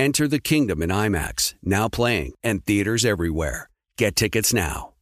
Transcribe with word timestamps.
Enter 0.00 0.26
the 0.26 0.40
kingdom 0.40 0.80
in 0.80 0.88
IMAX, 0.88 1.56
now 1.62 1.86
playing, 1.86 2.32
and 2.42 2.64
theaters 2.64 3.04
everywhere. 3.04 3.68
Get 3.98 4.16
tickets 4.16 4.54
now. 4.54 4.94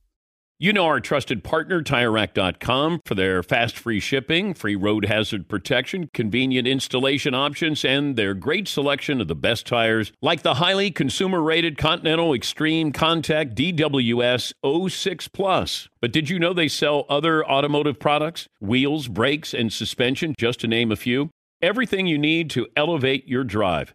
You 0.59 0.73
know 0.73 0.87
our 0.87 0.99
trusted 0.99 1.45
partner, 1.45 1.85
TireRack.com, 1.85 3.03
for 3.05 3.15
their 3.15 3.45
fast 3.45 3.79
free 3.79 4.01
shipping, 4.01 4.55
free 4.55 4.75
road 4.75 5.05
hazard 5.05 5.49
protection, 5.49 6.11
convenient 6.13 6.67
installation 6.67 7.33
options, 7.33 7.85
and 7.85 8.17
their 8.17 8.35
great 8.35 8.67
selection 8.67 9.21
of 9.21 9.29
the 9.29 9.37
best 9.37 9.69
tires, 9.69 10.11
like 10.21 10.43
the 10.43 10.55
highly 10.55 10.91
consumer 10.91 11.41
rated 11.41 11.79
Continental 11.79 12.35
Extreme 12.35 12.91
Contact 12.91 13.55
DWS 13.55 14.53
06 14.91 15.29
Plus. 15.29 15.89
But 16.01 16.11
did 16.11 16.29
you 16.29 16.41
know 16.41 16.53
they 16.53 16.67
sell 16.67 17.07
other 17.09 17.49
automotive 17.49 18.01
products? 18.01 18.49
Wheels, 18.61 19.07
brakes, 19.07 19.55
and 19.55 19.73
suspension, 19.73 20.35
just 20.37 20.59
to 20.59 20.67
name 20.67 20.91
a 20.91 20.97
few. 20.97 21.31
Everything 21.63 22.09
you 22.09 22.19
need 22.19 22.51
to 22.51 22.67
elevate 22.77 23.29
your 23.29 23.45
drive. 23.45 23.95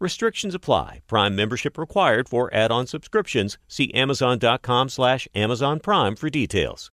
Restrictions 0.00 0.54
apply. 0.54 1.02
Prime 1.06 1.36
membership 1.36 1.76
required 1.76 2.26
for 2.28 2.52
add-on 2.54 2.86
subscriptions. 2.86 3.58
See 3.68 3.92
Amazon.com 3.92 4.88
slash 4.88 5.28
Amazon 5.34 5.78
Prime 5.78 6.16
for 6.16 6.30
details. 6.30 6.90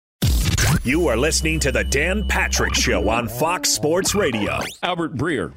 You 0.83 1.08
are 1.08 1.16
listening 1.16 1.59
to 1.61 1.72
the 1.72 1.85
Dan 1.85 2.28
Patrick 2.28 2.75
Show 2.75 3.08
on 3.09 3.30
Fox 3.30 3.69
Sports 3.69 4.13
Radio. 4.13 4.59
Albert 4.83 5.16
Breer 5.16 5.53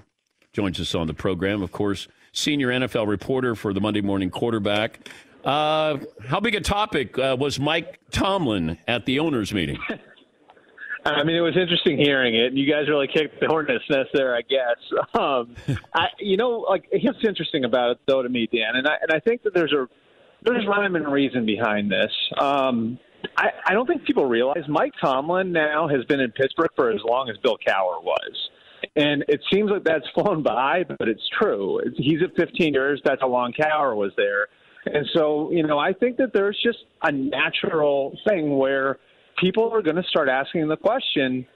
joins 0.52 0.78
us 0.78 0.94
on 0.94 1.08
the 1.08 1.14
program, 1.14 1.62
of 1.62 1.72
course, 1.72 2.06
senior 2.32 2.68
NFL 2.68 3.08
reporter 3.08 3.56
for 3.56 3.72
the 3.72 3.80
Monday 3.80 4.00
Morning 4.00 4.30
Quarterback. 4.30 5.08
Uh, 5.44 5.98
how 6.26 6.38
big 6.38 6.54
a 6.54 6.60
topic 6.60 7.18
uh, 7.18 7.36
was 7.38 7.58
Mike 7.58 7.98
Tomlin 8.10 8.78
at 8.86 9.06
the 9.06 9.18
owners' 9.18 9.52
meeting? 9.52 9.78
I 11.04 11.24
mean, 11.24 11.36
it 11.36 11.40
was 11.40 11.56
interesting 11.56 11.98
hearing 11.98 12.34
it. 12.34 12.52
You 12.52 12.70
guys 12.70 12.88
really 12.88 13.08
kicked 13.08 13.40
the 13.40 13.46
hornet's 13.46 13.84
nest 13.88 14.10
there, 14.12 14.34
I 14.34 14.42
guess. 14.42 14.76
Um, 15.20 15.54
I, 15.94 16.06
you 16.18 16.36
know, 16.36 16.60
like 16.60 16.86
here's 16.90 17.14
what's 17.14 17.26
interesting 17.26 17.64
about 17.64 17.92
it, 17.92 17.98
though, 18.06 18.22
to 18.22 18.28
me, 18.28 18.48
Dan, 18.52 18.76
and 18.76 18.86
I 18.86 18.94
and 19.02 19.10
I 19.12 19.18
think 19.18 19.42
that 19.42 19.54
there's 19.54 19.72
a 19.72 19.88
there's 20.42 20.66
rhyme 20.66 20.94
and 20.94 21.10
reason 21.10 21.44
behind 21.44 21.90
this. 21.90 22.12
Um, 22.38 22.98
I, 23.36 23.48
I 23.66 23.72
don't 23.72 23.86
think 23.86 24.04
people 24.04 24.26
realize 24.26 24.62
Mike 24.68 24.92
Tomlin 25.00 25.52
now 25.52 25.88
has 25.88 26.04
been 26.06 26.20
in 26.20 26.30
Pittsburgh 26.30 26.70
for 26.76 26.90
as 26.90 27.00
long 27.04 27.28
as 27.28 27.36
Bill 27.38 27.58
Cowher 27.66 28.02
was. 28.02 28.48
And 28.96 29.24
it 29.28 29.40
seems 29.52 29.70
like 29.70 29.84
that's 29.84 30.06
flown 30.14 30.42
by, 30.42 30.84
but 30.84 31.08
it's 31.08 31.28
true. 31.38 31.80
He's 31.96 32.22
at 32.22 32.34
15 32.36 32.72
years. 32.72 33.02
That's 33.04 33.20
how 33.20 33.28
long 33.28 33.52
Cowher 33.52 33.94
was 33.94 34.12
there. 34.16 34.46
And 34.86 35.06
so, 35.14 35.50
you 35.50 35.62
know, 35.66 35.78
I 35.78 35.92
think 35.92 36.16
that 36.16 36.32
there's 36.32 36.58
just 36.62 36.78
a 37.02 37.12
natural 37.12 38.16
thing 38.26 38.56
where– 38.56 38.98
people 39.40 39.72
are 39.72 39.82
going 39.82 39.96
to 39.96 40.02
start 40.04 40.28
asking 40.28 40.68
the 40.68 40.76
question 40.76 41.46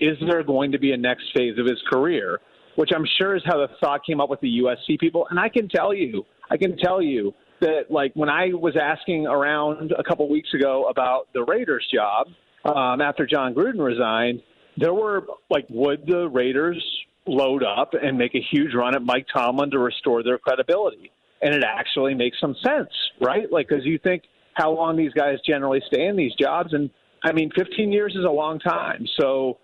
is 0.00 0.16
there 0.26 0.42
going 0.42 0.72
to 0.72 0.78
be 0.78 0.92
a 0.92 0.96
next 0.96 1.24
phase 1.34 1.58
of 1.58 1.66
his 1.66 1.80
career? 1.90 2.40
Which 2.76 2.90
I'm 2.94 3.04
sure 3.18 3.36
is 3.36 3.42
how 3.44 3.58
the 3.58 3.68
thought 3.80 4.04
came 4.04 4.20
up 4.20 4.30
with 4.30 4.40
the 4.40 4.60
USC 4.64 4.98
people. 4.98 5.26
And 5.30 5.38
I 5.38 5.48
can 5.48 5.68
tell 5.68 5.92
you, 5.92 6.24
I 6.50 6.56
can 6.56 6.76
tell 6.78 7.02
you 7.02 7.34
that, 7.60 7.90
like, 7.90 8.12
when 8.14 8.30
I 8.30 8.48
was 8.48 8.74
asking 8.80 9.26
around 9.26 9.92
a 9.96 10.02
couple 10.02 10.28
weeks 10.28 10.48
ago 10.54 10.88
about 10.88 11.28
the 11.34 11.44
Raiders 11.44 11.86
job 11.92 12.28
um, 12.64 13.00
after 13.00 13.26
John 13.26 13.54
Gruden 13.54 13.84
resigned, 13.84 14.42
there 14.78 14.94
were, 14.94 15.26
like, 15.50 15.66
would 15.68 16.06
the 16.06 16.28
Raiders 16.28 16.82
load 17.26 17.62
up 17.62 17.92
and 17.92 18.16
make 18.16 18.34
a 18.34 18.40
huge 18.50 18.74
run 18.74 18.96
at 18.96 19.02
Mike 19.02 19.26
Tomlin 19.32 19.70
to 19.70 19.78
restore 19.78 20.22
their 20.22 20.38
credibility? 20.38 21.12
And 21.42 21.54
it 21.54 21.62
actually 21.62 22.14
makes 22.14 22.40
some 22.40 22.56
sense, 22.64 22.90
right? 23.20 23.52
Like, 23.52 23.68
because 23.68 23.84
you 23.84 23.98
think 23.98 24.22
how 24.54 24.70
long 24.70 24.96
these 24.96 25.12
guys 25.12 25.38
generally 25.46 25.82
stay 25.86 26.06
in 26.06 26.16
these 26.16 26.32
jobs. 26.40 26.72
And 26.72 26.90
I 27.22 27.32
mean, 27.32 27.50
15 27.56 27.92
years 27.92 28.14
is 28.16 28.24
a 28.24 28.30
long 28.30 28.58
time. 28.58 29.06
So 29.20 29.58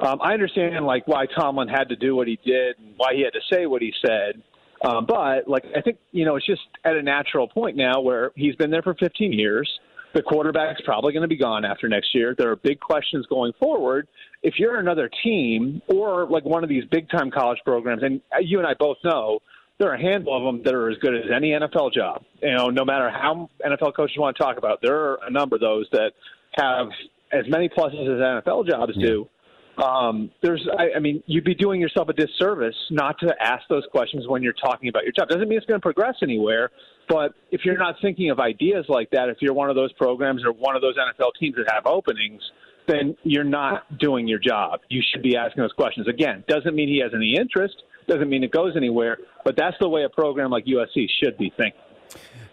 um, 0.00 0.20
I 0.20 0.32
understand 0.32 0.84
like 0.84 1.06
why 1.06 1.26
Tomlin 1.26 1.68
had 1.68 1.88
to 1.90 1.96
do 1.96 2.16
what 2.16 2.26
he 2.26 2.38
did 2.44 2.78
and 2.78 2.94
why 2.96 3.14
he 3.14 3.22
had 3.22 3.32
to 3.34 3.40
say 3.52 3.66
what 3.66 3.82
he 3.82 3.92
said. 4.04 4.42
Um, 4.84 5.06
but 5.06 5.46
like 5.46 5.64
I 5.76 5.80
think 5.80 5.98
you 6.10 6.24
know 6.24 6.36
it's 6.36 6.46
just 6.46 6.62
at 6.84 6.96
a 6.96 7.02
natural 7.02 7.46
point 7.46 7.76
now 7.76 8.00
where 8.00 8.32
he's 8.34 8.56
been 8.56 8.70
there 8.70 8.82
for 8.82 8.94
15 8.94 9.32
years. 9.32 9.70
The 10.14 10.22
quarterback's 10.22 10.82
probably 10.84 11.14
going 11.14 11.22
to 11.22 11.28
be 11.28 11.38
gone 11.38 11.64
after 11.64 11.88
next 11.88 12.14
year. 12.14 12.34
There 12.36 12.50
are 12.50 12.56
big 12.56 12.80
questions 12.80 13.24
going 13.30 13.52
forward. 13.58 14.08
If 14.42 14.58
you're 14.58 14.78
another 14.78 15.08
team 15.22 15.80
or 15.88 16.26
like 16.28 16.44
one 16.44 16.62
of 16.62 16.68
these 16.68 16.84
big 16.90 17.08
time 17.08 17.30
college 17.30 17.60
programs, 17.64 18.02
and 18.02 18.20
you 18.40 18.58
and 18.58 18.66
I 18.66 18.74
both 18.78 18.98
know 19.04 19.38
there 19.78 19.90
are 19.90 19.94
a 19.94 20.00
handful 20.00 20.36
of 20.36 20.44
them 20.44 20.62
that 20.64 20.74
are 20.74 20.90
as 20.90 20.98
good 20.98 21.14
as 21.14 21.30
any 21.34 21.50
NFL 21.50 21.92
job. 21.92 22.24
You 22.42 22.54
know, 22.54 22.68
no 22.68 22.84
matter 22.84 23.08
how 23.08 23.48
NFL 23.64 23.94
coaches 23.94 24.18
want 24.18 24.36
to 24.36 24.42
talk 24.42 24.58
about, 24.58 24.80
there 24.82 24.96
are 24.96 25.20
a 25.26 25.30
number 25.30 25.56
of 25.56 25.60
those 25.60 25.86
that 25.92 26.12
have 26.54 26.88
as 27.32 27.44
many 27.48 27.68
pluses 27.68 28.02
as 28.02 28.44
NFL 28.44 28.68
jobs 28.68 28.92
yeah. 28.96 29.06
do. 29.06 29.28
Um, 29.82 30.30
there's, 30.42 30.66
I, 30.78 30.96
I 30.96 30.98
mean, 30.98 31.22
you'd 31.26 31.44
be 31.44 31.54
doing 31.54 31.80
yourself 31.80 32.08
a 32.10 32.12
disservice 32.12 32.76
not 32.90 33.18
to 33.20 33.34
ask 33.40 33.62
those 33.68 33.84
questions 33.90 34.28
when 34.28 34.42
you're 34.42 34.52
talking 34.52 34.88
about 34.90 35.04
your 35.04 35.12
job. 35.12 35.28
Doesn't 35.28 35.48
mean 35.48 35.56
it's 35.56 35.66
going 35.66 35.80
to 35.80 35.82
progress 35.82 36.16
anywhere, 36.22 36.70
but 37.08 37.32
if 37.50 37.64
you're 37.64 37.78
not 37.78 37.96
thinking 38.02 38.30
of 38.30 38.38
ideas 38.38 38.84
like 38.88 39.10
that, 39.12 39.30
if 39.30 39.38
you're 39.40 39.54
one 39.54 39.70
of 39.70 39.76
those 39.76 39.92
programs 39.94 40.44
or 40.44 40.52
one 40.52 40.76
of 40.76 40.82
those 40.82 40.96
NFL 40.96 41.30
teams 41.40 41.56
that 41.56 41.72
have 41.72 41.86
openings, 41.86 42.42
then 42.86 43.16
you're 43.22 43.44
not 43.44 43.98
doing 43.98 44.28
your 44.28 44.38
job. 44.38 44.80
You 44.90 45.02
should 45.10 45.22
be 45.22 45.36
asking 45.36 45.62
those 45.62 45.72
questions. 45.72 46.06
Again, 46.06 46.44
doesn't 46.48 46.74
mean 46.74 46.88
he 46.88 46.98
has 46.98 47.12
any 47.14 47.36
interest, 47.36 47.82
doesn't 48.08 48.28
mean 48.28 48.44
it 48.44 48.50
goes 48.50 48.76
anywhere, 48.76 49.18
but 49.44 49.56
that's 49.56 49.76
the 49.80 49.88
way 49.88 50.04
a 50.04 50.08
program 50.08 50.50
like 50.50 50.66
USC 50.66 51.06
should 51.22 51.38
be 51.38 51.52
thinking. 51.56 51.80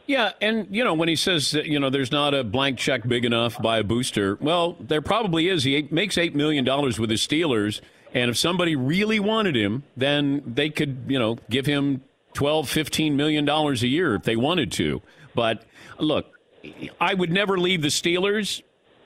Yeah, 0.10 0.32
and 0.42 0.66
you 0.72 0.84
know 0.84 0.96
when 0.96 1.08
he 1.08 1.16
says 1.16 1.52
that, 1.52 1.68
you 1.68 1.80
know 1.80 1.92
there's 1.92 2.12
not 2.12 2.34
a 2.34 2.44
blank 2.44 2.80
check 2.80 3.08
big 3.08 3.26
enough 3.26 3.62
by 3.62 3.78
a 3.78 3.84
booster, 3.84 4.40
well, 4.42 4.76
there 4.80 5.04
probably 5.04 5.48
is. 5.48 5.66
He 5.66 5.88
makes 5.92 6.18
eight 6.18 6.34
million 6.34 6.66
dollars 6.66 6.98
with 7.00 7.12
the 7.12 7.16
Steelers, 7.16 7.80
and 8.12 8.32
if 8.32 8.36
somebody 8.36 8.76
really 8.76 9.20
wanted 9.20 9.56
him, 9.56 9.84
then 9.96 10.42
they 10.48 10.72
could 10.72 11.04
you 11.08 11.20
know 11.20 11.38
give 11.52 11.68
him 11.68 12.02
12, 12.34 12.68
15 12.68 13.16
million 13.16 13.46
dollars 13.46 13.84
a 13.84 13.88
year 13.88 14.16
if 14.16 14.24
they 14.24 14.36
wanted 14.36 14.72
to. 14.72 15.04
But 15.36 15.64
look, 16.00 16.26
I 17.00 17.14
would 17.14 17.30
never 17.30 17.60
leave 17.60 17.84
the 17.84 17.90
Steelers, 17.90 18.64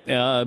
uh, 0.07 0.45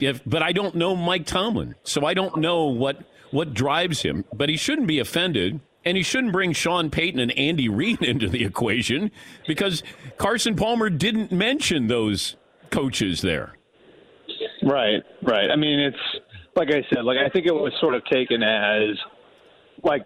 if, 0.00 0.22
but 0.24 0.42
I 0.42 0.52
don't 0.52 0.74
know 0.74 0.96
Mike 0.96 1.26
Tomlin, 1.26 1.74
so 1.84 2.06
I 2.06 2.14
don't 2.14 2.38
know 2.38 2.64
what 2.64 3.04
what 3.30 3.52
drives 3.52 4.00
him. 4.00 4.24
But 4.32 4.48
he 4.48 4.56
shouldn't 4.56 4.86
be 4.86 5.00
offended 5.00 5.60
and 5.88 5.96
he 5.96 6.02
shouldn't 6.02 6.34
bring 6.34 6.52
Sean 6.52 6.90
Payton 6.90 7.18
and 7.18 7.32
Andy 7.32 7.70
Reid 7.70 8.02
into 8.02 8.28
the 8.28 8.44
equation 8.44 9.10
because 9.46 9.82
Carson 10.18 10.54
Palmer 10.54 10.90
didn't 10.90 11.32
mention 11.32 11.86
those 11.86 12.36
coaches 12.70 13.22
there. 13.22 13.54
Right, 14.62 15.02
right. 15.22 15.50
I 15.50 15.56
mean, 15.56 15.80
it's 15.80 15.96
like 16.54 16.68
I 16.68 16.84
said, 16.92 17.04
like 17.04 17.16
I 17.16 17.30
think 17.30 17.46
it 17.46 17.54
was 17.54 17.72
sort 17.80 17.94
of 17.94 18.04
taken 18.04 18.42
as 18.42 18.96
like 19.82 20.02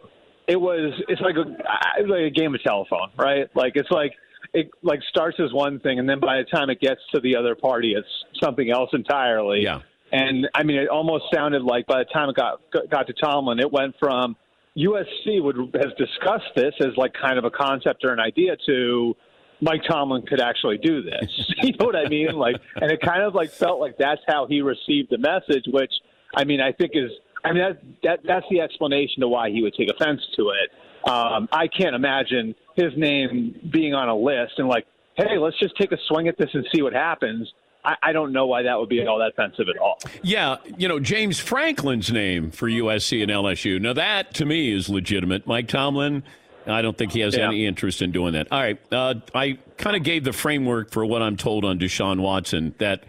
it 0.46 0.56
was. 0.56 0.92
It's 1.08 1.20
like 1.20 1.34
a 1.34 1.50
it's 1.98 2.08
like 2.08 2.20
a 2.20 2.30
game 2.30 2.54
of 2.54 2.62
telephone, 2.62 3.08
right? 3.18 3.48
Like 3.56 3.72
it's 3.74 3.90
like 3.90 4.12
it 4.52 4.70
like 4.82 5.00
starts 5.08 5.38
as 5.40 5.52
one 5.52 5.80
thing, 5.80 5.98
and 5.98 6.08
then 6.08 6.20
by 6.20 6.36
the 6.36 6.44
time 6.44 6.70
it 6.70 6.80
gets 6.80 7.00
to 7.14 7.20
the 7.20 7.34
other 7.34 7.56
party, 7.56 7.94
it's 7.96 8.06
something 8.40 8.70
else 8.70 8.90
entirely. 8.92 9.62
Yeah. 9.62 9.80
And 10.12 10.46
I 10.54 10.62
mean, 10.62 10.76
it 10.76 10.88
almost 10.88 11.24
sounded 11.34 11.62
like 11.62 11.86
by 11.86 12.00
the 12.00 12.04
time 12.12 12.28
it 12.28 12.36
got 12.36 12.60
got 12.90 13.06
to 13.08 13.14
Tomlin, 13.14 13.58
it 13.58 13.72
went 13.72 13.96
from 13.98 14.36
USC 14.76 15.42
would 15.42 15.56
has 15.74 15.92
discussed 15.98 16.54
this 16.56 16.74
as 16.80 16.96
like 16.96 17.12
kind 17.14 17.38
of 17.38 17.44
a 17.44 17.50
concept 17.50 18.04
or 18.04 18.12
an 18.12 18.20
idea 18.20 18.56
to 18.66 19.14
Mike 19.60 19.82
Tomlin 19.88 20.22
could 20.22 20.40
actually 20.40 20.78
do 20.78 21.02
this. 21.02 21.52
you 21.62 21.72
know 21.78 21.86
what 21.86 21.96
I 21.96 22.08
mean? 22.08 22.32
Like, 22.32 22.56
and 22.80 22.90
it 22.90 23.00
kind 23.00 23.22
of 23.22 23.34
like 23.34 23.50
felt 23.50 23.80
like 23.80 23.96
that's 23.98 24.22
how 24.26 24.46
he 24.46 24.62
received 24.62 25.10
the 25.10 25.18
message, 25.18 25.64
which 25.66 25.92
I 26.34 26.44
mean, 26.44 26.60
I 26.60 26.72
think 26.72 26.92
is, 26.94 27.10
I 27.44 27.52
mean, 27.52 27.62
that, 27.62 27.82
that 28.02 28.20
that's 28.24 28.46
the 28.50 28.60
explanation 28.60 29.20
to 29.20 29.28
why 29.28 29.50
he 29.50 29.62
would 29.62 29.74
take 29.74 29.90
offense 29.90 30.20
to 30.36 30.50
it. 30.50 30.70
Um, 31.08 31.48
I 31.52 31.66
can't 31.66 31.94
imagine 31.94 32.54
his 32.76 32.92
name 32.96 33.70
being 33.72 33.92
on 33.92 34.08
a 34.08 34.16
list 34.16 34.54
and 34.58 34.68
like 34.68 34.86
hey, 35.16 35.38
let's 35.38 35.58
just 35.58 35.76
take 35.76 35.92
a 35.92 35.98
swing 36.08 36.28
at 36.28 36.36
this 36.38 36.50
and 36.54 36.66
see 36.74 36.82
what 36.82 36.92
happens. 36.92 37.52
I, 37.84 37.96
I 38.02 38.12
don't 38.12 38.32
know 38.32 38.46
why 38.46 38.62
that 38.62 38.78
would 38.78 38.88
be 38.88 39.04
all 39.06 39.18
that 39.18 39.30
offensive 39.30 39.68
at 39.68 39.76
all. 39.76 39.98
Yeah, 40.22 40.56
you 40.76 40.88
know, 40.88 41.00
James 41.00 41.38
Franklin's 41.38 42.12
name 42.12 42.50
for 42.50 42.68
USC 42.68 43.22
and 43.22 43.30
LSU. 43.30 43.80
Now, 43.80 43.92
that 43.94 44.34
to 44.34 44.46
me 44.46 44.72
is 44.72 44.88
legitimate. 44.88 45.46
Mike 45.46 45.68
Tomlin, 45.68 46.22
I 46.66 46.82
don't 46.82 46.96
think 46.96 47.12
he 47.12 47.20
has 47.20 47.36
yeah. 47.36 47.46
any 47.46 47.66
interest 47.66 48.02
in 48.02 48.12
doing 48.12 48.34
that. 48.34 48.48
All 48.52 48.60
right. 48.60 48.78
Uh, 48.92 49.14
I 49.34 49.58
kind 49.78 49.96
of 49.96 50.04
gave 50.04 50.24
the 50.24 50.32
framework 50.32 50.90
for 50.90 51.04
what 51.04 51.22
I'm 51.22 51.36
told 51.36 51.64
on 51.64 51.78
Deshaun 51.78 52.20
Watson 52.20 52.74
that 52.78 53.04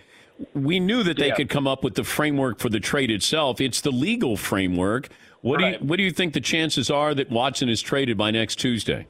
we 0.53 0.79
knew 0.79 1.03
that 1.03 1.17
they 1.17 1.27
yeah. 1.27 1.35
could 1.35 1.49
come 1.49 1.67
up 1.67 1.83
with 1.83 1.95
the 1.95 2.03
framework 2.03 2.59
for 2.59 2.69
the 2.69 2.79
trade 2.79 3.11
itself. 3.11 3.61
It's 3.61 3.81
the 3.81 3.91
legal 3.91 4.37
framework. 4.37 5.09
What 5.41 5.59
right. 5.59 5.77
do 5.77 5.83
you 5.83 5.89
what 5.89 5.97
do 5.97 6.03
you 6.03 6.11
think 6.11 6.33
the 6.33 6.41
chances 6.41 6.89
are 6.89 7.13
that 7.13 7.29
Watson 7.29 7.69
is 7.69 7.81
traded 7.81 8.17
by 8.17 8.31
next 8.31 8.55
Tuesday? 8.55 9.07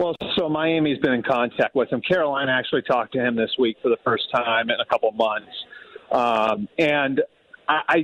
Well, 0.00 0.16
so 0.38 0.48
Miami's 0.48 0.98
been 1.00 1.12
in 1.12 1.22
contact 1.22 1.74
with 1.74 1.92
him. 1.92 2.00
Carolina 2.00 2.52
actually 2.52 2.80
talked 2.80 3.12
to 3.12 3.18
him 3.18 3.36
this 3.36 3.50
week 3.58 3.76
for 3.82 3.90
the 3.90 3.98
first 4.02 4.30
time 4.34 4.70
in 4.70 4.76
a 4.80 4.86
couple 4.86 5.12
months, 5.12 5.52
um, 6.10 6.66
and 6.78 7.20
I, 7.68 7.80
I 7.86 7.96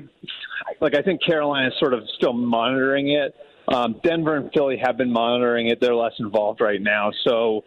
like 0.83 0.95
I 0.95 1.01
think 1.01 1.25
Carolina 1.25 1.69
is 1.69 1.73
sort 1.81 1.95
of 1.95 2.03
still 2.19 2.35
monitoring 2.35 3.13
it. 3.13 3.35
Um, 3.73 3.99
Denver 4.05 4.37
and 4.37 4.51
Philly 4.53 4.77
have 4.77 4.99
been 4.99 5.11
monitoring 5.11 5.69
it. 5.69 5.81
They're 5.81 5.95
less 5.95 6.13
involved 6.19 6.61
right 6.61 6.83
now. 6.83 7.13
So, 7.27 7.65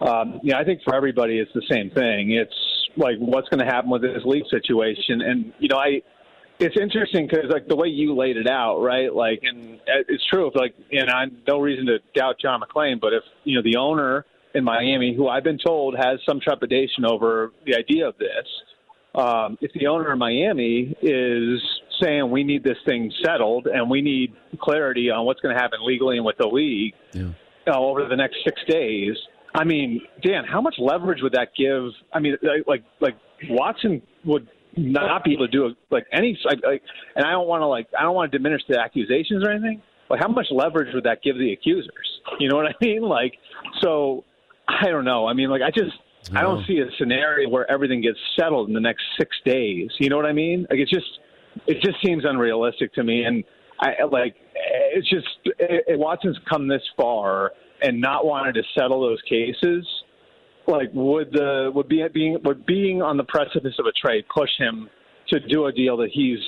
um, 0.00 0.38
yeah, 0.44 0.58
I 0.58 0.64
think 0.64 0.82
for 0.84 0.94
everybody, 0.94 1.40
it's 1.40 1.50
the 1.52 1.66
same 1.68 1.90
thing. 1.90 2.30
It's 2.30 2.54
like 2.96 3.16
what's 3.18 3.48
going 3.48 3.66
to 3.66 3.70
happen 3.70 3.90
with 3.90 4.02
this 4.02 4.22
league 4.24 4.46
situation. 4.48 5.22
And, 5.22 5.52
you 5.58 5.66
know, 5.68 5.78
I, 5.78 6.02
it's 6.62 6.76
interesting 6.80 7.26
because 7.26 7.50
like 7.50 7.66
the 7.66 7.76
way 7.76 7.88
you 7.88 8.14
laid 8.14 8.36
it 8.36 8.48
out, 8.48 8.80
right? 8.80 9.12
Like, 9.12 9.40
and 9.42 9.80
it's 9.86 10.24
true. 10.26 10.46
If 10.46 10.54
like, 10.54 10.74
and 10.90 11.10
I 11.10 11.24
no 11.46 11.60
reason 11.60 11.86
to 11.86 11.98
doubt 12.14 12.36
John 12.40 12.60
McClain, 12.60 13.00
but 13.00 13.12
if 13.12 13.22
you 13.44 13.56
know 13.56 13.62
the 13.62 13.76
owner 13.76 14.24
in 14.54 14.64
Miami, 14.64 15.14
who 15.14 15.28
I've 15.28 15.44
been 15.44 15.58
told 15.58 15.96
has 15.96 16.20
some 16.26 16.40
trepidation 16.40 17.04
over 17.04 17.52
the 17.66 17.74
idea 17.74 18.08
of 18.08 18.16
this, 18.18 18.46
um, 19.14 19.58
if 19.60 19.72
the 19.72 19.88
owner 19.88 20.12
in 20.12 20.18
Miami 20.18 20.96
is 21.02 21.60
saying 22.00 22.30
we 22.30 22.44
need 22.44 22.62
this 22.62 22.78
thing 22.86 23.12
settled 23.24 23.66
and 23.66 23.90
we 23.90 24.00
need 24.00 24.34
clarity 24.60 25.10
on 25.10 25.26
what's 25.26 25.40
going 25.40 25.54
to 25.54 25.60
happen 25.60 25.80
legally 25.84 26.16
and 26.16 26.24
with 26.24 26.36
the 26.38 26.46
league 26.46 26.94
yeah. 27.12 27.30
uh, 27.66 27.78
over 27.78 28.06
the 28.06 28.16
next 28.16 28.36
six 28.44 28.60
days. 28.68 29.16
I 29.54 29.64
mean, 29.64 30.00
Dan, 30.22 30.44
how 30.44 30.60
much 30.60 30.76
leverage 30.78 31.22
would 31.22 31.32
that 31.32 31.48
give? 31.56 31.90
I 32.12 32.20
mean, 32.20 32.36
like 32.66 32.84
like 33.00 33.16
Watson 33.50 34.00
would 34.24 34.48
not 34.76 35.24
be 35.24 35.34
able 35.34 35.46
to 35.46 35.52
do 35.52 35.66
a, 35.66 35.70
like 35.90 36.06
any 36.12 36.38
like, 36.44 36.60
like 36.64 36.82
and 37.16 37.24
I 37.24 37.32
don't 37.32 37.46
want 37.46 37.62
to 37.62 37.66
like 37.66 37.88
I 37.98 38.02
don't 38.02 38.14
want 38.14 38.32
to 38.32 38.38
diminish 38.38 38.62
the 38.68 38.78
accusations 38.78 39.44
or 39.44 39.50
anything. 39.50 39.82
But 40.08 40.18
how 40.20 40.28
much 40.28 40.46
leverage 40.50 40.94
would 40.94 41.04
that 41.04 41.22
give 41.22 41.38
the 41.38 41.52
accusers? 41.52 42.20
You 42.38 42.48
know 42.48 42.56
what 42.56 42.66
I 42.66 42.74
mean? 42.80 43.02
Like, 43.02 43.34
so 43.80 44.24
I 44.68 44.86
don't 44.88 45.04
know. 45.04 45.26
I 45.26 45.32
mean, 45.32 45.50
like 45.50 45.62
I 45.62 45.70
just 45.70 45.92
no. 46.32 46.40
I 46.40 46.42
don't 46.42 46.64
see 46.66 46.78
a 46.78 46.86
scenario 46.98 47.48
where 47.48 47.70
everything 47.70 48.00
gets 48.00 48.18
settled 48.38 48.68
in 48.68 48.74
the 48.74 48.80
next 48.80 49.02
six 49.18 49.36
days. 49.44 49.90
You 49.98 50.08
know 50.08 50.16
what 50.16 50.26
I 50.26 50.32
mean? 50.32 50.66
Like 50.70 50.78
it's 50.78 50.90
just 50.90 51.18
it 51.66 51.82
just 51.82 51.96
seems 52.04 52.24
unrealistic 52.24 52.92
to 52.94 53.04
me. 53.04 53.24
And 53.24 53.44
I 53.80 54.04
like 54.10 54.36
it's 54.54 55.08
just 55.08 55.26
it, 55.58 55.98
Watson's 55.98 56.38
come 56.48 56.68
this 56.68 56.82
far 56.96 57.52
and 57.82 58.00
not 58.00 58.24
wanted 58.24 58.54
to 58.54 58.62
settle 58.78 59.00
those 59.00 59.20
cases. 59.28 59.86
Like 60.66 60.90
would 60.94 61.32
the 61.32 61.70
would 61.74 61.88
be 61.88 62.06
being 62.12 62.38
would 62.44 62.64
being 62.66 63.02
on 63.02 63.16
the 63.16 63.24
precipice 63.24 63.74
of 63.78 63.86
a 63.86 63.92
trade 63.92 64.24
push 64.32 64.50
him 64.58 64.88
to 65.28 65.40
do 65.40 65.66
a 65.66 65.72
deal 65.72 65.96
that 65.96 66.10
he's 66.12 66.38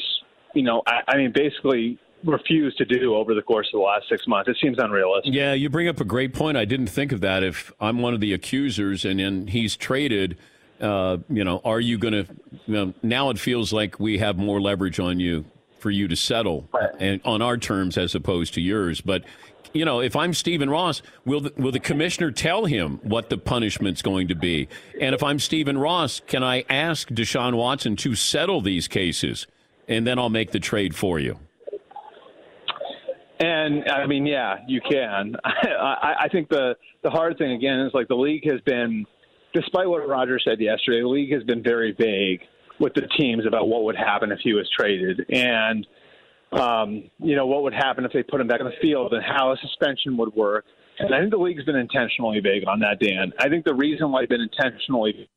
you 0.55 0.63
know 0.63 0.83
I, 0.87 1.01
I 1.09 1.17
mean 1.17 1.33
basically 1.35 1.99
refused 2.25 2.79
to 2.79 2.85
do 2.85 3.15
over 3.15 3.35
the 3.35 3.43
course 3.43 3.67
of 3.73 3.79
the 3.79 3.85
last 3.85 4.09
six 4.09 4.27
months. 4.27 4.49
It 4.49 4.57
seems 4.63 4.79
unrealistic. 4.79 5.35
Yeah, 5.35 5.53
you 5.53 5.69
bring 5.69 5.89
up 5.89 6.01
a 6.01 6.05
great 6.05 6.33
point. 6.33 6.57
I 6.57 6.65
didn't 6.65 6.87
think 6.87 7.13
of 7.13 7.21
that. 7.21 7.43
If 7.43 7.73
I'm 7.81 8.01
one 8.01 8.15
of 8.15 8.21
the 8.21 8.33
accusers 8.33 9.05
and 9.05 9.21
then 9.21 9.47
he's 9.49 9.77
traded, 9.77 10.39
uh, 10.81 11.19
you 11.29 11.45
know, 11.45 11.61
are 11.65 11.81
you 11.81 11.99
going 11.99 12.13
to? 12.13 12.27
You 12.67 12.75
know, 12.75 12.95
now 13.03 13.31
it 13.31 13.39
feels 13.39 13.73
like 13.73 14.01
we 14.01 14.19
have 14.19 14.37
more 14.37 14.61
leverage 14.61 14.99
on 14.99 15.21
you 15.21 15.45
for 15.79 15.91
you 15.91 16.09
to 16.09 16.17
settle 16.17 16.67
right. 16.73 16.91
and 16.99 17.21
on 17.25 17.43
our 17.43 17.59
terms 17.59 17.99
as 17.99 18.15
opposed 18.15 18.55
to 18.55 18.61
yours. 18.61 19.03
But 19.03 19.23
you 19.75 19.85
know, 19.85 20.01
if 20.01 20.15
I'm 20.15 20.33
Stephen 20.33 20.71
Ross, 20.71 21.03
will 21.25 21.41
the, 21.41 21.53
will 21.57 21.73
the 21.73 21.81
commissioner 21.81 22.31
tell 22.31 22.65
him 22.65 23.01
what 23.03 23.29
the 23.29 23.37
punishment's 23.37 24.03
going 24.03 24.29
to 24.29 24.35
be? 24.35 24.69
And 25.01 25.15
if 25.15 25.23
I'm 25.23 25.41
Stephen 25.41 25.77
Ross, 25.77 26.23
can 26.27 26.45
I 26.45 26.65
ask 26.71 27.09
Deshaun 27.09 27.57
Watson 27.57 27.97
to 27.97 28.15
settle 28.15 28.61
these 28.61 28.87
cases, 28.87 29.49
and 29.89 30.07
then 30.07 30.19
I'll 30.19 30.31
make 30.31 30.53
the 30.53 30.61
trade 30.61 30.95
for 30.95 31.19
you? 31.19 31.41
And 33.41 33.91
I 33.91 34.07
mean, 34.07 34.27
yeah, 34.27 34.59
you 34.69 34.81
can. 34.81 35.35
I, 35.45 36.15
I 36.21 36.29
think 36.29 36.49
the 36.49 36.77
the 37.03 37.11
hard 37.11 37.37
thing 37.37 37.51
again 37.51 37.81
is 37.81 37.93
like 37.93 38.07
the 38.07 38.15
league 38.15 38.49
has 38.49 38.61
been, 38.61 39.05
despite 39.53 39.89
what 39.89 40.09
Roger 40.09 40.39
said 40.39 40.61
yesterday, 40.61 41.01
the 41.01 41.09
league 41.09 41.33
has 41.33 41.43
been 41.43 41.63
very 41.63 41.93
vague 41.93 42.43
with 42.79 42.95
the 42.95 43.09
teams 43.19 43.45
about 43.45 43.69
what 43.69 43.83
would 43.85 43.97
happen 43.97 44.31
if 44.31 44.39
he 44.39 44.53
was 44.53 44.71
traded, 44.79 45.27
and 45.31 45.85
um, 46.59 47.11
you 47.19 47.37
know 47.37 47.47
what 47.47 47.63
would 47.63 47.75
happen 47.75 48.05
if 48.05 48.13
they 48.13 48.23
put 48.23 48.41
him 48.41 48.47
back 48.47 48.61
in 48.61 48.67
the 48.67 48.73
field, 48.81 49.13
and 49.13 49.23
how 49.25 49.53
a 49.53 49.57
suspension 49.59 50.17
would 50.17 50.35
work. 50.35 50.65
And 50.99 51.15
I 51.15 51.19
think 51.19 51.31
the 51.31 51.39
league's 51.39 51.65
been 51.65 51.77
intentionally 51.77 52.41
vague 52.41 52.69
on 52.69 52.79
that, 52.81 53.01
Dan. 53.01 53.33
I 53.41 53.49
think 53.49 53.65
the 53.65 53.75
reason 53.75 54.13
why 54.13 54.23
they've 54.23 54.29
been 54.29 54.41
intentionally 54.41 55.29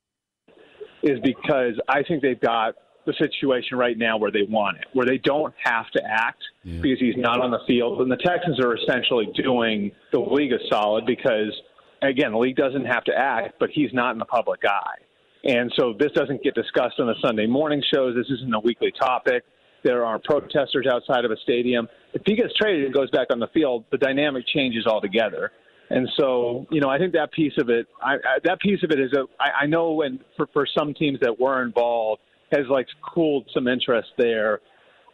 is 1.01 1.19
because 1.23 1.73
I 1.87 2.03
think 2.03 2.21
they've 2.21 2.39
got 2.39 2.75
the 3.07 3.13
situation 3.17 3.77
right 3.77 3.97
now 3.97 4.17
where 4.17 4.31
they 4.31 4.43
want 4.47 4.77
it, 4.77 4.85
where 4.93 5.05
they 5.05 5.17
don't 5.17 5.53
have 5.63 5.89
to 5.91 6.01
act 6.05 6.43
yeah. 6.63 6.81
because 6.81 6.99
he's 6.99 7.15
not 7.17 7.39
on 7.39 7.49
the 7.49 7.59
field. 7.65 8.01
And 8.01 8.11
the 8.11 8.17
Texans 8.17 8.59
are 8.59 8.75
essentially 8.75 9.29
doing 9.33 9.91
the 10.11 10.19
league 10.19 10.51
a 10.51 10.59
solid 10.69 11.05
because, 11.05 11.53
again, 12.01 12.33
the 12.33 12.37
league 12.37 12.57
doesn't 12.57 12.85
have 12.85 13.03
to 13.05 13.13
act, 13.17 13.55
but 13.59 13.69
he's 13.71 13.93
not 13.93 14.11
in 14.11 14.19
the 14.19 14.25
public 14.25 14.59
eye. 14.67 14.99
And 15.45 15.71
so 15.79 15.93
this 15.97 16.11
doesn't 16.11 16.43
get 16.43 16.53
discussed 16.53 16.99
on 16.99 17.07
the 17.07 17.15
Sunday 17.23 17.47
morning 17.47 17.81
shows. 17.93 18.15
This 18.15 18.27
isn't 18.29 18.53
a 18.53 18.59
weekly 18.59 18.91
topic. 18.99 19.43
There 19.83 20.05
are 20.05 20.19
protesters 20.19 20.87
outside 20.91 21.25
of 21.25 21.31
a 21.31 21.37
stadium. 21.43 21.87
If 22.13 22.23
he 22.25 22.35
gets 22.35 22.53
traded 22.55 22.85
and 22.85 22.93
goes 22.93 23.09
back 23.11 23.27
on 23.31 23.39
the 23.39 23.47
field, 23.47 23.85
the 23.91 23.97
dynamic 23.97 24.45
changes 24.47 24.85
altogether. 24.85 25.51
And 25.89 26.09
so, 26.17 26.67
you 26.69 26.81
know, 26.81 26.89
I 26.89 26.97
think 26.97 27.13
that 27.13 27.31
piece 27.31 27.53
of 27.57 27.69
it, 27.69 27.87
I, 28.01 28.15
I, 28.15 28.37
that 28.43 28.59
piece 28.59 28.83
of 28.83 28.91
it 28.91 28.99
is 28.99 29.13
a, 29.13 29.23
I, 29.39 29.63
I 29.63 29.65
know 29.67 29.93
when 29.93 30.19
for, 30.35 30.47
for 30.51 30.67
some 30.77 30.93
teams 30.93 31.19
that 31.21 31.39
were 31.39 31.63
involved, 31.63 32.21
has 32.51 32.65
like 32.69 32.87
cooled 33.13 33.49
some 33.53 33.67
interest 33.67 34.09
there. 34.17 34.59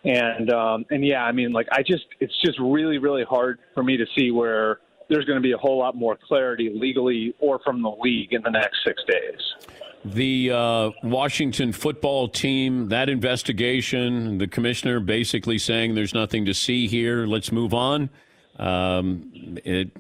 And 0.04 0.52
um, 0.52 0.86
and 0.90 1.06
yeah, 1.06 1.24
I 1.24 1.32
mean, 1.32 1.54
like 1.54 1.68
I 1.72 1.82
just 1.82 2.06
it's 2.20 2.34
just 2.44 2.60
really 2.60 2.98
really 2.98 3.24
hard 3.24 3.60
for 3.74 3.84
me 3.84 3.96
to 3.96 4.06
see 4.18 4.32
where 4.32 4.80
there's 5.10 5.26
going 5.26 5.38
to 5.38 5.42
be 5.42 5.54
a 5.54 5.58
whole 5.58 5.78
lot 5.78 5.96
more 5.96 6.18
clarity 6.28 6.72
legally 6.74 7.34
or 7.40 7.60
from 7.64 7.82
the 7.82 7.92
league 8.02 8.34
in 8.34 8.42
the 8.42 8.50
next 8.50 8.80
six 8.86 9.02
days. 9.08 9.80
The 10.06 10.52
uh, 10.52 10.92
Washington 11.02 11.72
football 11.72 12.28
team, 12.28 12.90
that 12.90 13.08
investigation, 13.08 14.38
the 14.38 14.48
commissioner 14.48 15.00
basically 15.00 15.58
saying 15.58 15.96
there's 15.96 16.14
nothing 16.14 16.46
to 16.46 16.54
see 16.54 16.88
here. 16.88 17.26
Let's 17.26 17.52
move 17.52 17.74
on. 17.74 18.10
Um, 18.58 19.58
it, 19.64 19.92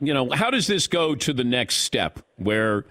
you 0.00 0.14
know, 0.14 0.30
how 0.30 0.50
does 0.50 0.66
this 0.66 0.86
go 0.86 1.14
to 1.14 1.32
the 1.32 1.44
next 1.44 1.76
step 1.76 2.20
where 2.36 2.84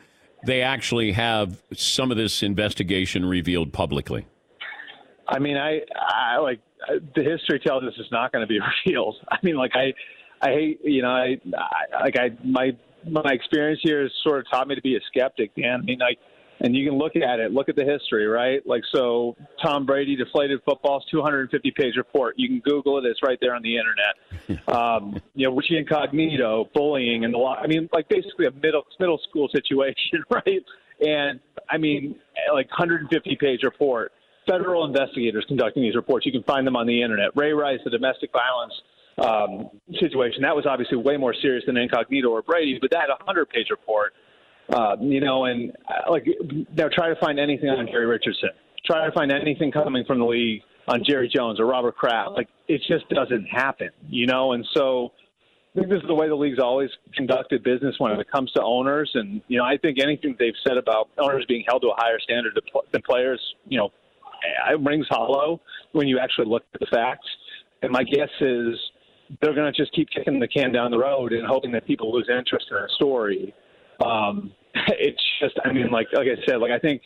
they 0.45 0.61
actually 0.61 1.11
have 1.13 1.61
some 1.73 2.11
of 2.11 2.17
this 2.17 2.43
investigation 2.43 3.25
revealed 3.25 3.73
publicly? 3.73 4.27
I 5.27 5.39
mean, 5.39 5.57
I, 5.57 5.81
I 5.97 6.37
like 6.37 6.59
the 6.87 7.23
history 7.23 7.59
tells 7.59 7.83
us 7.83 7.93
it's 7.97 8.11
not 8.11 8.31
going 8.31 8.43
to 8.43 8.47
be 8.47 8.59
revealed. 8.85 9.15
I 9.29 9.37
mean, 9.41 9.55
like 9.55 9.71
I, 9.75 9.93
I 10.41 10.51
hate, 10.51 10.79
you 10.83 11.01
know, 11.01 11.09
I, 11.09 11.39
I 11.57 12.03
like 12.03 12.17
I 12.17 12.31
my 12.43 12.75
my 13.09 13.31
experience 13.31 13.79
here 13.83 14.03
has 14.03 14.11
sort 14.23 14.39
of 14.39 14.45
taught 14.51 14.67
me 14.67 14.75
to 14.75 14.81
be 14.81 14.95
a 14.95 14.99
skeptic, 15.07 15.55
Dan. 15.55 15.81
I 15.81 15.83
mean, 15.83 15.99
like 15.99 16.19
and 16.61 16.75
you 16.75 16.87
can 16.87 16.97
look 16.97 17.15
at 17.15 17.39
it, 17.39 17.51
look 17.51 17.69
at 17.69 17.75
the 17.75 17.83
history, 17.83 18.27
right? 18.27 18.65
Like, 18.65 18.83
so 18.93 19.35
Tom 19.63 19.85
Brady 19.85 20.15
deflated 20.15 20.61
football's 20.65 21.05
250 21.11 21.71
page 21.71 21.95
report. 21.97 22.35
You 22.37 22.47
can 22.47 22.59
Google 22.59 22.97
it; 22.97 23.05
it's 23.05 23.21
right 23.23 23.37
there 23.41 23.53
on 23.53 23.61
the 23.61 23.77
internet. 23.77 24.67
um, 24.75 25.21
you 25.33 25.47
know, 25.47 25.55
Richie 25.55 25.77
Incognito, 25.77 26.69
bullying, 26.73 27.25
and 27.25 27.33
the 27.33 27.37
law 27.37 27.55
I 27.55 27.67
mean, 27.67 27.89
like 27.93 28.07
basically 28.09 28.45
a 28.45 28.51
middle 28.51 28.83
middle 28.99 29.19
school 29.29 29.49
situation, 29.53 30.23
right? 30.29 30.63
And 31.05 31.39
I 31.69 31.77
mean, 31.77 32.15
like 32.53 32.69
150 32.69 33.37
page 33.39 33.63
report. 33.63 34.11
Federal 34.47 34.85
investigators 34.85 35.43
conducting 35.47 35.81
these 35.81 35.95
reports. 35.95 36.23
You 36.23 36.31
can 36.31 36.43
find 36.43 36.67
them 36.67 36.75
on 36.75 36.85
the 36.85 37.01
internet. 37.01 37.35
Ray 37.35 37.51
Rice, 37.51 37.79
the 37.83 37.89
domestic 37.89 38.31
violence 38.31 38.73
um, 39.17 39.69
situation, 39.99 40.43
that 40.43 40.55
was 40.55 40.65
obviously 40.67 40.97
way 40.97 41.17
more 41.17 41.33
serious 41.33 41.63
than 41.65 41.77
Incognito 41.77 42.29
or 42.29 42.43
Brady, 42.43 42.77
but 42.79 42.91
that 42.91 43.09
100 43.09 43.49
page 43.49 43.67
report. 43.71 44.13
Uh, 44.69 44.95
you 44.99 45.21
know, 45.21 45.45
and 45.45 45.71
uh, 45.87 46.11
like 46.11 46.25
now 46.75 46.87
try 46.91 47.09
to 47.09 47.15
find 47.19 47.39
anything 47.39 47.69
on 47.69 47.85
Jerry 47.87 48.07
Richardson. 48.07 48.49
Try 48.85 49.05
to 49.05 49.11
find 49.11 49.31
anything 49.31 49.71
coming 49.71 50.03
from 50.05 50.19
the 50.19 50.25
league 50.25 50.61
on 50.87 51.03
Jerry 51.03 51.29
Jones 51.33 51.59
or 51.59 51.65
Robert 51.65 51.95
Kraft. 51.95 52.31
Like 52.31 52.47
it 52.67 52.81
just 52.87 53.07
doesn't 53.09 53.45
happen, 53.45 53.89
you 54.09 54.25
know. 54.25 54.53
And 54.53 54.65
so 54.73 55.11
I 55.75 55.79
think 55.79 55.91
this 55.91 56.01
is 56.01 56.07
the 56.07 56.15
way 56.15 56.27
the 56.27 56.35
league's 56.35 56.59
always 56.59 56.89
conducted 57.13 57.63
business 57.63 57.95
when 57.99 58.11
it 58.13 58.31
comes 58.31 58.51
to 58.53 58.63
owners. 58.63 59.11
And 59.13 59.41
you 59.47 59.57
know, 59.57 59.65
I 59.65 59.77
think 59.77 59.99
anything 60.01 60.35
they've 60.39 60.53
said 60.67 60.77
about 60.77 61.09
owners 61.19 61.45
being 61.47 61.63
held 61.67 61.83
to 61.83 61.89
a 61.89 61.95
higher 61.97 62.19
standard 62.19 62.59
than 62.91 63.01
players, 63.03 63.41
you 63.67 63.77
know, 63.77 63.91
it 64.69 64.79
rings 64.81 65.05
hollow 65.09 65.61
when 65.91 66.07
you 66.07 66.17
actually 66.19 66.47
look 66.47 66.63
at 66.73 66.79
the 66.79 66.87
facts. 66.87 67.27
And 67.81 67.91
my 67.91 68.03
guess 68.03 68.29
is 68.41 68.75
they're 69.41 69.53
going 69.53 69.71
to 69.71 69.77
just 69.77 69.93
keep 69.93 70.09
kicking 70.09 70.39
the 70.39 70.47
can 70.47 70.71
down 70.71 70.91
the 70.91 70.97
road 70.97 71.33
and 71.33 71.45
hoping 71.45 71.71
that 71.73 71.85
people 71.85 72.11
lose 72.11 72.29
interest 72.29 72.67
in 72.71 72.77
a 72.77 72.89
story 72.95 73.53
um, 74.03 74.51
it's 74.99 75.21
just, 75.41 75.55
I 75.63 75.71
mean, 75.71 75.89
like 75.91 76.07
like 76.13 76.27
I 76.27 76.45
said, 76.45 76.57
like 76.57 76.71
I 76.71 76.79
think 76.79 77.01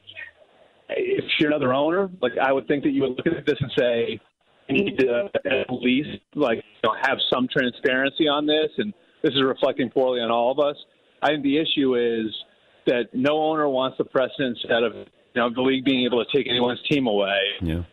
if 0.90 1.26
you're 1.40 1.50
another 1.50 1.74
owner, 1.74 2.10
like 2.22 2.34
I 2.42 2.52
would 2.52 2.68
think 2.68 2.84
that 2.84 2.92
you 2.92 3.02
would 3.04 3.18
look 3.18 3.28
at 3.28 3.46
this 3.46 3.58
and 3.60 3.72
say, 3.78 4.20
you 4.68 4.84
need 4.84 4.98
to 5.00 5.30
at 5.46 5.72
least 5.72 6.22
like 6.36 6.58
you 6.58 6.90
know, 6.90 6.96
have 7.02 7.18
some 7.34 7.48
transparency 7.52 8.28
on 8.28 8.46
this, 8.46 8.70
and 8.78 8.94
this 9.24 9.34
is 9.34 9.42
reflecting 9.44 9.90
poorly 9.90 10.22
on 10.22 10.32
all 10.32 10.52
of 10.52 10.60
us. 10.60 10.76
I 11.22 11.30
think 11.30 11.44
the 11.44 11.58
issue 11.58 11.96
is 11.96 12.34
that 12.86 13.10
no 13.14 13.42
owner 13.42 13.68
wants 13.68 13.98
the 13.98 14.06
precedent 14.06 14.58
set 14.62 14.84
of 14.84 14.94
you 14.96 15.06
know 15.36 15.54
the 15.54 15.62
league 15.62 15.86
being 15.86 16.06
able 16.06 16.24
to 16.24 16.38
take 16.38 16.48
anyone's 16.48 16.82
team 16.90 17.08
away. 17.08 17.38
Yeah. 17.62 17.84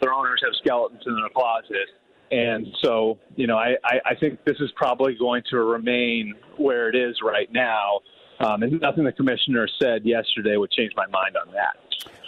Their 0.00 0.12
owners 0.12 0.40
have 0.44 0.52
skeletons 0.64 1.02
in 1.06 1.14
their 1.14 1.28
closet. 1.28 1.88
And 2.32 2.66
so, 2.82 3.18
you 3.36 3.46
know, 3.46 3.58
I, 3.58 3.74
I, 3.84 4.00
I 4.06 4.14
think 4.18 4.42
this 4.46 4.56
is 4.58 4.70
probably 4.74 5.14
going 5.14 5.42
to 5.50 5.58
remain 5.58 6.34
where 6.56 6.88
it 6.88 6.96
is 6.96 7.16
right 7.22 7.52
now. 7.52 8.00
Um, 8.42 8.62
and 8.62 8.80
nothing 8.80 9.04
the 9.04 9.12
commissioner 9.12 9.68
said 9.80 10.04
yesterday 10.04 10.56
would 10.56 10.70
change 10.70 10.92
my 10.96 11.06
mind 11.06 11.36
on 11.36 11.52
that. 11.54 11.76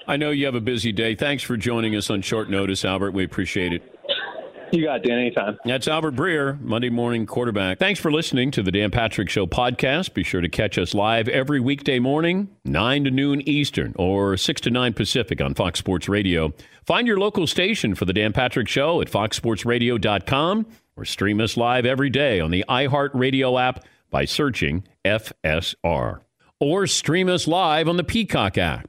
I 0.06 0.16
know 0.16 0.30
you 0.30 0.46
have 0.46 0.54
a 0.54 0.60
busy 0.60 0.92
day. 0.92 1.14
Thanks 1.14 1.42
for 1.42 1.56
joining 1.56 1.96
us 1.96 2.10
on 2.10 2.22
short 2.22 2.50
notice, 2.50 2.84
Albert. 2.84 3.12
We 3.12 3.24
appreciate 3.24 3.72
it. 3.72 3.82
You 4.72 4.84
got 4.84 4.96
it, 4.96 5.08
Dan, 5.08 5.18
anytime. 5.18 5.56
That's 5.64 5.86
Albert 5.86 6.16
Breer, 6.16 6.60
Monday 6.60 6.90
morning 6.90 7.26
quarterback. 7.26 7.78
Thanks 7.78 8.00
for 8.00 8.10
listening 8.10 8.50
to 8.52 8.62
the 8.62 8.72
Dan 8.72 8.90
Patrick 8.90 9.30
Show 9.30 9.46
podcast. 9.46 10.14
Be 10.14 10.24
sure 10.24 10.40
to 10.40 10.48
catch 10.48 10.78
us 10.78 10.94
live 10.94 11.28
every 11.28 11.60
weekday 11.60 12.00
morning, 12.00 12.48
9 12.64 13.04
to 13.04 13.10
noon 13.10 13.40
Eastern 13.48 13.94
or 13.96 14.36
6 14.36 14.60
to 14.62 14.70
9 14.70 14.92
Pacific 14.94 15.40
on 15.40 15.54
Fox 15.54 15.78
Sports 15.78 16.08
Radio. 16.08 16.52
Find 16.84 17.06
your 17.06 17.18
local 17.18 17.46
station 17.46 17.94
for 17.94 18.04
the 18.04 18.12
Dan 18.12 18.32
Patrick 18.32 18.68
Show 18.68 19.00
at 19.00 19.08
foxsportsradio.com 19.08 20.66
or 20.96 21.04
stream 21.04 21.40
us 21.40 21.56
live 21.56 21.86
every 21.86 22.10
day 22.10 22.40
on 22.40 22.50
the 22.50 22.64
iHeartRadio 22.68 23.60
app 23.60 23.84
by 24.14 24.24
searching 24.24 24.84
FSR. 25.04 26.20
Or 26.60 26.86
stream 26.86 27.28
us 27.28 27.48
live 27.48 27.88
on 27.88 27.96
the 27.96 28.04
Peacock 28.04 28.56
app. 28.56 28.88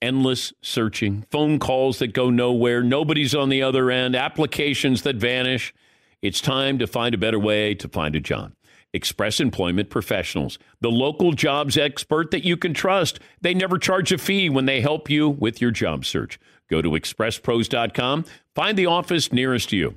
Endless 0.00 0.52
searching, 0.62 1.24
phone 1.30 1.58
calls 1.58 1.98
that 1.98 2.12
go 2.12 2.30
nowhere, 2.30 2.84
nobody's 2.84 3.34
on 3.34 3.48
the 3.48 3.62
other 3.62 3.90
end, 3.90 4.14
applications 4.14 5.02
that 5.02 5.16
vanish. 5.16 5.74
It's 6.22 6.40
time 6.40 6.78
to 6.78 6.86
find 6.86 7.14
a 7.14 7.18
better 7.18 7.38
way 7.38 7.74
to 7.74 7.88
find 7.88 8.14
a 8.14 8.20
job. 8.20 8.52
Express 8.94 9.40
Employment 9.40 9.90
Professionals, 9.90 10.58
the 10.80 10.90
local 10.90 11.32
jobs 11.32 11.76
expert 11.76 12.30
that 12.30 12.44
you 12.44 12.56
can 12.56 12.74
trust. 12.74 13.18
They 13.40 13.54
never 13.54 13.76
charge 13.76 14.12
a 14.12 14.18
fee 14.18 14.48
when 14.48 14.66
they 14.66 14.80
help 14.80 15.10
you 15.10 15.28
with 15.28 15.60
your 15.60 15.72
job 15.72 16.04
search. 16.04 16.38
Go 16.70 16.80
to 16.80 16.90
expresspros.com, 16.90 18.24
find 18.54 18.78
the 18.78 18.86
office 18.86 19.32
nearest 19.32 19.72
you. 19.72 19.96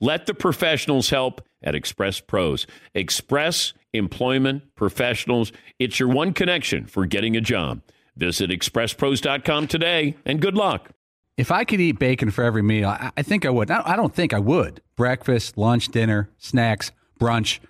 Let 0.00 0.24
the 0.24 0.34
professionals 0.34 1.10
help 1.10 1.42
at 1.62 1.74
Express 1.74 2.20
Pros. 2.20 2.66
Express 2.94 3.74
Employment 3.92 4.74
Professionals. 4.74 5.52
It's 5.78 6.00
your 6.00 6.08
one 6.08 6.32
connection 6.32 6.86
for 6.86 7.04
getting 7.04 7.36
a 7.36 7.40
job. 7.40 7.82
Visit 8.16 8.50
expresspros.com 8.50 9.66
today 9.66 10.16
and 10.24 10.40
good 10.40 10.54
luck. 10.54 10.90
If 11.36 11.50
I 11.50 11.64
could 11.64 11.80
eat 11.80 11.98
bacon 11.98 12.30
for 12.30 12.44
every 12.44 12.62
meal, 12.62 12.88
I, 12.88 13.12
I 13.16 13.22
think 13.22 13.44
I 13.44 13.50
would. 13.50 13.70
I, 13.70 13.82
I 13.84 13.96
don't 13.96 14.14
think 14.14 14.32
I 14.32 14.38
would. 14.38 14.80
Breakfast, 14.96 15.58
lunch, 15.58 15.88
dinner, 15.88 16.30
snacks, 16.38 16.92
brunch. 17.18 17.60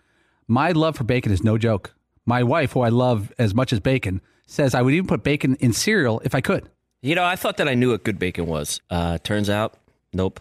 My 0.46 0.72
love 0.72 0.96
for 0.96 1.04
bacon 1.04 1.32
is 1.32 1.42
no 1.42 1.58
joke. 1.58 1.94
My 2.26 2.42
wife, 2.42 2.72
who 2.72 2.80
I 2.80 2.88
love 2.90 3.32
as 3.38 3.54
much 3.54 3.72
as 3.72 3.80
bacon, 3.80 4.20
says 4.46 4.74
I 4.74 4.82
would 4.82 4.94
even 4.94 5.06
put 5.06 5.22
bacon 5.22 5.56
in 5.56 5.72
cereal 5.72 6.20
if 6.24 6.34
I 6.34 6.40
could. 6.40 6.68
You 7.02 7.14
know, 7.14 7.24
I 7.24 7.34
thought 7.34 7.56
that 7.56 7.68
I 7.68 7.74
knew 7.74 7.90
what 7.90 8.04
good 8.04 8.18
bacon 8.18 8.46
was. 8.46 8.80
Uh, 8.90 9.18
turns 9.18 9.48
out, 9.48 9.78
nope, 10.12 10.40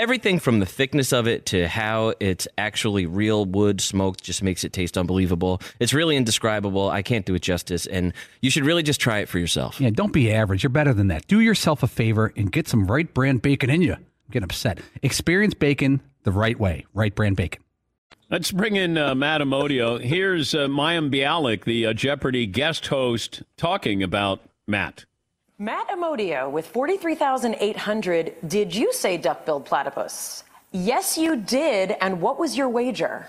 Everything 0.00 0.38
from 0.38 0.60
the 0.60 0.66
thickness 0.66 1.12
of 1.12 1.28
it 1.28 1.44
to 1.44 1.68
how 1.68 2.14
it's 2.20 2.48
actually 2.56 3.04
real 3.04 3.44
wood 3.44 3.82
smoked 3.82 4.24
just 4.24 4.42
makes 4.42 4.64
it 4.64 4.72
taste 4.72 4.96
unbelievable. 4.96 5.60
It's 5.78 5.92
really 5.92 6.16
indescribable. 6.16 6.88
I 6.88 7.02
can't 7.02 7.26
do 7.26 7.34
it 7.34 7.42
justice, 7.42 7.84
and 7.84 8.14
you 8.40 8.48
should 8.48 8.64
really 8.64 8.82
just 8.82 8.98
try 8.98 9.18
it 9.18 9.28
for 9.28 9.38
yourself. 9.38 9.78
Yeah, 9.78 9.90
don't 9.90 10.10
be 10.10 10.32
average. 10.32 10.62
You're 10.62 10.70
better 10.70 10.94
than 10.94 11.08
that. 11.08 11.26
Do 11.26 11.40
yourself 11.40 11.82
a 11.82 11.86
favor 11.86 12.32
and 12.34 12.50
get 12.50 12.66
some 12.66 12.86
Wright 12.86 13.12
brand 13.12 13.42
bacon 13.42 13.68
in 13.68 13.82
you. 13.82 13.96
Get 14.30 14.42
upset. 14.42 14.80
Experience 15.02 15.52
bacon 15.52 16.00
the 16.22 16.32
right 16.32 16.58
way. 16.58 16.86
Wright 16.94 17.14
brand 17.14 17.36
bacon. 17.36 17.62
Let's 18.30 18.52
bring 18.52 18.76
in 18.76 18.96
uh, 18.96 19.14
Matt 19.14 19.42
Amodio. 19.42 20.00
Here's 20.00 20.54
uh, 20.54 20.60
Mayim 20.60 21.12
Bialik, 21.12 21.64
the 21.64 21.84
uh, 21.84 21.92
Jeopardy 21.92 22.46
guest 22.46 22.86
host, 22.86 23.42
talking 23.58 24.02
about 24.02 24.40
Matt. 24.66 25.04
Matt 25.60 25.88
Amodio 25.90 26.50
with 26.50 26.66
43,800. 26.68 28.34
Did 28.48 28.74
you 28.74 28.92
say 28.94 29.18
duck-billed 29.18 29.66
platypus? 29.66 30.42
Yes, 30.72 31.18
you 31.18 31.36
did. 31.36 31.96
And 32.00 32.22
what 32.22 32.38
was 32.38 32.56
your 32.56 32.70
wager? 32.70 33.26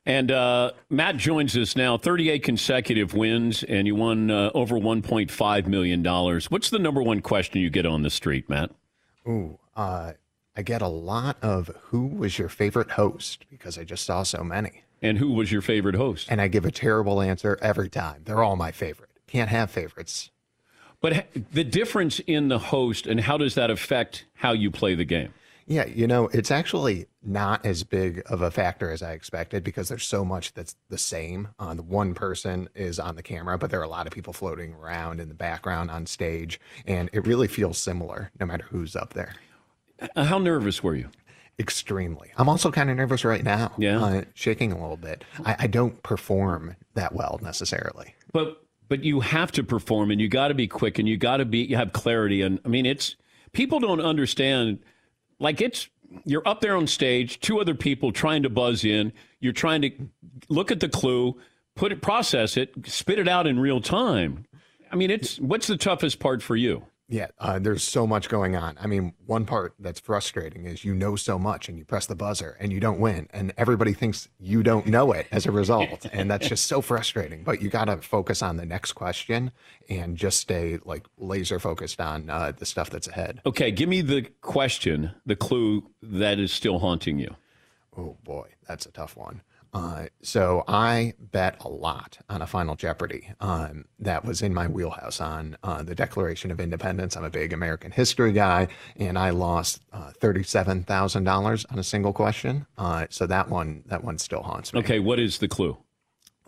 And 0.04 0.32
uh, 0.32 0.73
Matt 0.90 1.16
joins 1.16 1.56
us 1.56 1.76
now. 1.76 1.97
38 1.97 2.42
consecutive 2.42 3.14
wins, 3.14 3.62
and 3.62 3.87
you 3.87 3.94
won 3.94 4.30
uh, 4.30 4.50
over 4.52 4.76
$1.5 4.76 5.66
million. 5.66 6.04
What's 6.04 6.71
the 6.71 6.78
number 6.78 7.02
one 7.02 7.21
question 7.21 7.61
you 7.61 7.71
get 7.71 7.87
on 7.87 8.02
the 8.02 8.11
street, 8.11 8.49
Matt? 8.50 8.71
Ooh, 9.28 9.59
uh, 9.76 10.12
I 10.56 10.62
get 10.62 10.82
a 10.82 10.88
lot 10.88 11.37
of 11.40 11.71
who 11.85 12.06
was 12.06 12.38
your 12.38 12.49
favorite 12.49 12.92
host 12.92 13.47
because 13.49 13.78
I 13.78 13.85
just 13.85 14.04
saw 14.04 14.25
so 14.25 14.42
many. 14.42 14.82
And 15.00 15.18
who 15.18 15.32
was 15.32 15.50
your 15.50 15.62
favorite 15.62 15.94
host? 15.94 16.28
And 16.30 16.40
I 16.40 16.49
give 16.49 16.64
a 16.64 16.71
terrible 16.71 17.21
answer 17.21 17.59
every 17.62 17.88
time. 17.88 18.23
They're 18.25 18.42
all 18.42 18.56
my 18.56 18.71
favorite. 18.73 19.11
Can't 19.26 19.50
have 19.50 19.71
favorites. 19.71 20.30
But 21.00 21.26
the 21.52 21.64
difference 21.64 22.21
in 22.21 22.49
the 22.49 22.59
host 22.59 23.06
and 23.06 23.21
how 23.21 23.37
does 23.37 23.56
that 23.56 23.71
affect 23.71 24.26
how 24.35 24.52
you 24.52 24.71
play 24.71 24.94
the 24.94 25.04
game? 25.04 25.35
Yeah, 25.72 25.86
you 25.86 26.06
know, 26.06 26.28
it's 26.34 26.50
actually 26.50 27.06
not 27.22 27.64
as 27.64 27.82
big 27.82 28.22
of 28.26 28.42
a 28.42 28.50
factor 28.50 28.90
as 28.90 29.02
I 29.02 29.12
expected 29.12 29.64
because 29.64 29.88
there's 29.88 30.06
so 30.06 30.22
much 30.22 30.52
that's 30.52 30.76
the 30.90 30.98
same. 30.98 31.48
Uh, 31.58 31.72
the 31.72 31.82
one 31.82 32.12
person 32.12 32.68
is 32.74 32.98
on 32.98 33.16
the 33.16 33.22
camera, 33.22 33.56
but 33.56 33.70
there 33.70 33.80
are 33.80 33.84
a 33.84 33.88
lot 33.88 34.06
of 34.06 34.12
people 34.12 34.34
floating 34.34 34.74
around 34.74 35.18
in 35.18 35.28
the 35.28 35.34
background 35.34 35.90
on 35.90 36.04
stage, 36.04 36.60
and 36.86 37.08
it 37.14 37.26
really 37.26 37.48
feels 37.48 37.78
similar 37.78 38.30
no 38.38 38.44
matter 38.44 38.66
who's 38.68 38.94
up 38.94 39.14
there. 39.14 39.34
Uh, 40.14 40.24
how 40.24 40.36
nervous 40.36 40.82
were 40.82 40.94
you? 40.94 41.08
Extremely. 41.58 42.32
I'm 42.36 42.50
also 42.50 42.70
kind 42.70 42.90
of 42.90 42.96
nervous 42.98 43.24
right 43.24 43.42
now. 43.42 43.72
Yeah, 43.78 44.04
uh, 44.04 44.22
shaking 44.34 44.72
a 44.72 44.78
little 44.78 44.98
bit. 44.98 45.24
I, 45.46 45.56
I 45.60 45.66
don't 45.68 46.02
perform 46.02 46.76
that 46.94 47.14
well 47.14 47.40
necessarily, 47.42 48.14
but 48.30 48.62
but 48.88 49.04
you 49.04 49.20
have 49.20 49.50
to 49.52 49.64
perform, 49.64 50.10
and 50.10 50.20
you 50.20 50.28
got 50.28 50.48
to 50.48 50.54
be 50.54 50.68
quick, 50.68 50.98
and 50.98 51.08
you 51.08 51.16
got 51.16 51.38
to 51.38 51.46
be 51.46 51.60
you 51.60 51.76
have 51.76 51.94
clarity. 51.94 52.42
And 52.42 52.60
I 52.66 52.68
mean, 52.68 52.84
it's 52.84 53.16
people 53.52 53.80
don't 53.80 54.02
understand. 54.02 54.80
Like 55.42 55.61
it's 55.61 55.88
you're 56.25 56.46
up 56.46 56.61
there 56.61 56.76
on 56.76 56.87
stage, 56.87 57.40
two 57.40 57.61
other 57.61 57.75
people 57.75 58.12
trying 58.12 58.44
to 58.44 58.49
buzz 58.49 58.84
in. 58.84 59.12
You're 59.40 59.52
trying 59.52 59.82
to 59.82 59.90
look 60.49 60.70
at 60.70 60.80
the 60.80 60.88
clue, 60.88 61.37
put 61.75 61.90
it, 61.90 62.00
process 62.00 62.56
it, 62.56 62.72
spit 62.87 63.18
it 63.18 63.28
out 63.28 63.46
in 63.46 63.58
real 63.58 63.80
time. 63.80 64.46
I 64.90 64.96
mean, 64.96 65.11
it's 65.11 65.40
what's 65.40 65.66
the 65.66 65.76
toughest 65.76 66.20
part 66.20 66.42
for 66.42 66.54
you? 66.54 66.84
Yeah, 67.12 67.27
uh, 67.38 67.59
there's 67.59 67.83
so 67.83 68.07
much 68.07 68.31
going 68.31 68.57
on. 68.57 68.79
I 68.81 68.87
mean, 68.87 69.12
one 69.27 69.44
part 69.44 69.75
that's 69.79 70.01
frustrating 70.01 70.64
is 70.64 70.83
you 70.83 70.94
know 70.94 71.14
so 71.14 71.38
much 71.38 71.68
and 71.68 71.77
you 71.77 71.85
press 71.85 72.07
the 72.07 72.14
buzzer 72.14 72.57
and 72.59 72.72
you 72.72 72.81
don't 72.81 72.98
win, 72.98 73.29
and 73.35 73.53
everybody 73.59 73.92
thinks 73.92 74.31
you 74.40 74.62
don't 74.62 74.87
know 74.87 75.12
it 75.12 75.27
as 75.31 75.44
a 75.44 75.53
result, 75.53 76.07
and 76.11 76.31
that's 76.31 76.48
just 76.48 76.64
so 76.64 76.81
frustrating. 76.81 77.44
But 77.44 77.61
you 77.61 77.68
got 77.68 77.85
to 77.85 77.98
focus 77.98 78.40
on 78.40 78.57
the 78.57 78.64
next 78.64 78.94
question 78.94 79.53
and 79.90 80.16
just 80.16 80.40
stay 80.40 80.79
like 80.87 81.05
laser 81.18 81.59
focused 81.59 82.01
on 82.01 82.31
uh, 82.31 82.53
the 82.57 82.64
stuff 82.64 82.88
that's 82.88 83.09
ahead. 83.09 83.42
Okay, 83.44 83.70
give 83.70 83.90
me 83.90 84.01
the 84.01 84.22
question, 84.40 85.11
the 85.27 85.37
clue 85.37 85.90
that 86.03 86.38
is 86.38 86.51
still 86.51 86.79
haunting 86.79 87.18
you. 87.18 87.37
Oh 87.94 88.16
boy, 88.25 88.48
that's 88.66 88.87
a 88.87 88.90
tough 88.90 89.18
one. 89.18 89.42
Uh, 89.72 90.06
so 90.20 90.64
I 90.68 91.14
bet 91.18 91.56
a 91.64 91.68
lot 91.68 92.18
on 92.28 92.42
a 92.42 92.46
Final 92.46 92.76
Jeopardy 92.76 93.30
um, 93.40 93.87
that 93.98 94.24
was 94.24 94.42
in 94.42 94.52
my 94.52 94.66
wheelhouse 94.66 95.20
on 95.20 95.56
uh, 95.62 95.82
the 95.82 95.94
Declaration 95.94 96.50
of 96.50 96.61
Independence. 96.61 97.16
I'm 97.16 97.24
a 97.24 97.30
big 97.30 97.54
American 97.54 97.90
history 97.90 98.32
guy, 98.32 98.68
and 98.96 99.18
I 99.18 99.30
lost 99.30 99.80
uh, 99.92 100.11
thirty-seven 100.20 100.85
thousand 100.85 101.24
dollars 101.24 101.64
on 101.70 101.78
a 101.78 101.85
single 101.85 102.12
question. 102.12 102.66
Uh, 102.76 103.06
so 103.08 103.26
that 103.26 103.48
one, 103.48 103.82
that 103.87 104.04
one 104.04 104.18
still 104.18 104.42
haunts 104.42 104.74
me. 104.74 104.80
Okay, 104.80 104.98
what 104.98 105.18
is 105.18 105.38
the 105.38 105.48
clue? 105.48 105.78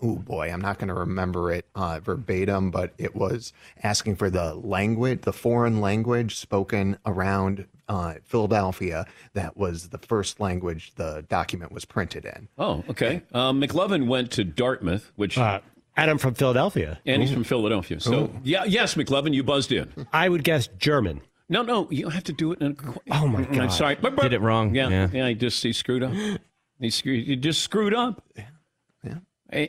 Oh 0.03 0.17
boy, 0.17 0.51
I'm 0.51 0.61
not 0.61 0.79
going 0.79 0.89
to 0.89 0.95
remember 0.95 1.51
it 1.51 1.67
uh, 1.75 2.01
verbatim, 2.01 2.71
but 2.71 2.93
it 2.99 3.15
was 3.15 3.53
asking 3.83 4.17
for 4.17 4.29
the 4.29 4.55
language, 4.55 5.23
the 5.23 5.33
foreign 5.33 5.81
language 5.81 6.37
spoken 6.37 6.99
around 7.07 7.67
uh, 7.89 8.15
Philadelphia 8.25 9.07
that 9.35 9.57
was 9.57 9.89
the 9.89 9.99
first 9.99 10.41
language 10.41 10.93
the 10.97 11.25
document 11.29 11.73
was 11.73 11.85
printed 11.85 12.25
in. 12.25 12.49
Oh, 12.59 12.85
okay. 12.89 13.23
Um, 13.33 13.61
McLovin 13.61 14.07
went 14.07 14.31
to 14.33 14.45
Dartmouth, 14.45 15.13
which. 15.17 15.39
Uh, 15.39 15.61
Adam 15.97 16.19
from 16.19 16.35
Philadelphia. 16.35 16.99
And 17.07 17.23
he's 17.23 17.33
from 17.33 17.45
Philadelphia. 17.45 18.01
So, 18.01 18.25
Ooh. 18.25 18.41
yeah, 18.43 18.65
yes, 18.65 18.95
McLovin, 18.95 19.33
you 19.33 19.45
buzzed 19.45 19.71
in. 19.71 19.93
I 20.13 20.29
would 20.29 20.43
guess 20.43 20.67
German. 20.79 21.21
No, 21.49 21.63
no, 21.63 21.89
you 21.91 22.09
have 22.09 22.25
to 22.25 22.33
do 22.33 22.53
it. 22.53 22.61
In 22.61 22.73
a, 22.73 23.15
oh 23.15 23.29
my 23.29 23.43
god! 23.45 23.59
I'm 23.59 23.71
sorry, 23.71 23.97
did 23.97 24.33
it 24.33 24.41
wrong. 24.41 24.75
Yeah, 24.75 24.89
yeah. 24.89 25.09
yeah 25.13 25.29
he 25.29 25.35
just 25.35 25.63
he 25.63 25.73
screwed 25.73 26.03
up. 26.03 26.13
He 26.81 26.91
screwed. 26.91 27.27
He 27.27 27.37
just 27.37 27.63
screwed 27.63 27.95
up. 27.95 28.25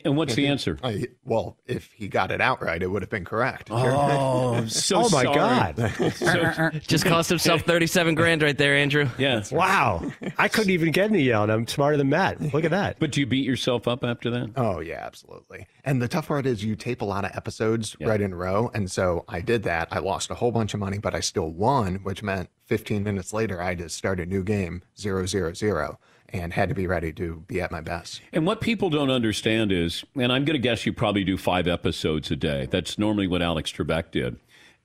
And 0.04 0.16
what's 0.16 0.34
the 0.34 0.46
answer? 0.48 0.78
I, 0.82 1.06
well, 1.24 1.56
if 1.66 1.92
he 1.92 2.08
got 2.08 2.30
it 2.30 2.40
outright, 2.40 2.82
it 2.82 2.88
would 2.88 3.02
have 3.02 3.10
been 3.10 3.24
correct. 3.24 3.68
Oh, 3.70 4.64
so 4.68 4.96
oh 4.98 5.08
my 5.10 5.22
sorry. 5.22 5.34
god! 5.34 6.12
So- 6.14 6.70
Just 6.86 7.04
cost 7.04 7.28
himself 7.28 7.62
37 7.62 8.14
grand 8.14 8.42
right 8.42 8.56
there, 8.58 8.74
Andrew. 8.76 9.08
yeah. 9.18 9.42
Wow, 9.52 10.10
I 10.38 10.48
couldn't 10.48 10.70
even 10.72 10.90
get 10.92 11.10
any 11.10 11.22
yell, 11.22 11.44
and 11.44 11.52
I'm 11.52 11.66
smarter 11.66 11.96
than 11.96 12.08
Matt. 12.08 12.40
Look 12.52 12.64
at 12.64 12.70
that. 12.72 12.98
But 12.98 13.12
do 13.12 13.20
you 13.20 13.26
beat 13.26 13.44
yourself 13.46 13.86
up 13.86 14.02
after 14.04 14.30
that? 14.30 14.50
Oh 14.56 14.80
yeah, 14.80 15.00
absolutely. 15.04 15.66
And 15.84 16.02
the 16.02 16.08
tough 16.08 16.28
part 16.28 16.46
is 16.46 16.64
you 16.64 16.74
tape 16.76 17.00
a 17.02 17.04
lot 17.04 17.24
of 17.24 17.30
episodes 17.34 17.96
right 18.00 18.20
in 18.20 18.32
a 18.32 18.36
row, 18.36 18.70
and 18.74 18.90
so 18.90 19.24
I 19.28 19.40
did 19.40 19.62
that. 19.64 19.88
I 19.90 19.98
lost 19.98 20.30
a 20.30 20.34
whole 20.34 20.50
bunch 20.52 20.74
of 20.74 20.80
money, 20.80 20.98
but 20.98 21.14
I 21.14 21.20
still 21.20 21.50
won, 21.50 21.96
which 22.02 22.22
meant 22.22 22.48
15 22.66 23.02
minutes 23.04 23.32
later 23.32 23.62
I 23.62 23.68
had 23.70 23.78
to 23.78 23.88
start 23.88 24.18
a 24.20 24.26
new 24.26 24.42
game, 24.42 24.82
zero 24.98 25.26
zero 25.26 25.52
zero, 25.52 25.98
and 26.38 26.52
had 26.52 26.68
to 26.68 26.74
be 26.74 26.86
ready 26.86 27.12
to 27.14 27.44
be 27.46 27.60
at 27.60 27.70
my 27.70 27.80
best. 27.80 28.20
And 28.32 28.46
what 28.46 28.60
people 28.60 28.90
don't 28.90 29.10
understand 29.10 29.72
is, 29.72 30.04
and 30.14 30.32
I'm 30.32 30.44
going 30.44 30.54
to 30.54 30.62
guess 30.62 30.86
you 30.86 30.92
probably 30.92 31.24
do 31.24 31.36
five 31.36 31.66
episodes 31.66 32.30
a 32.30 32.36
day. 32.36 32.66
That's 32.70 32.98
normally 32.98 33.26
what 33.26 33.42
Alex 33.42 33.72
Trebek 33.72 34.10
did. 34.10 34.36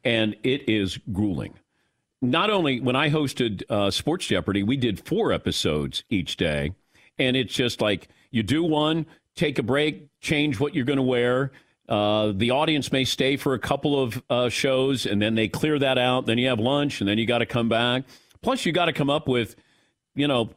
And 0.03 0.35
it 0.43 0.67
is 0.67 0.99
grueling. 1.11 1.53
Not 2.21 2.49
only 2.49 2.79
when 2.79 2.95
I 2.95 3.09
hosted 3.09 3.63
uh, 3.69 3.89
Sports 3.91 4.27
Jeopardy, 4.27 4.63
we 4.63 4.77
did 4.77 5.05
four 5.05 5.31
episodes 5.31 6.03
each 6.09 6.37
day. 6.37 6.73
And 7.17 7.35
it's 7.35 7.53
just 7.53 7.81
like 7.81 8.07
you 8.29 8.43
do 8.43 8.63
one, 8.63 9.05
take 9.35 9.59
a 9.59 9.63
break, 9.63 10.07
change 10.19 10.59
what 10.59 10.75
you're 10.75 10.85
going 10.85 10.97
to 10.97 11.03
wear. 11.03 11.51
Uh, 11.89 12.31
the 12.35 12.51
audience 12.51 12.91
may 12.91 13.03
stay 13.03 13.35
for 13.37 13.53
a 13.53 13.59
couple 13.59 14.01
of 14.01 14.23
uh, 14.29 14.49
shows 14.49 15.05
and 15.05 15.21
then 15.21 15.35
they 15.35 15.47
clear 15.47 15.77
that 15.77 15.97
out. 15.97 16.25
Then 16.25 16.37
you 16.37 16.47
have 16.47 16.59
lunch 16.59 17.01
and 17.01 17.09
then 17.09 17.17
you 17.17 17.25
got 17.25 17.39
to 17.39 17.45
come 17.45 17.69
back. 17.69 18.03
Plus, 18.41 18.65
you 18.65 18.71
got 18.71 18.85
to 18.85 18.93
come 18.93 19.09
up 19.09 19.27
with, 19.27 19.55
you 20.15 20.27
know, 20.27 20.49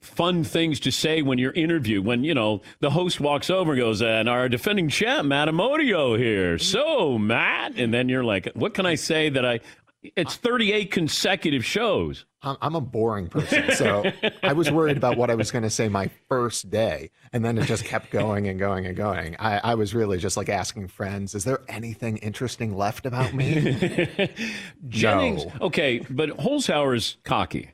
fun 0.00 0.44
things 0.44 0.80
to 0.80 0.90
say 0.90 1.22
when 1.22 1.38
you're 1.38 1.52
interviewed. 1.52 2.04
When, 2.04 2.24
you 2.24 2.34
know, 2.34 2.62
the 2.80 2.90
host 2.90 3.20
walks 3.20 3.50
over 3.50 3.72
and 3.72 3.80
goes, 3.80 4.00
and 4.02 4.28
our 4.28 4.48
defending 4.48 4.88
champ, 4.88 5.26
Matt 5.28 5.48
Amodio 5.48 6.18
here. 6.18 6.58
So, 6.58 7.18
Matt. 7.18 7.78
And 7.78 7.92
then 7.92 8.08
you're 8.08 8.24
like, 8.24 8.48
what 8.54 8.74
can 8.74 8.86
I 8.86 8.94
say 8.94 9.28
that 9.30 9.44
I. 9.44 9.60
It's 10.14 10.36
38 10.36 10.92
consecutive 10.92 11.64
shows. 11.64 12.24
I'm, 12.40 12.56
I'm 12.62 12.76
a 12.76 12.80
boring 12.80 13.26
person, 13.26 13.72
so 13.72 14.04
I 14.44 14.52
was 14.52 14.70
worried 14.70 14.96
about 14.96 15.16
what 15.16 15.28
I 15.28 15.34
was 15.34 15.50
going 15.50 15.64
to 15.64 15.70
say 15.70 15.88
my 15.88 16.08
first 16.28 16.70
day, 16.70 17.10
and 17.32 17.44
then 17.44 17.58
it 17.58 17.64
just 17.66 17.84
kept 17.84 18.12
going 18.12 18.46
and 18.46 18.60
going 18.60 18.86
and 18.86 18.96
going. 18.96 19.34
I, 19.40 19.58
I 19.58 19.74
was 19.74 19.96
really 19.96 20.18
just 20.18 20.36
like 20.36 20.48
asking 20.48 20.86
friends, 20.86 21.34
"Is 21.34 21.42
there 21.42 21.62
anything 21.66 22.18
interesting 22.18 22.76
left 22.76 23.06
about 23.06 23.34
me?" 23.34 23.52
Jennings, 24.88 25.46
No. 25.46 25.52
okay, 25.62 25.98
but 26.08 26.30
Holzhauer's 26.30 27.16
cocky. 27.24 27.72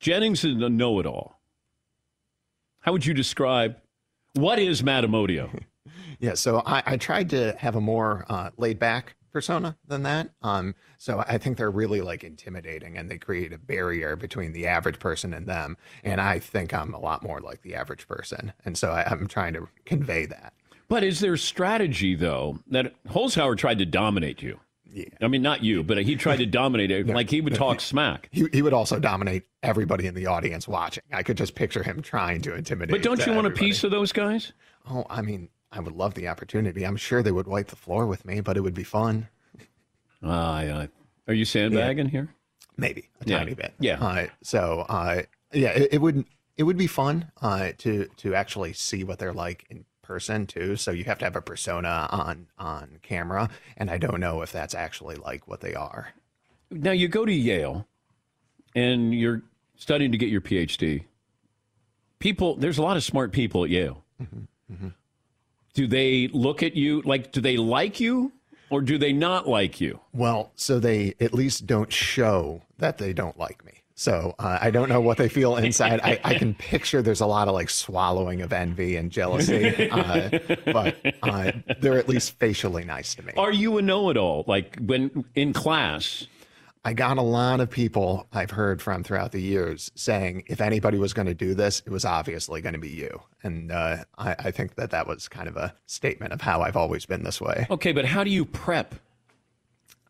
Jennings 0.00 0.44
is 0.44 0.60
a 0.62 0.70
know-it-all. 0.70 1.38
How 2.80 2.92
would 2.92 3.04
you 3.04 3.12
describe 3.12 3.76
what 4.32 4.58
is 4.58 4.82
Matt 4.82 5.04
Amodio? 5.04 5.62
Yeah, 6.22 6.34
so 6.34 6.62
I, 6.66 6.82
I 6.84 6.96
tried 6.98 7.30
to 7.30 7.56
have 7.56 7.76
a 7.76 7.80
more 7.80 8.26
uh, 8.28 8.50
laid 8.58 8.78
back 8.78 9.16
persona 9.32 9.78
than 9.86 10.02
that. 10.02 10.28
Um, 10.42 10.74
so 10.98 11.24
I 11.26 11.38
think 11.38 11.56
they're 11.56 11.70
really 11.70 12.02
like 12.02 12.22
intimidating 12.22 12.98
and 12.98 13.10
they 13.10 13.16
create 13.16 13.54
a 13.54 13.58
barrier 13.58 14.16
between 14.16 14.52
the 14.52 14.66
average 14.66 14.98
person 14.98 15.32
and 15.32 15.46
them. 15.46 15.78
And 16.04 16.20
I 16.20 16.38
think 16.38 16.74
I'm 16.74 16.92
a 16.92 17.00
lot 17.00 17.22
more 17.22 17.40
like 17.40 17.62
the 17.62 17.74
average 17.74 18.06
person. 18.06 18.52
And 18.66 18.76
so 18.76 18.90
I, 18.90 19.04
I'm 19.10 19.28
trying 19.28 19.54
to 19.54 19.68
convey 19.86 20.26
that. 20.26 20.52
But 20.88 21.04
is 21.04 21.20
there 21.20 21.38
strategy 21.38 22.14
though 22.14 22.58
that 22.66 22.92
Holzhauer 23.04 23.56
tried 23.56 23.78
to 23.78 23.86
dominate 23.86 24.42
you? 24.42 24.60
Yeah. 24.92 25.04
I 25.20 25.28
mean, 25.28 25.42
not 25.42 25.62
you, 25.62 25.82
but 25.82 25.98
he 25.98 26.16
tried 26.16 26.38
to 26.38 26.46
dominate 26.46 26.90
it. 26.90 27.06
like 27.06 27.30
he 27.30 27.40
would 27.40 27.54
talk 27.54 27.80
smack. 27.80 28.28
He, 28.32 28.46
he 28.52 28.62
would 28.62 28.72
also 28.72 28.98
dominate 28.98 29.44
everybody 29.62 30.06
in 30.06 30.14
the 30.14 30.26
audience 30.26 30.66
watching. 30.66 31.04
I 31.12 31.22
could 31.22 31.36
just 31.36 31.54
picture 31.54 31.82
him 31.82 32.02
trying 32.02 32.42
to 32.42 32.54
intimidate. 32.54 32.90
But 32.92 33.02
don't 33.02 33.20
you 33.24 33.32
want 33.32 33.46
everybody. 33.46 33.66
a 33.66 33.68
piece 33.68 33.84
of 33.84 33.90
those 33.90 34.12
guys? 34.12 34.52
Oh, 34.90 35.04
I 35.08 35.22
mean, 35.22 35.48
I 35.72 35.80
would 35.80 35.94
love 35.94 36.14
the 36.14 36.26
opportunity. 36.28 36.84
I'm 36.84 36.96
sure 36.96 37.22
they 37.22 37.30
would 37.32 37.46
wipe 37.46 37.68
the 37.68 37.76
floor 37.76 38.06
with 38.06 38.24
me, 38.24 38.40
but 38.40 38.56
it 38.56 38.60
would 38.62 38.74
be 38.74 38.82
fun. 38.84 39.28
Uh, 40.22 40.28
uh, 40.28 40.86
are 41.28 41.34
you 41.34 41.44
sandbagging 41.44 42.08
here? 42.08 42.28
Maybe 42.76 43.08
a 43.20 43.28
Yeah. 43.28 43.38
tiny 43.38 43.54
bit. 43.54 43.74
Yeah. 43.78 44.00
Uh, 44.04 44.26
so, 44.42 44.86
uh, 44.88 45.22
yeah, 45.52 45.70
it, 45.70 45.94
it 45.94 46.00
would 46.00 46.24
it 46.56 46.64
would 46.64 46.76
be 46.76 46.86
fun 46.86 47.30
uh, 47.40 47.70
to 47.78 48.06
to 48.18 48.34
actually 48.34 48.72
see 48.72 49.04
what 49.04 49.18
they're 49.18 49.32
like 49.32 49.64
in 49.70 49.84
person 50.10 50.44
too. 50.44 50.74
So 50.74 50.90
you 50.90 51.04
have 51.04 51.20
to 51.20 51.24
have 51.24 51.36
a 51.36 51.40
persona 51.40 52.08
on 52.10 52.48
on 52.58 52.98
camera, 53.00 53.48
and 53.76 53.88
I 53.88 53.96
don't 53.96 54.18
know 54.18 54.42
if 54.42 54.50
that's 54.50 54.74
actually 54.74 55.14
like 55.14 55.46
what 55.46 55.60
they 55.60 55.72
are. 55.72 56.12
Now 56.68 56.90
you 56.90 57.06
go 57.06 57.24
to 57.24 57.32
Yale, 57.32 57.86
and 58.74 59.14
you're 59.14 59.42
studying 59.76 60.10
to 60.10 60.18
get 60.18 60.28
your 60.28 60.40
PhD. 60.40 61.04
People, 62.18 62.56
there's 62.56 62.76
a 62.76 62.82
lot 62.82 62.96
of 62.96 63.04
smart 63.04 63.30
people 63.30 63.62
at 63.62 63.70
Yale. 63.70 64.02
Mm-hmm, 64.20 64.74
mm-hmm. 64.74 64.88
Do 65.74 65.86
they 65.86 66.28
look 66.32 66.64
at 66.64 66.74
you 66.74 67.02
like? 67.02 67.30
Do 67.30 67.40
they 67.40 67.56
like 67.56 68.00
you, 68.00 68.32
or 68.68 68.80
do 68.80 68.98
they 68.98 69.12
not 69.12 69.46
like 69.46 69.80
you? 69.80 70.00
Well, 70.12 70.50
so 70.56 70.80
they 70.80 71.14
at 71.20 71.32
least 71.32 71.68
don't 71.68 71.92
show 71.92 72.62
that 72.78 72.98
they 72.98 73.12
don't 73.12 73.38
like 73.38 73.64
me. 73.64 73.79
So 74.00 74.34
uh, 74.38 74.58
I 74.62 74.70
don't 74.70 74.88
know 74.88 75.02
what 75.02 75.18
they 75.18 75.28
feel 75.28 75.56
inside. 75.58 76.00
I, 76.02 76.18
I 76.24 76.38
can 76.38 76.54
picture 76.54 77.02
there's 77.02 77.20
a 77.20 77.26
lot 77.26 77.48
of 77.48 77.54
like 77.54 77.68
swallowing 77.68 78.40
of 78.40 78.50
envy 78.50 78.96
and 78.96 79.10
jealousy, 79.10 79.90
uh, 79.90 80.38
but 80.64 80.96
uh, 81.22 81.52
they're 81.80 81.98
at 81.98 82.08
least 82.08 82.38
facially 82.38 82.82
nice 82.82 83.14
to 83.16 83.22
me. 83.22 83.34
Are 83.36 83.52
you 83.52 83.76
a 83.76 83.82
know-it-all? 83.82 84.44
Like 84.46 84.78
when 84.80 85.26
in 85.34 85.52
class? 85.52 86.26
I 86.82 86.94
got 86.94 87.18
a 87.18 87.22
lot 87.22 87.60
of 87.60 87.68
people 87.68 88.26
I've 88.32 88.52
heard 88.52 88.80
from 88.80 89.04
throughout 89.04 89.32
the 89.32 89.42
years 89.42 89.92
saying 89.94 90.44
if 90.46 90.62
anybody 90.62 90.96
was 90.96 91.12
going 91.12 91.26
to 91.26 91.34
do 91.34 91.52
this, 91.52 91.82
it 91.84 91.90
was 91.90 92.06
obviously 92.06 92.62
going 92.62 92.72
to 92.72 92.80
be 92.80 92.88
you. 92.88 93.20
And 93.42 93.70
uh, 93.70 94.04
I, 94.16 94.34
I 94.38 94.50
think 94.50 94.76
that 94.76 94.92
that 94.92 95.06
was 95.06 95.28
kind 95.28 95.46
of 95.46 95.58
a 95.58 95.74
statement 95.84 96.32
of 96.32 96.40
how 96.40 96.62
I've 96.62 96.76
always 96.76 97.04
been 97.04 97.22
this 97.22 97.38
way. 97.38 97.66
Okay, 97.70 97.92
but 97.92 98.06
how 98.06 98.24
do 98.24 98.30
you 98.30 98.46
prep? 98.46 98.94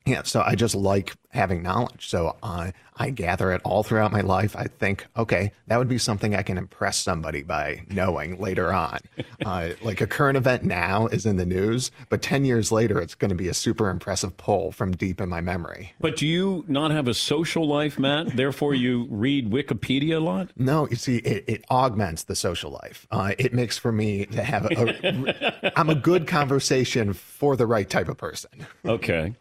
Yeah, 0.06 0.22
so 0.22 0.42
I 0.42 0.54
just 0.54 0.76
like 0.76 1.14
having 1.30 1.62
knowledge. 1.62 2.08
So 2.08 2.36
I 2.42 2.72
I 3.00 3.08
gather 3.08 3.50
it 3.52 3.62
all 3.64 3.82
throughout 3.82 4.12
my 4.12 4.20
life. 4.20 4.54
I 4.54 4.64
think, 4.64 5.06
okay, 5.16 5.52
that 5.68 5.78
would 5.78 5.88
be 5.88 5.96
something 5.96 6.34
I 6.34 6.42
can 6.42 6.58
impress 6.58 6.98
somebody 6.98 7.42
by 7.42 7.86
knowing 7.88 8.38
later 8.38 8.72
on. 8.72 8.98
Uh, 9.46 9.70
like 9.80 10.02
a 10.02 10.06
current 10.06 10.36
event 10.36 10.64
now 10.64 11.06
is 11.06 11.24
in 11.24 11.36
the 11.36 11.46
news, 11.46 11.90
but 12.10 12.20
10 12.20 12.44
years 12.44 12.70
later, 12.70 13.00
it's 13.00 13.14
going 13.14 13.30
to 13.30 13.34
be 13.34 13.48
a 13.48 13.54
super 13.54 13.88
impressive 13.88 14.36
pull 14.36 14.70
from 14.70 14.92
deep 14.92 15.18
in 15.18 15.30
my 15.30 15.40
memory. 15.40 15.94
But 15.98 16.16
do 16.16 16.26
you 16.26 16.64
not 16.68 16.90
have 16.90 17.08
a 17.08 17.14
social 17.14 17.66
life, 17.66 17.98
Matt? 17.98 18.36
Therefore, 18.36 18.74
you 18.74 19.06
read 19.08 19.50
Wikipedia 19.50 20.16
a 20.16 20.20
lot. 20.20 20.50
No, 20.56 20.86
you 20.88 20.96
see, 20.96 21.18
it, 21.18 21.44
it 21.46 21.64
augments 21.70 22.24
the 22.24 22.36
social 22.36 22.70
life. 22.70 23.06
Uh, 23.10 23.32
it 23.38 23.54
makes 23.54 23.78
for 23.78 23.92
me 23.92 24.26
to 24.26 24.42
have 24.42 24.66
a, 24.66 25.62
a 25.62 25.72
I'm 25.78 25.88
a 25.88 25.94
good 25.94 26.26
conversation 26.26 27.14
for 27.14 27.56
the 27.56 27.66
right 27.66 27.88
type 27.88 28.08
of 28.08 28.18
person. 28.18 28.50
Okay. 28.84 29.34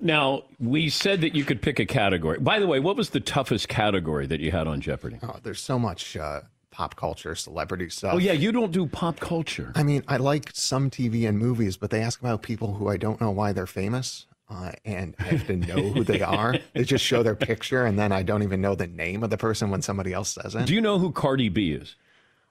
Now, 0.00 0.44
we 0.58 0.88
said 0.88 1.20
that 1.20 1.31
you 1.34 1.44
could 1.44 1.62
pick 1.62 1.78
a 1.78 1.86
category. 1.86 2.38
By 2.38 2.58
the 2.58 2.66
way, 2.66 2.80
what 2.80 2.96
was 2.96 3.10
the 3.10 3.20
toughest 3.20 3.68
category 3.68 4.26
that 4.26 4.40
you 4.40 4.50
had 4.50 4.66
on 4.66 4.80
Jeopardy? 4.80 5.18
Oh, 5.22 5.36
there's 5.42 5.60
so 5.60 5.78
much 5.78 6.16
uh, 6.16 6.42
pop 6.70 6.96
culture, 6.96 7.34
celebrity 7.34 7.88
stuff. 7.90 8.14
Oh, 8.14 8.18
yeah, 8.18 8.32
you 8.32 8.52
don't 8.52 8.72
do 8.72 8.86
pop 8.86 9.20
culture. 9.20 9.72
I 9.74 9.82
mean, 9.82 10.02
I 10.08 10.16
like 10.16 10.50
some 10.54 10.90
TV 10.90 11.28
and 11.28 11.38
movies, 11.38 11.76
but 11.76 11.90
they 11.90 12.00
ask 12.00 12.20
about 12.20 12.42
people 12.42 12.74
who 12.74 12.88
I 12.88 12.96
don't 12.96 13.20
know 13.20 13.30
why 13.30 13.52
they're 13.52 13.66
famous. 13.66 14.26
Uh, 14.50 14.72
and 14.84 15.14
I 15.18 15.24
have 15.24 15.46
to 15.46 15.56
know 15.56 15.76
who 15.76 16.04
they 16.04 16.20
are. 16.20 16.56
They 16.74 16.84
just 16.84 17.04
show 17.04 17.22
their 17.22 17.34
picture, 17.34 17.86
and 17.86 17.98
then 17.98 18.12
I 18.12 18.22
don't 18.22 18.42
even 18.42 18.60
know 18.60 18.74
the 18.74 18.86
name 18.86 19.22
of 19.22 19.30
the 19.30 19.38
person 19.38 19.70
when 19.70 19.80
somebody 19.80 20.12
else 20.12 20.30
says 20.30 20.54
it. 20.54 20.66
Do 20.66 20.74
you 20.74 20.80
know 20.80 20.98
who 20.98 21.10
Cardi 21.10 21.48
B 21.48 21.72
is? 21.72 21.96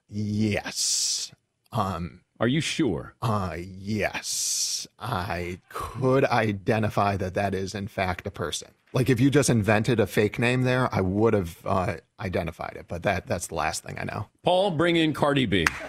Yes. 0.08 1.32
Um, 1.70 2.22
Are 2.42 2.48
you 2.48 2.60
sure? 2.60 3.14
uh, 3.22 3.56
yes. 3.56 4.86
I 4.98 5.60
could 5.68 6.24
identify 6.24 7.16
that 7.16 7.34
that 7.34 7.54
is, 7.54 7.72
in 7.74 7.86
fact, 7.86 8.26
a 8.26 8.32
person. 8.32 8.72
Like 8.92 9.08
if 9.08 9.20
you 9.20 9.30
just 9.30 9.48
invented 9.48 10.00
a 10.00 10.06
fake 10.08 10.38
name 10.40 10.62
there, 10.62 10.92
I 10.92 11.00
would 11.02 11.34
have 11.34 11.58
uh, 11.64 11.96
identified 12.20 12.74
it, 12.76 12.86
but 12.88 13.04
that 13.04 13.26
that's 13.28 13.46
the 13.46 13.54
last 13.54 13.84
thing 13.84 13.96
I 13.98 14.04
know. 14.04 14.26
Paul, 14.42 14.72
bring 14.72 14.96
in 14.96 15.12
Cardi 15.14 15.46
B. 15.46 15.64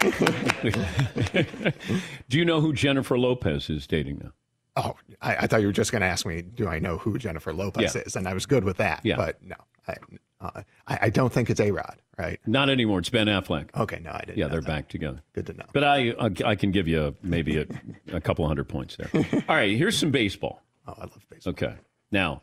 do 2.28 2.38
you 2.38 2.44
know 2.44 2.60
who 2.60 2.72
Jennifer 2.72 3.18
Lopez 3.18 3.68
is 3.68 3.86
dating 3.86 4.20
now? 4.22 4.32
Oh, 4.76 4.94
I, 5.20 5.36
I 5.36 5.46
thought 5.46 5.60
you 5.60 5.66
were 5.66 5.72
just 5.72 5.92
going 5.92 6.00
to 6.02 6.06
ask 6.08 6.24
me, 6.26 6.42
do 6.42 6.66
I 6.68 6.78
know 6.78 6.98
who 6.98 7.18
Jennifer 7.18 7.52
Lopez 7.52 7.94
Yeah. 7.94 8.02
is? 8.02 8.16
And 8.16 8.26
I 8.26 8.34
was 8.34 8.46
good 8.46 8.64
with 8.64 8.76
that. 8.78 9.00
Yeah. 9.04 9.16
But 9.16 9.42
no, 9.42 9.56
I, 9.86 9.96
uh, 10.44 10.62
I, 10.86 10.98
I 11.02 11.10
don't 11.10 11.32
think 11.32 11.50
it's 11.50 11.60
A 11.60 11.70
Rod, 11.70 11.96
right? 12.18 12.38
Not 12.46 12.68
anymore. 12.70 12.98
It's 12.98 13.10
Ben 13.10 13.26
Affleck. 13.26 13.68
Okay, 13.74 14.00
no, 14.00 14.10
I 14.12 14.20
didn't. 14.26 14.38
Yeah, 14.38 14.48
they're 14.48 14.60
that. 14.60 14.66
back 14.66 14.88
together. 14.88 15.22
Good 15.32 15.46
to 15.46 15.54
know. 15.54 15.64
But 15.72 15.84
I, 15.84 16.10
I, 16.20 16.30
I 16.44 16.54
can 16.54 16.70
give 16.70 16.86
you 16.88 17.14
maybe 17.22 17.58
a, 17.58 17.66
a 18.12 18.20
couple 18.20 18.46
hundred 18.46 18.68
points 18.68 18.96
there. 18.96 19.10
All 19.48 19.56
right, 19.56 19.76
here's 19.76 19.98
some 19.98 20.10
baseball. 20.10 20.62
Oh, 20.86 20.94
I 20.96 21.00
love 21.02 21.26
baseball. 21.30 21.52
Okay. 21.52 21.74
Now, 22.10 22.42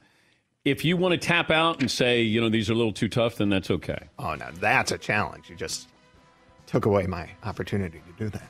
if 0.65 0.83
you 0.85 0.97
want 0.97 1.13
to 1.13 1.17
tap 1.17 1.49
out 1.51 1.79
and 1.79 1.89
say, 1.89 2.21
you 2.21 2.41
know, 2.41 2.49
these 2.49 2.69
are 2.69 2.73
a 2.73 2.75
little 2.75 2.93
too 2.93 3.09
tough, 3.09 3.37
then 3.37 3.49
that's 3.49 3.71
okay. 3.71 4.09
Oh, 4.19 4.35
no, 4.35 4.47
that's 4.53 4.91
a 4.91 4.97
challenge. 4.97 5.49
You 5.49 5.55
just 5.55 5.87
took 6.67 6.85
away 6.85 7.07
my 7.07 7.29
opportunity 7.43 8.01
to 8.05 8.23
do 8.23 8.29
that. 8.29 8.47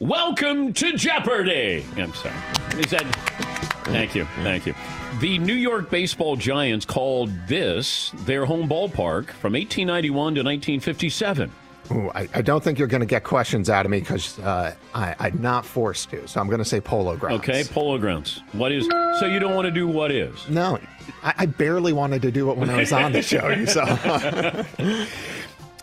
Welcome 0.00 0.72
to 0.74 0.96
Jeopardy. 0.96 1.84
I'm 1.96 2.12
sorry. 2.14 2.34
Is 2.78 2.90
that? 2.90 3.53
Thank 3.84 4.14
you. 4.14 4.24
Thank 4.42 4.66
you. 4.66 4.74
The 5.20 5.38
New 5.38 5.54
York 5.54 5.90
baseball 5.90 6.36
giants 6.36 6.84
called 6.84 7.30
this 7.46 8.12
their 8.24 8.44
home 8.44 8.68
ballpark 8.68 9.30
from 9.30 9.52
1891 9.52 10.12
to 10.34 10.40
1957. 10.42 11.52
Ooh, 11.92 12.10
I, 12.14 12.26
I 12.34 12.40
don't 12.40 12.64
think 12.64 12.78
you're 12.78 12.88
going 12.88 13.02
to 13.02 13.06
get 13.06 13.24
questions 13.24 13.68
out 13.68 13.84
of 13.84 13.90
me 13.90 14.00
because 14.00 14.38
uh, 14.38 14.74
I, 14.94 15.14
I'm 15.20 15.40
not 15.42 15.66
forced 15.66 16.08
to. 16.10 16.26
So 16.26 16.40
I'm 16.40 16.46
going 16.46 16.58
to 16.60 16.64
say 16.64 16.80
Polo 16.80 17.14
Grounds. 17.16 17.40
Okay, 17.40 17.62
Polo 17.62 17.98
Grounds. 17.98 18.42
What 18.52 18.72
is? 18.72 18.86
So 19.20 19.26
you 19.26 19.38
don't 19.38 19.54
want 19.54 19.66
to 19.66 19.70
do 19.70 19.86
what 19.86 20.10
is? 20.10 20.48
No, 20.48 20.78
I, 21.22 21.34
I 21.38 21.46
barely 21.46 21.92
wanted 21.92 22.22
to 22.22 22.30
do 22.30 22.50
it 22.50 22.56
when 22.56 22.70
I 22.70 22.78
was 22.78 22.92
on 22.92 23.12
the 23.12 23.20
show. 23.22 23.48
You 23.48 23.66
saw. 23.66 24.64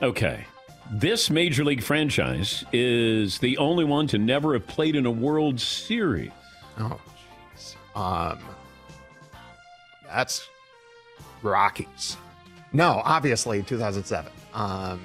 Okay. 0.02 0.46
This 0.92 1.30
major 1.30 1.64
league 1.64 1.84
franchise 1.84 2.66
is 2.74 3.38
the 3.38 3.58
only 3.58 3.86
one 3.86 4.08
to 4.08 4.18
never 4.18 4.54
have 4.54 4.68
played 4.68 4.96
in 4.96 5.06
a 5.06 5.12
World 5.12 5.60
Series. 5.60 6.32
Oh. 6.80 7.00
Um, 7.96 8.40
that's 10.06 10.48
Rockies. 11.42 12.18
No, 12.74 13.02
obviously 13.04 13.64
2007. 13.64 14.32
Um, 14.54 15.02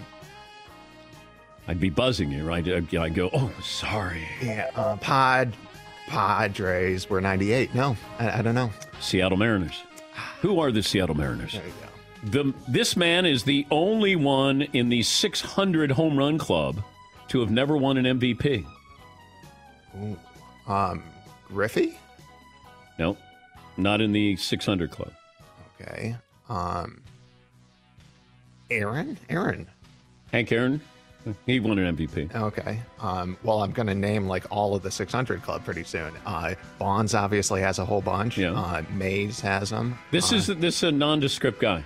I'd 1.69 1.81
be 1.81 1.91
buzzing 1.91 2.31
you, 2.31 2.45
right? 2.45 2.67
I'd 2.67 2.95
I'd 2.95 3.15
go, 3.15 3.31
oh, 3.33 3.53
sorry. 3.61 4.23
yeah, 4.41 4.71
uh, 4.77 4.97
Pod, 4.97 5.53
Padres 6.07 7.11
were 7.11 7.21
98. 7.21 7.75
No, 7.75 7.97
I, 8.19 8.39
I 8.39 8.43
don't 8.43 8.55
know. 8.55 8.71
Seattle 9.01 9.37
Mariners. 9.37 9.83
Who 10.41 10.61
are 10.61 10.71
the 10.71 10.83
Seattle 10.83 11.17
Mariners? 11.17 11.53
There 11.53 11.63
you 11.67 11.73
go. 11.81 11.87
The, 12.31 12.55
this 12.69 12.97
man 12.97 13.27
is 13.27 13.43
the 13.45 13.67
only 13.71 14.17
one 14.17 14.63
in 14.63 14.89
the 14.89 15.03
600 15.03 15.91
home 15.91 16.17
run 16.17 16.39
club 16.39 16.83
to 17.29 17.41
have 17.41 17.51
never 17.51 17.77
won 17.77 17.97
an 17.99 18.19
MVP. 18.19 18.65
Ooh. 20.01 20.17
Um, 20.73 21.03
Griffey. 21.49 21.99
No, 22.99 23.17
not 23.77 24.01
in 24.01 24.13
the 24.13 24.37
600 24.37 24.91
club. 24.91 25.13
Okay. 25.81 26.17
Um, 26.49 27.01
Aaron. 28.71 29.17
Aaron. 29.29 29.67
Hank 30.33 30.51
Aaron, 30.51 30.81
he 31.47 31.61
won 31.61 31.79
an 31.79 31.97
MVP. 31.97 32.35
Okay. 32.35 32.81
Um, 33.01 33.37
well, 33.43 33.63
I'm 33.63 33.71
going 33.73 33.87
to 33.87 33.95
name 33.95 34.27
like 34.27 34.45
all 34.51 34.75
of 34.75 34.83
the 34.83 34.91
600 34.91 35.43
club 35.43 35.65
pretty 35.65 35.85
soon. 35.85 36.13
Uh, 36.27 36.55
Bonds 36.79 37.15
obviously 37.15 37.61
has 37.61 37.79
a 37.79 37.85
whole 37.85 38.01
bunch. 38.01 38.37
Yeah. 38.39 38.53
Uh, 38.53 38.83
Mays 38.95 39.41
has 39.41 39.71
them. 39.71 39.97
This 40.11 40.33
is 40.33 40.47
this 40.49 40.79
is 40.79 40.83
a 40.85 40.93
nondescript 40.93 41.61
guy. 41.61 41.85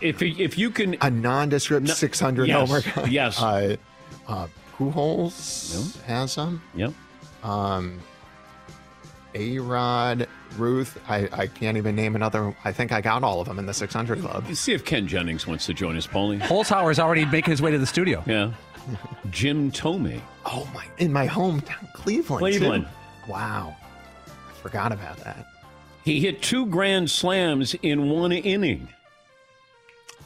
If 0.00 0.20
he- 0.20 0.42
if 0.42 0.56
you 0.58 0.70
can, 0.70 0.96
a 1.00 1.10
nondescript 1.10 1.86
No- 1.86 1.94
600 1.94 2.48
yes, 2.48 2.68
homer 2.68 2.80
guy. 2.82 3.04
yes. 3.10 3.40
Uh, 3.42 3.76
uh, 4.28 4.46
Pujols 4.76 6.00
has 6.02 6.34
them. 6.36 6.62
Yep. 6.74 6.92
Um, 7.42 7.98
A 9.34 9.58
Rod, 9.58 10.26
Ruth. 10.56 10.98
I, 11.08 11.28
I 11.32 11.46
can't 11.46 11.76
even 11.76 11.94
name 11.94 12.16
another. 12.16 12.54
I 12.64 12.72
think 12.72 12.92
I 12.92 13.00
got 13.00 13.22
all 13.22 13.40
of 13.40 13.48
them 13.48 13.58
in 13.58 13.66
the 13.66 13.74
600 13.74 14.20
club. 14.20 14.46
see 14.54 14.72
if 14.72 14.84
Ken 14.84 15.06
Jennings 15.06 15.46
wants 15.46 15.66
to 15.66 15.74
join 15.74 15.96
us, 15.96 16.06
Paulie. 16.06 16.40
Holzhauer's 16.40 16.98
already 16.98 17.24
making 17.26 17.50
his 17.52 17.60
way 17.62 17.70
to 17.70 17.78
the 17.78 17.86
studio. 17.86 18.22
Yeah. 18.26 18.52
Jim 19.30 19.70
Thome. 19.70 20.20
Oh 20.46 20.66
my! 20.72 20.86
In 20.96 21.12
my 21.12 21.26
hometown, 21.28 21.92
Cleveland. 21.92 22.40
too. 22.54 22.58
Cleveland. 22.58 22.88
Wow. 23.28 23.76
I 24.26 24.52
forgot 24.62 24.92
about 24.92 25.18
that. 25.18 25.46
He 26.04 26.20
hit 26.20 26.40
two 26.40 26.64
grand 26.66 27.10
slams 27.10 27.74
in 27.82 28.08
one 28.08 28.32
inning. 28.32 28.88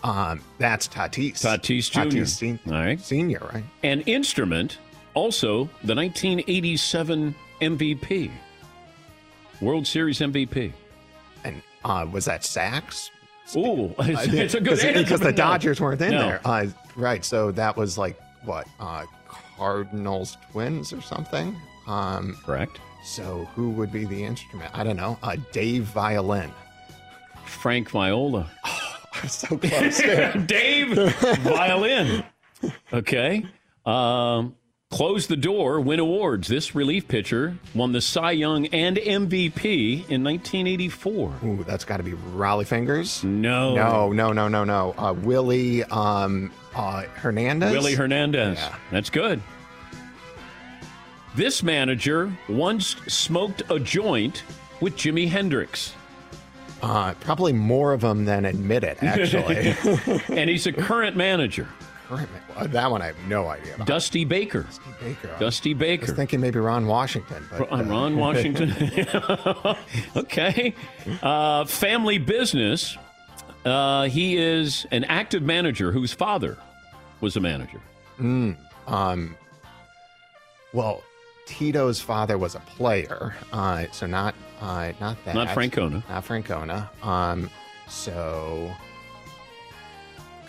Um, 0.04 0.40
that's 0.58 0.86
Tatis. 0.86 1.34
Tatis 1.44 1.90
Jr. 1.90 2.00
Tatis 2.00 2.28
sen- 2.28 2.60
All 2.66 2.72
right. 2.72 3.00
Senior, 3.00 3.40
right? 3.52 3.64
An 3.82 4.00
instrument, 4.02 4.78
also 5.14 5.64
the 5.84 5.94
1987 5.94 7.34
MVP, 7.60 8.30
World 9.62 9.86
Series 9.86 10.18
MVP. 10.18 10.72
And 11.44 11.62
uh, 11.84 12.06
was 12.10 12.24
that 12.26 12.44
Sax? 12.44 13.10
Ooh, 13.56 13.94
it's, 14.00 14.32
it's 14.32 14.54
a 14.54 14.60
good 14.60 14.78
answer, 14.80 14.92
because 14.92 15.20
the 15.20 15.26
but 15.26 15.30
no. 15.30 15.36
Dodgers 15.36 15.80
weren't 15.80 16.00
in 16.02 16.10
No. 16.10 16.18
there. 16.18 16.40
Uh, 16.44 16.66
right. 16.96 17.24
So 17.24 17.50
that 17.52 17.76
was 17.76 17.96
like 17.96 18.20
what 18.44 18.66
uh, 18.80 19.04
Cardinals 19.56 20.36
Twins 20.50 20.92
or 20.92 21.00
something. 21.00 21.56
Um, 21.86 22.36
Correct. 22.44 22.80
So 23.04 23.48
who 23.54 23.70
would 23.70 23.92
be 23.92 24.04
the 24.04 24.22
instrument? 24.22 24.70
I 24.76 24.84
don't 24.84 24.96
know. 24.96 25.18
Uh, 25.22 25.36
Dave 25.52 25.84
Violin. 25.84 26.52
Frank 27.44 27.90
Viola. 27.90 28.50
i'm 29.14 29.28
so 29.28 29.58
close. 29.58 29.98
Dave 30.46 30.96
Violin. 31.40 32.24
Okay. 32.92 33.44
Um, 33.84 34.54
close 34.92 35.26
the 35.26 35.36
door, 35.36 35.80
win 35.80 35.98
awards. 35.98 36.46
This 36.46 36.74
relief 36.74 37.08
pitcher 37.08 37.56
won 37.74 37.92
the 37.92 38.00
Cy 38.00 38.32
Young 38.32 38.66
and 38.66 38.98
MVP 38.98 40.08
in 40.08 40.22
1984. 40.22 41.34
Ooh, 41.44 41.64
that's 41.64 41.84
got 41.84 41.96
to 41.96 42.02
be 42.02 42.12
Rollie 42.12 42.66
Fingers. 42.66 43.24
No. 43.24 43.74
No, 43.74 44.12
no, 44.12 44.32
no, 44.32 44.48
no, 44.48 44.64
no. 44.64 44.94
Uh, 44.96 45.14
Willie 45.14 45.82
um, 45.84 46.52
uh, 46.74 47.02
Hernandez. 47.14 47.72
Willie 47.72 47.94
Hernandez. 47.94 48.58
Yeah. 48.58 48.76
That's 48.90 49.10
good. 49.10 49.42
This 51.34 51.62
manager 51.62 52.30
once 52.48 52.96
smoked 53.08 53.62
a 53.70 53.80
joint 53.80 54.44
with 54.82 54.94
Jimi 54.96 55.26
Hendrix. 55.26 55.94
Uh, 56.82 57.14
probably 57.14 57.54
more 57.54 57.94
of 57.94 58.02
them 58.02 58.26
than 58.26 58.44
admit 58.44 58.84
it, 58.84 59.02
actually. 59.02 59.74
and 60.36 60.50
he's 60.50 60.66
a 60.66 60.72
current 60.72 61.16
manager. 61.16 61.66
That 62.62 62.90
one 62.90 63.02
I 63.02 63.06
have 63.06 63.18
no 63.26 63.48
idea 63.48 63.74
about. 63.74 63.86
Dusty 63.86 64.24
Baker. 64.24 64.62
Dusty 64.62 64.90
Baker. 65.00 65.36
Dusty 65.38 65.74
Baker. 65.74 66.04
I 66.04 66.06
was 66.06 66.16
thinking 66.16 66.40
maybe 66.40 66.58
Ron 66.58 66.86
Washington. 66.86 67.46
But, 67.50 67.70
Ron, 67.70 67.80
uh, 67.80 67.90
Ron 67.90 68.16
Washington. 68.16 68.74
okay. 70.16 70.74
Uh, 71.22 71.64
family 71.64 72.18
business. 72.18 72.96
Uh, 73.64 74.04
he 74.04 74.36
is 74.36 74.86
an 74.90 75.04
active 75.04 75.42
manager 75.42 75.92
whose 75.92 76.12
father 76.12 76.58
was 77.20 77.36
a 77.36 77.40
manager. 77.40 77.80
Mm, 78.20 78.56
um, 78.86 79.36
well, 80.72 81.02
Tito's 81.46 82.00
father 82.00 82.38
was 82.38 82.54
a 82.54 82.60
player, 82.60 83.34
uh, 83.52 83.86
so 83.92 84.06
not 84.06 84.34
uh, 84.60 84.92
not 85.00 85.16
that. 85.24 85.34
Not 85.34 85.48
Francona. 85.48 86.08
Not 86.08 86.24
Francona. 86.24 87.04
Um, 87.04 87.50
so 87.88 88.70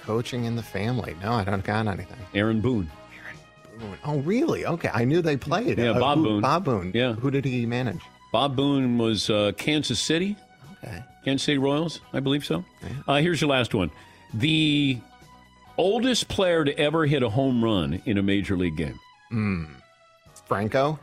coaching 0.06 0.46
in 0.46 0.56
the 0.56 0.63
family. 0.63 1.16
No, 1.22 1.34
I 1.34 1.44
don't 1.44 1.63
got 1.63 1.88
anything. 1.88 2.18
Aaron 2.34 2.62
Boone. 2.62 2.89
Aaron 3.16 3.80
Boone. 3.80 3.98
Oh, 4.06 4.20
really? 4.20 4.66
Okay, 4.66 4.89
I 4.94 5.06
knew 5.06 5.22
they 5.22 5.38
played. 5.38 5.78
Yeah, 5.78 5.92
Uh, 5.92 6.00
Bob 6.00 6.18
who- 6.20 6.24
Boone. 6.26 6.42
Bob 6.42 6.66
Boone. 6.66 6.92
Yeah. 6.94 7.13
Who 7.13 7.32
did 7.32 7.46
he 7.46 7.66
manage? 7.66 8.02
Bob 8.32 8.56
Boone 8.56 8.98
was 8.98 9.30
uh, 9.30 9.52
Kansas 9.58 10.00
City. 10.00 10.36
Okay. 10.84 11.04
Kansas 11.24 11.44
City 11.46 11.58
Royals, 11.58 12.02
I 12.12 12.20
believe 12.20 12.44
so. 12.46 12.66
Uh, 13.08 13.16
here's 13.18 13.39
your 13.39 13.50
last 13.50 13.74
one. 13.74 13.89
The 14.34 15.00
oldest 15.78 16.28
player 16.28 16.66
to 16.66 16.78
ever 16.78 17.06
hit 17.06 17.24
a 17.24 17.30
home 17.30 17.63
run 17.63 18.02
in 18.06 18.18
a 18.18 18.24
major 18.24 18.58
league 18.58 18.76
game. 18.76 19.00
Hmm. 19.30 19.66
Franco. 20.48 21.00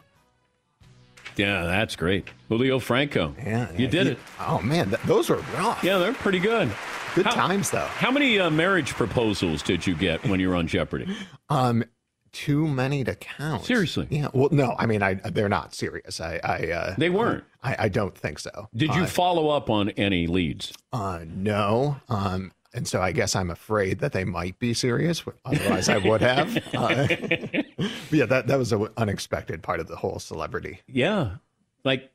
Yeah, 1.37 1.65
that's 1.65 1.97
great. 1.97 2.29
Julio 2.49 2.79
Franco. 2.81 3.35
Yeah, 3.39 3.71
You 3.73 3.87
did 3.87 4.07
he- 4.07 4.13
it. 4.13 4.19
Oh 4.41 4.61
man, 4.61 4.91
th- 4.91 5.01
those 5.03 5.31
were 5.31 5.37
rough. 5.57 5.83
Yeah, 5.83 5.97
they're 5.99 6.13
pretty 6.13 6.41
good. 6.41 6.69
Good 7.15 7.27
How- 7.27 7.35
times 7.35 7.71
though. 7.71 7.87
How 7.87 8.11
many 8.11 8.39
uh, 8.39 8.51
marriage 8.51 8.93
proposals 8.95 9.63
did 9.63 9.87
you 9.87 9.95
get 9.95 10.23
when 10.27 10.41
you 10.41 10.49
were 10.49 10.57
on 10.57 10.67
Jeopardy? 10.67 11.07
Um, 11.49 11.83
too 12.31 12.69
many 12.69 13.03
to 13.03 13.17
count. 13.17 13.65
Seriously? 13.65 14.07
Yeah. 14.09 14.29
Well, 14.33 14.51
no. 14.53 14.77
I 14.79 14.87
mean, 14.87 15.03
I 15.03 15.15
they're 15.15 15.49
not 15.49 15.75
serious. 15.75 16.21
I, 16.21 16.39
I 16.45 16.71
uh, 16.71 16.95
They 16.97 17.11
weren't. 17.11 17.43
I, 17.65 17.75
I 17.81 17.89
don't 17.89 18.17
think 18.17 18.39
so. 18.39 18.69
Did 18.73 18.95
you 18.95 19.03
Uh, 19.03 19.07
follow 19.07 19.49
up 19.49 19.69
on 19.69 19.91
any 19.91 20.29
leads? 20.29 20.73
Uh, 20.93 21.25
no. 21.27 21.97
Um, 22.09 22.53
and 22.73 22.87
so 22.87 23.03
I 23.03 23.11
guess 23.11 23.35
I'm 23.35 23.51
afraid 23.51 23.99
that 23.99 24.13
they 24.13 24.25
might 24.25 24.57
be 24.61 24.75
serious. 24.75 25.25
Otherwise, 25.45 25.89
I 25.89 25.99
would 25.99 26.21
have. 26.21 26.57
Uh, 26.73 27.09
yeah, 28.13 28.27
that 28.27 28.45
that 28.47 28.59
was 28.61 28.73
an 28.73 28.87
unexpected 28.97 29.61
part 29.61 29.81
of 29.81 29.89
the 29.89 29.97
whole 29.97 30.21
celebrity. 30.21 30.81
Yeah, 30.87 31.39
like 31.83 32.13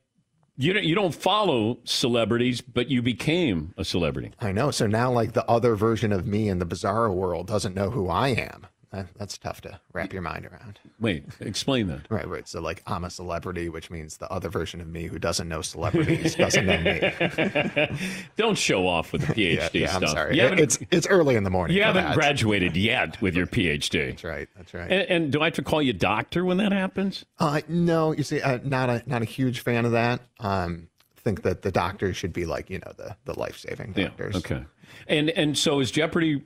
you 0.57 0.73
don't 0.73 0.83
you 0.85 0.95
don't 0.95 1.13
follow 1.13 1.79
celebrities, 1.83 2.61
but 2.61 2.89
you 2.89 3.01
became 3.01 3.73
a 3.77 3.83
celebrity. 3.83 4.31
I 4.39 4.51
know. 4.51 4.71
So 4.71 4.87
now, 4.87 5.11
like 5.11 5.33
the 5.33 5.45
other 5.49 5.75
version 5.75 6.11
of 6.11 6.25
me 6.25 6.49
in 6.49 6.59
the 6.59 6.65
bizarro 6.65 7.13
world 7.13 7.47
doesn't 7.47 7.75
know 7.75 7.89
who 7.89 8.07
I 8.09 8.29
am. 8.29 8.67
That, 8.95 9.07
that's 9.17 9.37
tough 9.37 9.59
to 9.61 9.77
wrap 9.91 10.13
your 10.13 10.21
mind 10.21 10.45
around. 10.45 10.79
Wait, 11.01 11.25
explain 11.41 11.87
that. 11.87 12.09
Right, 12.09 12.25
right. 12.27 12.47
So, 12.47 12.61
like, 12.61 12.81
I'm 12.87 13.03
a 13.03 13.09
celebrity, 13.09 13.67
which 13.67 13.91
means 13.91 14.17
the 14.17 14.31
other 14.31 14.47
version 14.47 14.79
of 14.79 14.87
me 14.87 15.07
who 15.07 15.19
doesn't 15.19 15.49
know 15.49 15.61
celebrities 15.61 16.35
doesn't 16.35 16.65
know 16.65 16.79
me. 16.79 17.89
Don't 18.37 18.57
show 18.57 18.87
off 18.87 19.11
with 19.11 19.27
the 19.27 19.33
PhD 19.33 19.37
yeah, 19.55 19.69
yeah, 19.73 19.87
stuff. 19.89 20.03
I'm 20.03 20.07
sorry. 20.07 20.39
It's 20.39 20.79
it's 20.91 21.07
early 21.07 21.35
in 21.35 21.43
the 21.43 21.49
morning. 21.49 21.75
you 21.75 21.83
haven't 21.83 22.05
that. 22.05 22.15
graduated 22.15 22.77
yet 22.77 23.21
with 23.21 23.35
your 23.35 23.47
PhD. 23.55 24.11
That's 24.11 24.23
right. 24.23 24.47
That's 24.55 24.73
right. 24.73 24.89
And, 24.89 25.09
and 25.09 25.31
do 25.31 25.41
I 25.41 25.45
have 25.45 25.55
to 25.55 25.61
call 25.61 25.81
you 25.81 25.91
doctor 25.91 26.45
when 26.45 26.57
that 26.57 26.71
happens? 26.71 27.25
Uh, 27.37 27.61
no, 27.67 28.13
you 28.13 28.23
see, 28.23 28.41
uh, 28.41 28.59
not 28.63 28.89
a 28.89 29.03
not 29.05 29.21
a 29.21 29.25
huge 29.25 29.59
fan 29.59 29.83
of 29.83 29.91
that. 29.91 30.21
Um, 30.39 30.87
think 31.17 31.41
that 31.41 31.63
the 31.63 31.71
doctors 31.71 32.15
should 32.15 32.31
be 32.31 32.45
like 32.45 32.69
you 32.69 32.79
know 32.79 32.93
the 32.95 33.17
the 33.25 33.37
life 33.37 33.57
saving 33.57 33.91
doctors. 33.91 34.35
Yeah. 34.35 34.39
Okay. 34.39 34.65
And 35.07 35.29
and 35.31 35.57
so 35.57 35.81
is 35.81 35.91
Jeopardy 35.91 36.41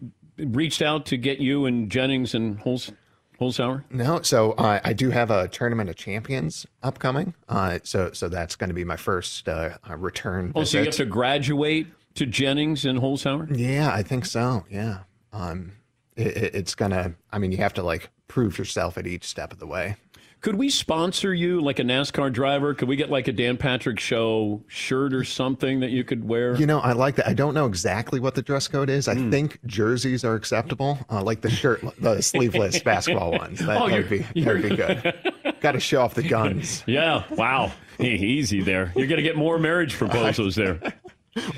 reached 0.48 0.82
out 0.82 1.06
to 1.08 1.18
get 1.18 1.40
you 1.40 1.66
and 1.66 1.90
Jennings 1.92 2.34
and 2.34 2.60
Hols, 2.60 2.92
Holzhauer? 3.40 3.84
No, 3.90 4.22
so 4.22 4.52
uh, 4.54 4.80
I 4.84 4.94
do 4.94 5.10
have 5.12 5.32
a 5.32 5.48
tournament 5.48 5.90
of 5.90 5.96
champions 5.96 6.66
upcoming. 6.84 7.34
Uh, 7.48 7.80
so 7.84 8.12
so 8.14 8.28
that's 8.30 8.56
going 8.56 8.70
to 8.70 8.74
be 8.74 8.84
my 8.84 8.98
first 8.98 9.48
uh, 9.48 9.78
uh, 9.90 9.96
return. 9.96 10.52
Oh, 10.56 10.64
so 10.64 10.80
you 10.80 10.86
have 10.86 10.96
to 10.96 11.06
graduate 11.06 11.88
to 12.16 12.26
Jennings 12.26 12.86
and 12.86 13.00
Holzhauer? 13.00 13.48
Yeah, 13.56 13.92
I 13.94 14.04
think 14.04 14.26
so. 14.26 14.66
Yeah. 14.70 15.00
Um, 15.32 15.74
it- 16.16 16.54
it's 16.56 16.76
gonna. 16.76 17.14
I 17.32 17.38
mean, 17.40 17.52
you 17.52 17.58
have 17.60 17.74
to 17.76 17.84
like 17.84 18.10
prove 18.28 18.58
yourself 18.58 18.98
at 18.98 19.08
each 19.08 19.24
step 19.26 19.54
of 19.54 19.60
the 19.60 19.68
way. 19.68 19.96
Could 20.42 20.56
we 20.56 20.70
sponsor 20.70 21.34
you 21.34 21.60
like 21.60 21.80
a 21.80 21.84
NASCAR 21.84 22.32
driver? 22.32 22.74
Could 22.74 22.88
we 22.88 22.96
get 22.96 23.10
like 23.10 23.28
a 23.28 23.34
Dan 23.34 23.58
Patrick 23.58 24.00
Show 24.00 24.64
shirt 24.68 25.14
or 25.14 25.26
something 25.26 25.82
that 25.82 25.90
you 25.90 26.06
could 26.06 26.24
wear? 26.26 26.56
You 26.56 26.66
know, 26.66 26.80
I 26.80 26.94
like 26.94 27.16
that. 27.18 27.28
I 27.28 27.34
don't 27.34 27.54
know 27.54 27.66
exactly 27.66 28.22
what 28.22 28.36
the 28.36 28.42
dress 28.42 28.68
code 28.70 28.90
is. 28.90 29.10
I 29.10 29.16
Hmm. 29.16 29.32
think 29.32 29.60
jerseys 29.66 30.24
are 30.24 30.36
acceptable, 30.36 30.98
uh, 31.12 31.22
like 31.24 31.42
the 31.42 31.50
shirt, 31.50 31.82
the 32.00 32.22
sleeveless 32.22 32.80
basketball 32.84 33.32
ones. 33.32 33.60
That, 33.60 33.82
Oh, 33.82 33.92
would 33.92 34.10
be 34.10 34.20
that 34.20 34.46
would 34.54 34.62
be 34.70 34.76
good. 34.78 35.56
Got 35.60 35.74
to 35.74 35.80
show 35.82 36.02
off 36.02 36.14
the 36.14 36.24
guns 36.24 36.84
Yeah. 36.88 37.24
Wow. 37.32 37.74
Easy 38.00 38.62
there. 38.62 38.94
You're 38.96 39.08
going 39.08 39.18
to 39.18 39.24
get 39.24 39.36
more 39.36 39.60
marriage 39.60 39.94
proposals 39.96 40.56
there. 40.56 40.80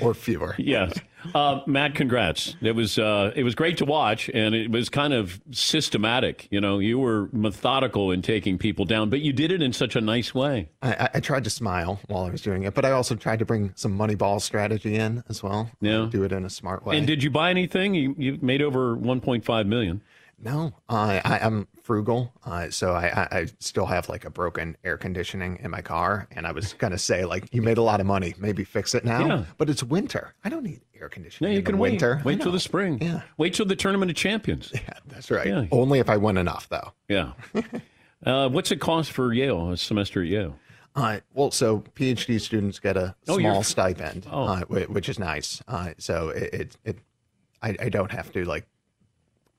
or 0.00 0.12
fewer. 0.12 0.56
Yes. 0.58 0.92
Uh, 1.34 1.60
Matt, 1.66 1.94
congrats. 1.94 2.56
It 2.60 2.72
was 2.74 2.98
uh, 2.98 3.32
it 3.36 3.42
was 3.44 3.54
great 3.54 3.76
to 3.78 3.84
watch, 3.84 4.28
and 4.32 4.54
it 4.54 4.70
was 4.70 4.88
kind 4.88 5.12
of 5.12 5.40
systematic. 5.50 6.48
You 6.50 6.60
know, 6.60 6.78
you 6.78 6.98
were 6.98 7.28
methodical 7.32 8.10
in 8.10 8.22
taking 8.22 8.58
people 8.58 8.84
down, 8.84 9.10
but 9.10 9.20
you 9.20 9.32
did 9.32 9.50
it 9.52 9.62
in 9.62 9.72
such 9.72 9.96
a 9.96 10.00
nice 10.00 10.34
way. 10.34 10.68
I, 10.82 10.92
I- 10.94 11.08
I 11.14 11.20
tried 11.20 11.44
to 11.44 11.50
smile 11.50 12.00
while 12.08 12.24
I 12.24 12.30
was 12.30 12.40
doing 12.42 12.62
it, 12.62 12.74
but 12.74 12.84
I 12.84 12.90
also 12.92 13.14
tried 13.14 13.38
to 13.40 13.44
bring 13.44 13.72
some 13.74 13.92
money 13.96 14.14
ball 14.14 14.40
strategy 14.40 14.94
in 14.96 15.22
as 15.28 15.42
well. 15.42 15.70
Yeah. 15.80 16.08
Do 16.10 16.24
it 16.24 16.32
in 16.32 16.44
a 16.44 16.50
smart 16.50 16.84
way. 16.86 16.96
And 16.98 17.06
did 17.06 17.22
you 17.22 17.30
buy 17.30 17.50
anything? 17.50 17.94
You 17.94 18.14
you 18.18 18.38
made 18.42 18.62
over 18.62 18.96
1.5 18.96 19.66
million. 19.66 20.02
No, 20.44 20.72
uh, 20.88 21.20
I, 21.24 21.38
I'm 21.40 21.68
frugal, 21.82 22.32
uh, 22.44 22.70
so 22.70 22.92
I, 22.92 23.06
I, 23.08 23.38
I 23.40 23.46
still 23.58 23.86
have 23.86 24.08
like 24.08 24.24
a 24.24 24.30
broken 24.30 24.76
air 24.84 24.96
conditioning 24.96 25.58
in 25.62 25.70
my 25.70 25.82
car, 25.82 26.28
and 26.32 26.46
I 26.46 26.52
was 26.52 26.72
gonna 26.78 26.98
say 26.98 27.24
like, 27.24 27.52
you 27.52 27.62
made 27.62 27.78
a 27.78 27.82
lot 27.82 28.00
of 28.00 28.06
money, 28.06 28.34
maybe 28.38 28.64
fix 28.64 28.94
it 28.94 29.04
now. 29.04 29.26
Yeah. 29.26 29.44
But 29.58 29.68
it's 29.70 29.82
winter. 29.82 30.34
I 30.44 30.48
don't 30.48 30.62
need 30.64 30.80
air 31.00 31.08
conditioning. 31.08 31.52
No, 31.52 31.56
you 31.56 31.62
can 31.62 31.78
wait. 31.78 31.92
winter. 31.92 32.20
Wait 32.24 32.40
till 32.40 32.52
the 32.52 32.60
spring. 32.60 33.00
Yeah. 33.02 33.22
Wait 33.36 33.54
till 33.54 33.66
the 33.66 33.76
tournament 33.76 34.10
of 34.10 34.16
champions. 34.16 34.72
Yeah, 34.82 34.94
that's 35.06 35.30
right. 35.30 35.46
Yeah. 35.46 35.64
Only 35.70 35.98
if 36.00 36.08
I 36.10 36.16
win 36.16 36.36
enough, 36.36 36.68
though. 36.68 36.92
Yeah. 37.08 37.32
uh, 38.26 38.48
what's 38.48 38.70
it 38.72 38.80
cost 38.80 39.12
for 39.12 39.32
Yale 39.32 39.70
a 39.70 39.76
semester 39.76 40.22
at 40.22 40.28
Yale? 40.28 40.56
Uh, 40.94 41.20
well, 41.34 41.50
so 41.50 41.80
PhD 41.94 42.40
students 42.40 42.78
get 42.78 42.96
a 42.96 43.14
Oh, 43.28 43.38
small 43.38 43.62
stipend, 43.62 44.26
Oh. 44.30 44.44
uh, 44.44 44.60
which 44.64 45.08
is 45.08 45.18
nice. 45.18 45.62
Uh, 45.68 45.90
so 45.98 46.28
it, 46.30 46.52
it, 46.54 46.76
it 46.84 46.98
I, 47.62 47.76
I 47.80 47.88
don't 47.88 48.10
have 48.12 48.30
to 48.32 48.44
like 48.44 48.66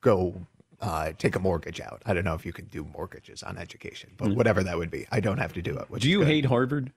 go 0.02 0.46
uh, 0.84 1.13
take 1.17 1.36
a 1.36 1.39
mortgage 1.39 1.80
out. 1.80 2.02
I 2.06 2.13
don't 2.13 2.26
know 2.26 2.36
if 2.36 2.46
you 2.46 2.52
can 2.52 2.65
do 2.65 2.86
mortgages 2.93 3.41
on 3.41 3.58
education, 3.58 4.12
but 4.17 4.36
whatever 4.36 4.63
that 4.63 4.78
would 4.78 4.91
be, 4.91 5.08
I 5.12 5.22
don't 5.22 5.38
have 5.38 5.54
to 5.54 5.62
do 5.62 5.78
it. 5.78 6.00
Do 6.00 6.10
you 6.10 6.22
hate 6.22 6.46
Harvard? 6.46 6.91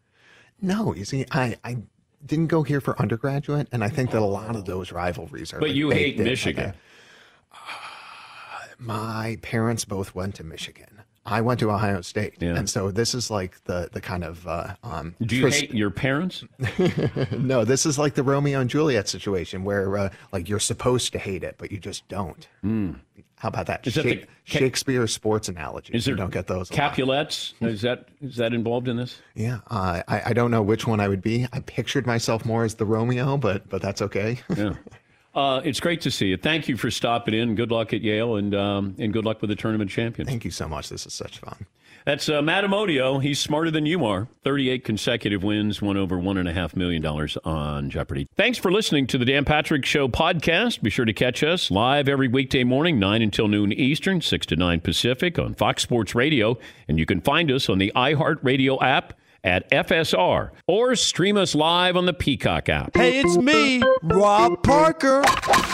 No, 0.61 0.93
you 0.95 1.05
see, 1.05 1.25
I, 1.31 1.57
I 1.65 1.79
didn't 2.25 2.49
go 2.49 2.65
here 2.65 2.81
for 2.81 3.01
undergraduate, 3.01 3.69
and 3.71 3.85
I 3.85 3.89
think 3.89 4.11
that 4.11 4.21
a 4.21 4.25
lot 4.25 4.57
of 4.57 4.65
those 4.65 4.91
rivalries 4.91 5.53
are. 5.53 5.61
But 5.61 5.69
like, 5.69 5.77
you 5.77 5.91
hate. 5.91 6.19
Michigan. 6.19 6.71
Okay. 6.71 6.79
My 8.79 9.39
parents 9.41 9.85
both 9.85 10.15
went 10.15 10.35
to 10.35 10.45
Michigan. 10.45 11.03
I 11.27 11.41
went 11.41 11.61
to 11.61 11.71
Ohio 11.71 12.01
State, 12.03 12.35
Yeah. 12.41 12.57
and 12.57 12.71
so 12.71 12.91
this 12.91 13.15
is 13.15 13.31
like 13.31 13.63
the 13.65 13.89
the 13.93 14.01
kind 14.01 14.25
of 14.25 14.47
uh, 14.47 14.75
um, 14.85 15.15
Do 15.21 15.35
you 15.37 15.43
tris- 15.43 15.61
hate 15.61 15.75
your 15.75 15.91
parents? 15.91 16.45
no, 17.33 17.65
this 17.65 17.85
is 17.85 17.99
like 17.99 18.15
the 18.15 18.23
Romeo 18.23 18.61
and 18.61 18.71
Juliet 18.71 19.09
situation 19.09 19.65
where 19.65 19.97
uh, 19.99 20.09
like 20.33 20.49
you're 20.49 20.61
supposed 20.61 21.13
to 21.13 21.19
hate 21.19 21.43
it, 21.45 21.57
but 21.59 21.71
you 21.73 21.79
just 21.79 22.07
don't. 22.09 22.47
How 23.39 23.49
about 23.49 23.67
that? 23.67 23.85
Hmm. 23.85 23.91
That 23.91 24.03
the- 24.05 24.25
Shakespeare 24.45 25.07
sports 25.09 25.49
analogy. 25.49 25.93
Is 25.93 26.05
there 26.05 26.13
you 26.15 26.17
don't 26.19 26.33
get 26.33 26.47
those? 26.47 26.71
Capulets? 26.71 27.55
Is 27.61 27.83
that 27.83 28.09
is 28.23 28.37
that 28.37 28.55
involved 28.55 28.87
in 28.89 28.97
this? 28.97 29.21
Yeah, 29.35 29.59
uh, 29.69 30.03
I, 30.07 30.23
I 30.27 30.33
don't 30.33 30.51
know 30.53 30.63
which 30.63 30.87
one 30.87 31.01
I 31.01 31.09
would 31.09 31.23
be. 31.23 31.47
I 31.53 31.59
pictured 31.61 32.07
myself 32.07 32.45
more 32.45 32.65
as 32.65 32.77
the 32.77 32.87
Romeo, 32.87 33.37
but 33.37 33.69
but 33.69 33.83
that's 33.83 34.01
okay. 34.03 34.39
Yeah. 34.57 34.75
Uh, 35.37 35.61
it's 35.65 35.81
great 35.81 36.01
to 36.01 36.11
see 36.11 36.29
you. 36.29 36.39
Thank 36.39 36.67
you 36.67 36.79
for 36.79 36.91
stopping 36.91 37.35
in. 37.35 37.55
Good 37.57 37.71
luck 37.71 37.93
at 37.93 38.01
Yale, 38.01 38.37
and 38.37 38.55
um, 38.55 38.97
and 38.99 39.13
good 39.13 39.27
luck 39.27 39.43
with 39.43 39.51
the 39.51 39.57
tournament 39.57 39.91
champions. 39.91 40.31
Thank 40.31 40.47
you 40.47 40.51
so 40.51 40.67
much. 40.67 40.89
This 40.89 41.05
is 41.05 41.13
such 41.13 41.39
fun. 41.39 41.67
That's 42.07 42.29
uh, 42.29 42.41
Matt 42.41 42.65
Amodio. 42.65 43.21
He's 43.21 43.41
smarter 43.41 43.71
than 43.71 43.85
you 43.85 44.05
are. 44.05 44.29
38 44.45 44.85
consecutive 44.85 45.43
wins, 45.43 45.83
won 45.83 45.97
over 45.97 46.17
$1.5 46.17 46.77
million 46.77 47.05
on 47.05 47.91
Jeopardy. 47.91 48.29
Thanks 48.37 48.59
for 48.59 48.71
listening 48.71 49.09
to 49.09 49.19
the 49.19 49.25
Dan 49.25 49.45
Patrick 49.45 49.85
Show 49.85 50.07
podcast. 50.07 50.83
Be 50.83 50.91
sure 50.91 51.05
to 51.05 51.13
catch 51.13 51.43
us 51.43 51.69
live 51.69 52.09
every 52.09 52.29
weekday 52.29 52.63
morning, 52.63 53.01
9 53.01 53.23
until 53.23 53.49
noon 53.49 53.73
Eastern, 53.73 54.21
6 54.21 54.47
to 54.47 54.55
9 54.55 54.81
Pacific 54.83 55.37
on 55.37 55.55
Fox 55.55 55.83
Sports 55.83 56.15
Radio. 56.15 56.57
And 56.87 56.97
you 56.97 57.07
can 57.07 57.21
find 57.21 57.51
us 57.51 57.69
on 57.69 57.79
the 57.79 57.91
iHeartRadio 57.97 58.81
app 58.81 59.15
at 59.47 59.71
FSR 59.71 60.51
or 60.67 60.97
stream 60.97 61.37
us 61.37 61.55
live 61.55 61.97
on 61.97 62.05
the 62.05 62.13
Peacock 62.13 62.69
app. 62.69 62.95
Hey, 62.97 63.21
it's 63.21 63.37
me, 63.37 63.81
Rob 64.03 64.63
Parker. 64.63 65.23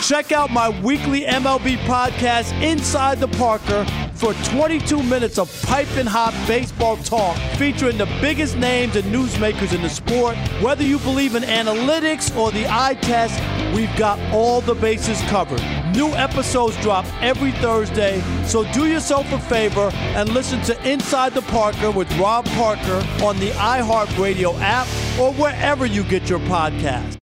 Check 0.03 0.31
out 0.31 0.51
my 0.51 0.69
weekly 0.81 1.21
MLB 1.21 1.77
podcast, 1.85 2.53
Inside 2.61 3.19
the 3.19 3.27
Parker, 3.29 3.85
for 4.13 4.33
22 4.51 5.01
minutes 5.01 5.39
of 5.39 5.51
piping 5.63 6.05
hot 6.05 6.33
baseball 6.47 6.97
talk 6.97 7.35
featuring 7.57 7.97
the 7.97 8.05
biggest 8.21 8.55
names 8.55 8.95
and 8.95 9.05
newsmakers 9.05 9.73
in 9.73 9.81
the 9.81 9.89
sport. 9.89 10.37
Whether 10.61 10.83
you 10.83 10.99
believe 10.99 11.35
in 11.35 11.43
analytics 11.43 12.35
or 12.37 12.51
the 12.51 12.67
eye 12.67 12.93
test, 13.01 13.39
we've 13.73 13.95
got 13.97 14.19
all 14.33 14.61
the 14.61 14.75
bases 14.75 15.21
covered. 15.23 15.61
New 15.93 16.09
episodes 16.13 16.79
drop 16.81 17.05
every 17.21 17.51
Thursday, 17.53 18.21
so 18.45 18.63
do 18.73 18.87
yourself 18.87 19.31
a 19.31 19.39
favor 19.39 19.89
and 20.15 20.29
listen 20.29 20.61
to 20.63 20.89
Inside 20.89 21.33
the 21.33 21.41
Parker 21.43 21.91
with 21.91 22.11
Rob 22.17 22.45
Parker 22.45 23.03
on 23.23 23.39
the 23.39 23.49
iHeartRadio 23.51 24.59
app 24.59 24.87
or 25.19 25.33
wherever 25.33 25.85
you 25.85 26.03
get 26.03 26.29
your 26.29 26.39
podcast. 26.39 27.22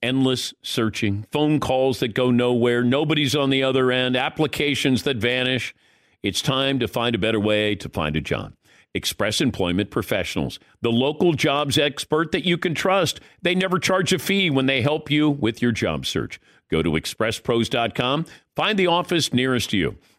Endless 0.00 0.54
searching, 0.62 1.26
phone 1.32 1.58
calls 1.58 1.98
that 1.98 2.14
go 2.14 2.30
nowhere, 2.30 2.84
nobody's 2.84 3.34
on 3.34 3.50
the 3.50 3.64
other 3.64 3.90
end, 3.90 4.16
applications 4.16 5.02
that 5.02 5.16
vanish. 5.16 5.74
It's 6.22 6.40
time 6.40 6.78
to 6.78 6.86
find 6.86 7.16
a 7.16 7.18
better 7.18 7.40
way 7.40 7.74
to 7.74 7.88
find 7.88 8.14
a 8.14 8.20
job. 8.20 8.52
Express 8.94 9.40
Employment 9.40 9.90
Professionals, 9.90 10.60
the 10.82 10.92
local 10.92 11.32
jobs 11.32 11.78
expert 11.78 12.30
that 12.30 12.46
you 12.46 12.56
can 12.56 12.76
trust. 12.76 13.20
They 13.42 13.56
never 13.56 13.80
charge 13.80 14.12
a 14.12 14.20
fee 14.20 14.50
when 14.50 14.66
they 14.66 14.82
help 14.82 15.10
you 15.10 15.28
with 15.28 15.60
your 15.60 15.72
job 15.72 16.06
search. 16.06 16.40
Go 16.70 16.80
to 16.80 16.90
expresspros.com, 16.92 18.26
find 18.54 18.78
the 18.78 18.86
office 18.86 19.32
nearest 19.32 19.70
to 19.70 19.76
you. 19.76 19.98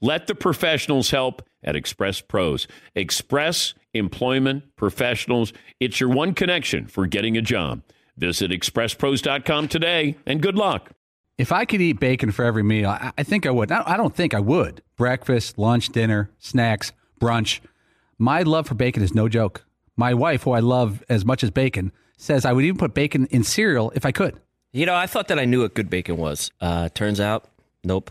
Let 0.00 0.26
the 0.26 0.34
professionals 0.34 1.10
help 1.10 1.42
at 1.62 1.76
Express 1.76 2.20
Pros. 2.20 2.66
Express 2.94 3.74
Employment 3.92 4.64
Professionals. 4.76 5.52
It's 5.78 6.00
your 6.00 6.08
one 6.08 6.32
connection 6.34 6.86
for 6.86 7.06
getting 7.06 7.36
a 7.36 7.42
job. 7.42 7.82
Visit 8.16 8.50
expresspros.com 8.50 9.68
today 9.68 10.16
and 10.26 10.40
good 10.40 10.56
luck. 10.56 10.92
If 11.36 11.52
I 11.52 11.64
could 11.64 11.80
eat 11.80 12.00
bacon 12.00 12.32
for 12.32 12.44
every 12.44 12.62
meal, 12.62 12.90
I, 12.90 13.12
I 13.16 13.22
think 13.22 13.46
I 13.46 13.50
would. 13.50 13.72
I 13.72 13.82
I 13.86 13.96
don't 13.96 14.14
think 14.14 14.34
I 14.34 14.40
would. 14.40 14.82
Breakfast, 14.96 15.58
lunch, 15.58 15.88
dinner, 15.88 16.30
snacks, 16.38 16.92
brunch. 17.20 17.60
My 18.18 18.42
love 18.42 18.68
for 18.68 18.74
bacon 18.74 19.02
is 19.02 19.14
no 19.14 19.28
joke. 19.28 19.64
My 19.96 20.12
wife, 20.12 20.42
who 20.42 20.52
I 20.52 20.60
love 20.60 21.02
as 21.08 21.24
much 21.24 21.42
as 21.42 21.50
bacon, 21.50 21.92
says 22.18 22.44
I 22.44 22.52
would 22.52 22.64
even 22.64 22.76
put 22.76 22.92
bacon 22.94 23.26
in 23.30 23.42
cereal 23.42 23.90
if 23.94 24.04
I 24.04 24.12
could. 24.12 24.38
You 24.72 24.86
know, 24.86 24.94
I 24.94 25.06
thought 25.06 25.28
that 25.28 25.38
I 25.38 25.46
knew 25.46 25.62
what 25.62 25.74
good 25.74 25.88
bacon 25.90 26.16
was. 26.16 26.50
Uh, 26.60 26.90
turns 26.90 27.20
out, 27.20 27.48
nope, 27.82 28.10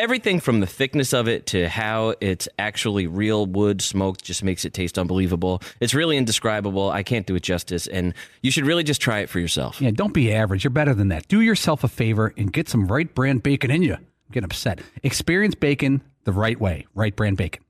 Everything 0.00 0.40
from 0.40 0.60
the 0.60 0.66
thickness 0.66 1.12
of 1.12 1.28
it 1.28 1.44
to 1.48 1.68
how 1.68 2.14
it's 2.22 2.48
actually 2.58 3.06
real 3.06 3.44
wood 3.44 3.82
smoked 3.82 4.24
just 4.24 4.42
makes 4.42 4.64
it 4.64 4.72
taste 4.72 4.98
unbelievable. 4.98 5.60
It's 5.78 5.92
really 5.92 6.16
indescribable. 6.16 6.90
I 6.90 7.02
can't 7.02 7.26
do 7.26 7.34
it 7.34 7.42
justice, 7.42 7.86
and 7.86 8.14
you 8.40 8.50
should 8.50 8.64
really 8.64 8.82
just 8.82 9.02
try 9.02 9.18
it 9.18 9.28
for 9.28 9.40
yourself. 9.40 9.78
Yeah, 9.78 9.90
don't 9.90 10.14
be 10.14 10.32
average. 10.32 10.64
You're 10.64 10.70
better 10.70 10.94
than 10.94 11.08
that. 11.08 11.28
Do 11.28 11.42
yourself 11.42 11.84
a 11.84 11.88
favor 11.88 12.32
and 12.38 12.50
get 12.50 12.66
some 12.66 12.86
Wright 12.88 13.14
brand 13.14 13.42
bacon 13.42 13.70
in 13.70 13.82
you. 13.82 13.98
Get 14.32 14.42
upset. 14.42 14.80
Experience 15.02 15.54
bacon 15.54 16.00
the 16.24 16.32
right 16.32 16.58
way. 16.58 16.86
Wright 16.94 17.14
brand 17.14 17.36
bacon. 17.36 17.62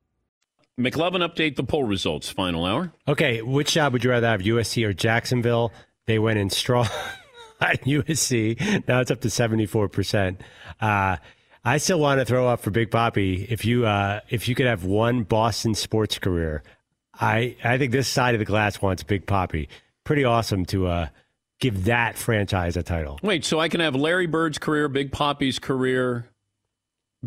McLovin, 0.78 1.28
update 1.28 1.56
the 1.56 1.64
poll 1.64 1.82
results. 1.82 2.30
Final 2.30 2.64
hour. 2.64 2.92
Okay, 3.08 3.42
which 3.42 3.72
job 3.72 3.92
would 3.92 4.04
you 4.04 4.10
rather 4.10 4.28
have, 4.28 4.42
USC 4.42 4.86
or 4.86 4.92
Jacksonville? 4.92 5.72
They 6.06 6.20
went 6.20 6.38
in 6.38 6.48
strong 6.48 6.86
at 7.60 7.82
USC. 7.82 8.86
Now 8.86 9.00
it's 9.00 9.10
up 9.10 9.20
to 9.22 9.28
74%. 9.28 10.36
Uh, 10.80 11.16
I 11.64 11.76
still 11.78 12.00
want 12.00 12.20
to 12.20 12.24
throw 12.24 12.48
up 12.48 12.60
for 12.60 12.70
Big 12.70 12.90
Poppy. 12.90 13.46
If 13.50 13.64
you 13.64 13.86
uh, 13.86 14.20
if 14.30 14.48
you 14.48 14.54
could 14.54 14.66
have 14.66 14.84
one 14.84 15.24
Boston 15.24 15.74
sports 15.74 16.18
career, 16.18 16.62
I 17.14 17.56
I 17.62 17.76
think 17.78 17.92
this 17.92 18.08
side 18.08 18.34
of 18.34 18.38
the 18.38 18.44
glass 18.44 18.80
wants 18.80 19.02
Big 19.02 19.26
Poppy. 19.26 19.68
Pretty 20.04 20.24
awesome 20.24 20.64
to 20.66 20.86
uh, 20.86 21.08
give 21.60 21.84
that 21.84 22.16
franchise 22.16 22.76
a 22.76 22.82
title. 22.82 23.18
Wait, 23.22 23.44
so 23.44 23.60
I 23.60 23.68
can 23.68 23.80
have 23.80 23.94
Larry 23.94 24.26
Bird's 24.26 24.58
career, 24.58 24.88
Big 24.88 25.12
Poppy's 25.12 25.58
career, 25.58 26.26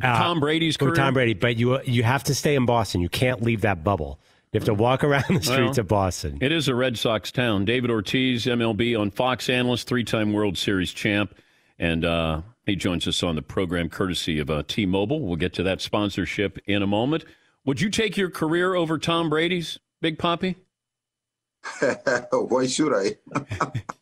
Uh, 0.02 0.18
Tom 0.18 0.40
Brady's 0.40 0.78
career. 0.78 0.96
Tom 0.96 1.14
Brady, 1.14 1.36
but 1.36 1.56
you 1.56 1.80
you 1.84 2.02
have 2.04 2.24
to 2.26 2.34
stay 2.36 2.56
in 2.56 2.66
Boston. 2.66 3.02
You 3.02 3.10
can't 3.10 3.44
leave 3.44 3.62
that 3.62 3.84
bubble. 3.84 4.20
You 4.52 4.60
have 4.60 4.66
to 4.66 4.74
walk 4.74 5.04
around 5.04 5.26
the 5.30 5.42
streets 5.42 5.78
Well, 5.78 5.80
of 5.80 5.88
Boston. 5.88 6.38
It 6.42 6.52
is 6.52 6.68
a 6.68 6.76
Red 6.76 6.98
Sox 6.98 7.32
town. 7.32 7.66
David 7.66 7.90
Ortiz, 7.92 8.46
MLB 8.46 9.00
on 9.00 9.10
Fox 9.12 9.50
analyst, 9.50 9.88
three-time 9.88 10.32
World 10.34 10.58
Series 10.60 10.92
champ, 10.94 11.34
and 11.80 12.04
uh, 12.06 12.42
he 12.66 12.76
joins 12.76 13.08
us 13.08 13.24
on 13.24 13.36
the 13.36 13.42
program 13.42 13.90
courtesy 13.90 14.40
of 14.40 14.50
uh, 14.50 14.64
T-Mobile. 14.68 15.22
We'll 15.22 15.36
get 15.36 15.54
to 15.54 15.64
that 15.64 15.82
sponsorship 15.82 16.60
in 16.66 16.82
a 16.82 16.88
moment. 16.88 17.26
Would 17.66 17.82
you 17.82 17.90
take 17.90 18.18
your 18.18 18.30
career 18.30 18.76
over 18.76 18.98
Tom 18.98 19.30
Brady's, 19.30 19.80
Big 20.02 20.18
Poppy? 20.20 20.58
Why 22.32 22.68
should 22.68 22.94
I? 22.94 23.74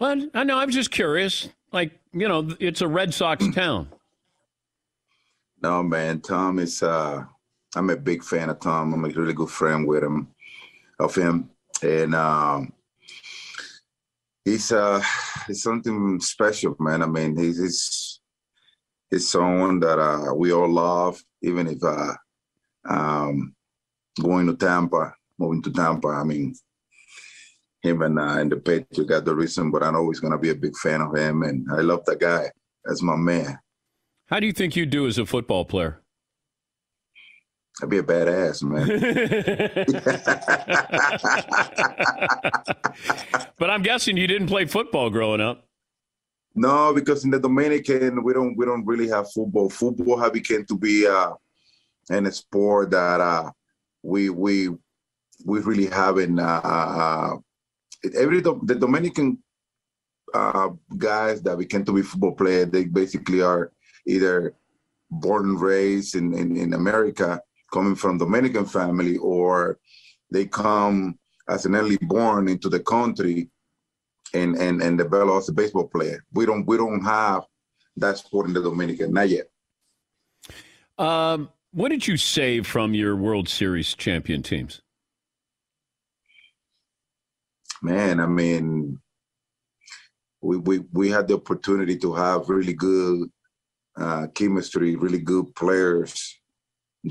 Well, 0.00 0.28
I 0.34 0.42
know. 0.42 0.58
I'm 0.58 0.70
just 0.70 0.90
curious. 0.90 1.48
Like, 1.70 1.92
you 2.12 2.26
know, 2.26 2.50
it's 2.58 2.80
a 2.80 2.88
Red 2.88 3.14
Sox 3.14 3.46
town. 3.54 3.88
No, 5.62 5.84
man. 5.84 6.20
Tom 6.20 6.58
is. 6.58 6.82
uh 6.82 7.24
I'm 7.76 7.90
a 7.90 7.96
big 7.96 8.22
fan 8.22 8.50
of 8.50 8.60
Tom. 8.60 8.92
I'm 8.92 9.04
a 9.04 9.08
really 9.08 9.32
good 9.32 9.50
friend 9.50 9.86
with 9.86 10.02
him, 10.02 10.28
of 11.00 11.14
him, 11.14 11.50
and 11.82 12.14
um, 12.14 12.72
he's 14.44 14.72
uh, 14.72 15.02
he's 15.46 15.62
something 15.62 16.20
special, 16.20 16.76
man. 16.78 17.02
I 17.02 17.06
mean, 17.06 17.36
he's 17.36 17.58
he's, 17.58 18.20
he's 19.10 19.30
someone 19.30 19.80
that 19.80 19.98
uh, 19.98 20.34
we 20.34 20.52
all 20.52 20.70
love, 20.70 21.22
even 21.42 21.66
if 21.66 21.82
uh, 21.82 22.14
um, 22.88 23.54
going 24.20 24.46
to 24.46 24.56
Tampa, 24.56 25.14
moving 25.38 25.62
to 25.62 25.72
Tampa. 25.72 26.08
I 26.08 26.24
mean, 26.24 26.54
him 27.82 28.02
and 28.02 28.18
uh, 28.18 28.38
and 28.38 28.52
the 28.52 28.56
Patriot 28.56 29.08
got 29.08 29.24
the 29.24 29.34
reason, 29.34 29.70
but 29.70 29.82
I'm 29.82 29.96
always 29.96 30.20
gonna 30.20 30.38
be 30.38 30.50
a 30.50 30.54
big 30.54 30.76
fan 30.76 31.00
of 31.00 31.16
him, 31.16 31.42
and 31.42 31.66
I 31.72 31.80
love 31.80 32.04
that 32.06 32.20
guy. 32.20 32.50
That's 32.84 33.02
my 33.02 33.16
man. 33.16 33.58
How 34.26 34.40
do 34.40 34.46
you 34.46 34.52
think 34.52 34.76
you 34.76 34.86
do 34.86 35.06
as 35.06 35.18
a 35.18 35.26
football 35.26 35.64
player? 35.64 36.00
I'd 37.82 37.90
be 37.90 37.98
a 37.98 38.02
badass, 38.02 38.62
man. 38.62 38.86
But 43.58 43.70
I'm 43.70 43.82
guessing 43.82 44.16
you 44.16 44.26
didn't 44.26 44.48
play 44.48 44.66
football 44.66 45.10
growing 45.10 45.40
up. 45.40 45.66
No, 46.54 46.94
because 46.94 47.24
in 47.24 47.30
the 47.30 47.40
Dominican 47.40 48.22
we 48.22 48.32
don't 48.32 48.56
we 48.56 48.66
don't 48.66 48.86
really 48.86 49.08
have 49.08 49.30
football. 49.32 49.70
Football 49.70 50.18
have 50.18 50.32
become 50.32 50.64
to 50.66 50.76
be 50.76 51.06
uh 51.06 51.32
an 52.10 52.30
sport 52.30 52.90
that 52.90 53.20
uh 53.20 53.50
we 54.02 54.30
we 54.30 54.68
we 55.44 55.60
really 55.60 55.86
haven't 55.86 56.38
uh, 56.38 56.60
uh 56.62 57.36
every 58.14 58.40
the, 58.40 58.54
the 58.62 58.74
Dominican 58.74 59.38
uh 60.32 60.70
guys 60.96 61.42
that 61.42 61.58
became 61.58 61.84
to 61.84 61.92
be 61.92 62.02
football 62.02 62.32
players, 62.32 62.70
they 62.70 62.84
basically 62.84 63.42
are 63.42 63.72
either 64.06 64.54
born 65.10 65.50
and 65.50 65.60
raised 65.60 66.16
in, 66.16 66.34
in, 66.34 66.56
in 66.56 66.74
America, 66.74 67.40
coming 67.74 67.96
from 67.96 68.18
Dominican 68.18 68.64
family, 68.64 69.16
or 69.16 69.78
they 70.30 70.46
come 70.46 71.18
as 71.48 71.66
an 71.66 71.74
early 71.74 71.98
born 72.00 72.48
into 72.48 72.68
the 72.68 72.80
country 72.80 73.50
and 74.32 74.56
and 74.56 74.80
and 74.80 74.96
develop 74.96 75.38
as 75.38 75.48
a 75.48 75.52
baseball 75.52 75.88
player. 75.88 76.24
We 76.32 76.46
don't 76.46 76.64
we 76.66 76.76
don't 76.76 77.04
have 77.04 77.42
that 77.96 78.18
sport 78.18 78.46
in 78.46 78.54
the 78.54 78.62
Dominican, 78.62 79.12
not 79.12 79.28
yet. 79.28 79.46
Um, 80.98 81.50
what 81.72 81.88
did 81.88 82.06
you 82.06 82.16
save 82.16 82.66
from 82.66 82.94
your 82.94 83.16
World 83.16 83.48
Series 83.48 83.94
champion 83.94 84.42
teams? 84.42 84.80
Man, 87.82 88.20
I 88.20 88.26
mean, 88.26 89.00
we 90.40 90.56
we 90.58 90.78
we 90.92 91.10
had 91.10 91.26
the 91.26 91.34
opportunity 91.34 91.96
to 91.98 92.14
have 92.14 92.48
really 92.48 92.74
good 92.74 93.28
uh, 93.96 94.26
chemistry, 94.34 94.94
really 94.94 95.22
good 95.32 95.54
players 95.56 96.38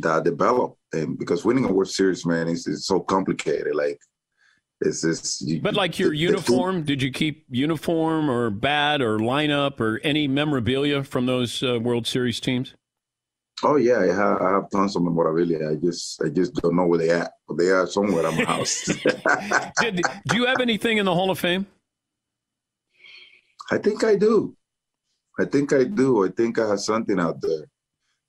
that 0.01 0.23
develop, 0.23 0.75
and 0.93 1.17
because 1.17 1.45
winning 1.45 1.65
a 1.65 1.71
World 1.71 1.89
Series, 1.89 2.25
man, 2.25 2.47
is 2.47 2.67
is 2.67 2.85
so 2.87 2.99
complicated. 2.99 3.75
Like, 3.75 3.99
it's 4.81 5.01
just. 5.01 5.41
You, 5.41 5.61
But 5.61 5.75
like 5.75 5.99
your 5.99 6.09
the- 6.09 6.15
the- 6.17 6.21
uniform, 6.21 6.83
did 6.83 7.01
you 7.01 7.11
keep 7.11 7.45
uniform 7.49 8.29
or 8.29 8.49
bat 8.49 9.01
or 9.01 9.19
lineup 9.19 9.79
or 9.79 9.99
any 10.03 10.27
memorabilia 10.27 11.03
from 11.03 11.25
those 11.25 11.61
uh, 11.63 11.79
World 11.79 12.07
Series 12.07 12.39
teams? 12.39 12.73
Oh 13.63 13.75
yeah, 13.77 13.99
I 13.99 14.07
have, 14.07 14.41
I 14.41 14.49
have 14.55 14.69
tons 14.71 14.95
of 14.95 15.03
memorabilia. 15.03 15.69
I 15.71 15.75
just 15.75 16.21
I 16.23 16.29
just 16.29 16.53
don't 16.55 16.75
know 16.75 16.85
where 16.87 16.99
they 16.99 17.11
at, 17.11 17.31
but 17.47 17.57
they 17.57 17.69
are 17.69 17.85
somewhere 17.87 18.25
at 18.25 18.35
my 18.35 18.43
house. 18.43 18.83
Did, 19.79 20.01
do 20.27 20.35
you 20.37 20.45
have 20.47 20.59
anything 20.59 20.97
in 20.97 21.05
the 21.05 21.13
Hall 21.13 21.29
of 21.29 21.39
Fame? 21.39 21.65
I 23.71 23.77
think 23.77 24.03
I 24.03 24.15
do. 24.15 24.55
I 25.39 25.45
think 25.45 25.71
I 25.71 25.83
do. 25.85 26.25
I 26.25 26.29
think 26.29 26.59
I 26.59 26.67
have 26.67 26.79
something 26.79 27.19
out 27.19 27.39
there. 27.41 27.65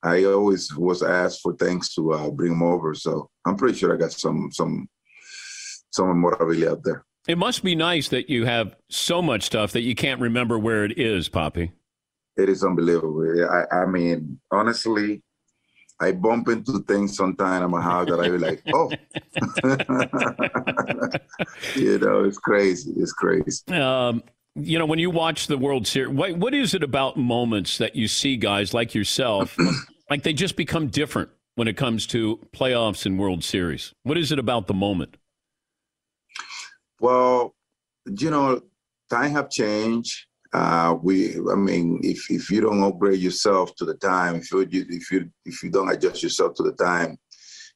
I 0.05 0.23
always 0.25 0.73
was 0.75 1.01
asked 1.01 1.41
for 1.41 1.55
things 1.55 1.93
to 1.95 2.13
uh, 2.13 2.29
bring 2.29 2.51
them 2.51 2.61
over, 2.61 2.93
so 2.93 3.29
I'm 3.45 3.57
pretty 3.57 3.77
sure 3.77 3.93
I 3.93 3.97
got 3.97 4.11
some 4.11 4.49
some 4.51 4.87
some 5.91 6.07
memorabilia 6.07 6.71
out 6.71 6.83
there. 6.83 7.03
It 7.27 7.39
must 7.39 7.63
be 7.63 7.75
nice 7.75 8.09
that 8.09 8.29
you 8.29 8.45
have 8.45 8.75
so 8.89 9.21
much 9.21 9.43
stuff 9.43 9.71
that 9.71 9.81
you 9.81 9.95
can't 9.95 10.21
remember 10.21 10.59
where 10.59 10.85
it 10.85 10.99
is, 10.99 11.27
Poppy. 11.27 11.71
It 12.37 12.49
is 12.49 12.63
unbelievable. 12.63 13.25
I, 13.49 13.77
I 13.77 13.85
mean, 13.87 14.39
honestly, 14.51 15.23
I 15.99 16.11
bump 16.11 16.49
into 16.49 16.79
things 16.79 17.15
sometimes 17.15 17.63
in 17.63 17.71
my 17.71 17.81
house 17.81 18.09
that 18.09 18.19
I 18.19 18.29
be 18.29 18.37
like, 18.37 18.61
oh, 18.73 18.91
you 21.79 21.97
know, 21.97 22.25
it's 22.25 22.37
crazy. 22.37 22.91
It's 22.97 23.13
crazy. 23.13 23.63
Um, 23.71 24.21
you 24.55 24.77
know, 24.77 24.85
when 24.85 24.99
you 24.99 25.09
watch 25.09 25.47
the 25.47 25.57
World 25.57 25.87
Series, 25.87 26.13
what, 26.13 26.37
what 26.37 26.53
is 26.53 26.73
it 26.73 26.83
about 26.83 27.17
moments 27.17 27.77
that 27.77 27.95
you 27.95 28.07
see 28.07 28.37
guys 28.37 28.73
like 28.73 28.93
yourself, 28.93 29.57
like 30.09 30.23
they 30.23 30.33
just 30.33 30.55
become 30.55 30.87
different 30.87 31.29
when 31.55 31.67
it 31.67 31.77
comes 31.77 32.05
to 32.07 32.39
playoffs 32.53 33.05
and 33.05 33.19
World 33.19 33.43
Series? 33.43 33.93
What 34.03 34.17
is 34.17 34.31
it 34.31 34.39
about 34.39 34.67
the 34.67 34.73
moment? 34.73 35.17
Well, 36.99 37.55
you 38.05 38.29
know, 38.29 38.61
time 39.09 39.31
have 39.31 39.49
changed. 39.49 40.25
Uh, 40.53 40.95
we, 41.01 41.35
I 41.51 41.55
mean, 41.55 41.99
if 42.03 42.31
if 42.31 42.49
you 42.49 42.61
don't 42.61 42.81
upgrade 42.83 43.19
yourself 43.19 43.75
to 43.75 43.85
the 43.85 43.95
time, 43.95 44.35
if 44.35 44.51
you 44.51 44.61
if 44.71 45.11
you 45.11 45.29
if 45.45 45.63
you 45.63 45.69
don't 45.69 45.91
adjust 45.91 46.23
yourself 46.23 46.53
to 46.55 46.63
the 46.63 46.71
time, 46.73 47.17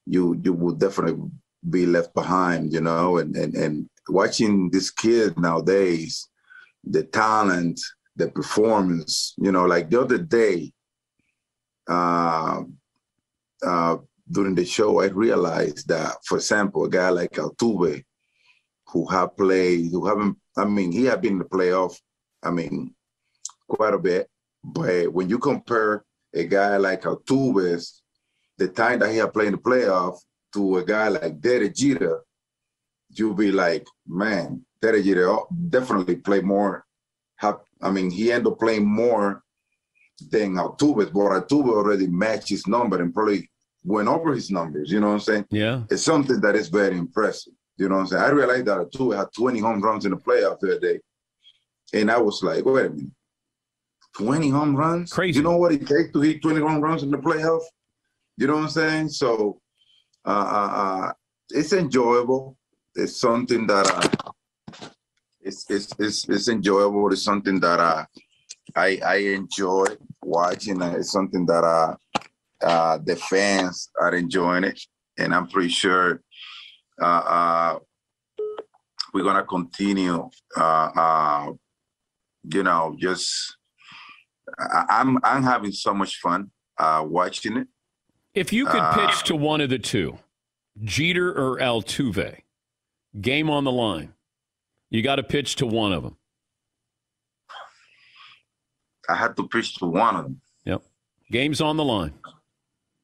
you 0.05 0.39
you 0.43 0.53
will 0.53 0.75
definitely 0.75 1.21
be 1.69 1.85
left 1.85 2.13
behind. 2.13 2.71
You 2.71 2.81
know, 2.81 3.17
and 3.17 3.35
and 3.35 3.53
and 3.55 3.89
watching 4.07 4.69
this 4.69 4.91
kid 4.91 5.37
nowadays, 5.37 6.29
the 6.85 7.03
talent, 7.03 7.81
the 8.15 8.29
performance. 8.29 9.33
You 9.37 9.51
know, 9.51 9.65
like 9.65 9.89
the 9.89 9.99
other 9.99 10.17
day, 10.17 10.71
uh, 11.89 12.61
uh, 13.65 13.97
during 14.31 14.55
the 14.55 14.65
show, 14.65 15.01
I 15.01 15.07
realized 15.07 15.87
that, 15.87 16.17
for 16.25 16.37
example, 16.37 16.85
a 16.85 16.89
guy 16.89 17.09
like 17.09 17.31
Altuve, 17.31 18.03
who 18.87 19.07
have 19.07 19.35
played, 19.35 19.91
who 19.91 20.05
haven't, 20.05 20.37
I 20.57 20.65
mean, 20.65 20.91
he 20.91 21.05
had 21.05 21.21
been 21.21 21.33
in 21.33 21.39
the 21.39 21.45
playoff, 21.45 21.95
I 22.43 22.51
mean, 22.51 22.93
quite 23.67 23.93
a 23.93 23.99
bit. 23.99 24.29
But 24.63 25.11
when 25.13 25.29
you 25.29 25.39
compare 25.39 26.03
a 26.33 26.43
guy 26.45 26.77
like 26.77 27.03
Altuve's, 27.03 28.01
the 28.57 28.67
time 28.67 28.99
that 28.99 29.11
he 29.11 29.17
had 29.17 29.33
played 29.33 29.47
in 29.47 29.53
the 29.53 29.59
playoff 29.59 30.17
to 30.53 30.77
a 30.77 30.83
guy 30.83 31.07
like 31.07 31.39
Derek 31.39 31.75
Jeter, 31.75 32.21
you'll 33.09 33.33
be 33.33 33.51
like, 33.51 33.85
man, 34.07 34.65
Derek 34.81 35.05
Jeter 35.05 35.37
definitely 35.69 36.17
play 36.17 36.41
more. 36.41 36.85
Have, 37.37 37.59
I 37.81 37.89
mean, 37.89 38.11
he 38.11 38.31
ended 38.31 38.51
up 38.51 38.59
playing 38.59 38.85
more 38.85 39.43
than 40.19 40.55
Altuve, 40.55 41.11
but 41.13 41.47
Altuve 41.47 41.69
already 41.69 42.07
matched 42.07 42.49
his 42.49 42.67
number 42.67 43.01
and 43.01 43.13
probably 43.13 43.49
went 43.83 44.07
over 44.07 44.33
his 44.33 44.51
numbers. 44.51 44.91
You 44.91 44.99
know 44.99 45.07
what 45.07 45.13
I'm 45.13 45.19
saying? 45.19 45.45
Yeah. 45.49 45.83
It's 45.89 46.03
something 46.03 46.39
that 46.41 46.55
is 46.55 46.69
very 46.69 46.97
impressive. 46.97 47.53
You 47.77 47.89
know 47.89 47.95
what 47.95 48.01
I'm 48.01 48.07
saying? 48.07 48.23
I 48.23 48.29
realized 48.29 48.65
that 48.65 48.77
Altuve 48.77 49.17
had 49.17 49.27
20 49.35 49.59
home 49.59 49.81
runs 49.81 50.05
in 50.05 50.11
the 50.11 50.17
playoffs 50.17 50.59
that 50.59 50.81
day. 50.81 50.99
And 51.93 52.11
I 52.11 52.19
was 52.19 52.43
like, 52.43 52.65
wait 52.65 52.85
a 52.85 52.89
minute. 52.89 53.11
20 54.15 54.49
home 54.49 54.75
runs? 54.75 55.13
Crazy. 55.13 55.37
You 55.37 55.43
know 55.43 55.57
what 55.57 55.71
it 55.71 55.87
takes 55.87 56.11
to 56.13 56.21
hit 56.21 56.41
20 56.41 56.59
home 56.59 56.81
runs 56.81 57.03
in 57.03 57.11
the 57.11 57.17
playoffs? 57.17 57.63
You 58.37 58.47
know 58.47 58.55
what 58.55 58.63
I'm 58.63 58.69
saying? 58.69 59.09
So 59.09 59.61
uh, 60.25 60.29
uh, 60.29 60.71
uh, 60.73 61.13
it's 61.49 61.73
enjoyable. 61.73 62.57
It's 62.95 63.19
something 63.19 63.67
that 63.67 63.87
uh, 63.87 64.89
it's, 65.41 65.65
it's 65.69 65.93
it's 65.99 66.27
it's 66.27 66.47
enjoyable. 66.49 67.11
It's 67.11 67.23
something 67.23 67.59
that 67.61 67.79
uh, 67.79 68.05
I 68.75 68.99
I 69.05 69.15
enjoy 69.17 69.85
watching. 70.23 70.81
It's 70.81 71.11
something 71.11 71.45
that 71.45 71.63
uh, 71.63 71.95
uh, 72.61 72.99
the 73.03 73.15
fans 73.15 73.89
are 73.99 74.13
enjoying 74.15 74.63
it, 74.63 74.79
and 75.17 75.33
I'm 75.33 75.47
pretty 75.47 75.69
sure 75.69 76.21
uh, 77.01 77.05
uh, 77.05 77.79
we're 79.13 79.23
gonna 79.23 79.43
continue. 79.43 80.29
Uh, 80.55 80.89
uh, 80.95 81.51
you 82.53 82.63
know, 82.63 82.95
just 82.99 83.57
I, 84.59 84.85
I'm 84.89 85.17
I'm 85.23 85.43
having 85.43 85.71
so 85.71 85.93
much 85.93 86.17
fun 86.17 86.51
uh, 86.77 87.03
watching 87.07 87.57
it. 87.57 87.67
If 88.33 88.53
you 88.53 88.65
could 88.65 88.81
Uh, 88.81 88.93
pitch 88.93 89.23
to 89.23 89.35
one 89.35 89.59
of 89.59 89.69
the 89.69 89.79
two, 89.79 90.19
Jeter 90.83 91.29
or 91.31 91.57
Altuve, 91.59 92.41
game 93.19 93.49
on 93.49 93.63
the 93.63 93.71
line, 93.71 94.13
you 94.89 95.01
got 95.01 95.15
to 95.15 95.23
pitch 95.23 95.55
to 95.57 95.65
one 95.65 95.91
of 95.91 96.03
them. 96.03 96.15
I 99.09 99.15
had 99.15 99.35
to 99.37 99.47
pitch 99.47 99.75
to 99.77 99.85
one 99.85 100.15
of 100.15 100.23
them. 100.23 100.41
Yep. 100.65 100.83
Game's 101.31 101.61
on 101.61 101.77
the 101.77 101.83
line. 101.83 102.13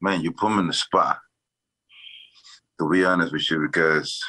Man, 0.01 0.21
you 0.21 0.31
put 0.31 0.49
me 0.49 0.59
in 0.59 0.67
the 0.67 0.73
spot. 0.73 1.19
To 2.79 2.89
be 2.89 3.05
honest 3.05 3.31
with 3.31 3.49
you, 3.49 3.61
because 3.61 4.21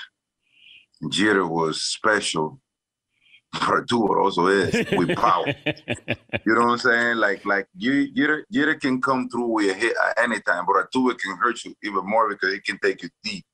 Jeter 1.11 1.47
was 1.47 1.83
special, 1.83 2.61
but 3.53 3.63
Arturo 3.63 4.25
also 4.25 4.47
is 4.47 4.73
with 4.93 5.17
power. 5.17 5.47
you 5.47 6.55
know 6.55 6.67
what 6.67 6.73
I'm 6.73 6.79
saying? 6.79 7.17
Like, 7.17 7.45
like 7.45 7.67
you, 7.77 8.13
Jeter, 8.15 8.47
Jeter 8.53 8.77
can 8.77 9.03
come 9.03 9.29
through 9.29 9.49
with 9.49 9.71
a 9.71 9.75
hit 9.75 9.97
at 9.97 10.23
any 10.23 10.41
time, 10.41 10.65
but 10.67 10.77
Arturo 10.77 11.15
can 11.15 11.37
hurt 11.37 11.65
you 11.65 11.75
even 11.83 12.07
more 12.09 12.29
because 12.29 12.53
he 12.53 12.61
can 12.61 12.79
take 12.79 13.03
you 13.03 13.09
deep. 13.25 13.45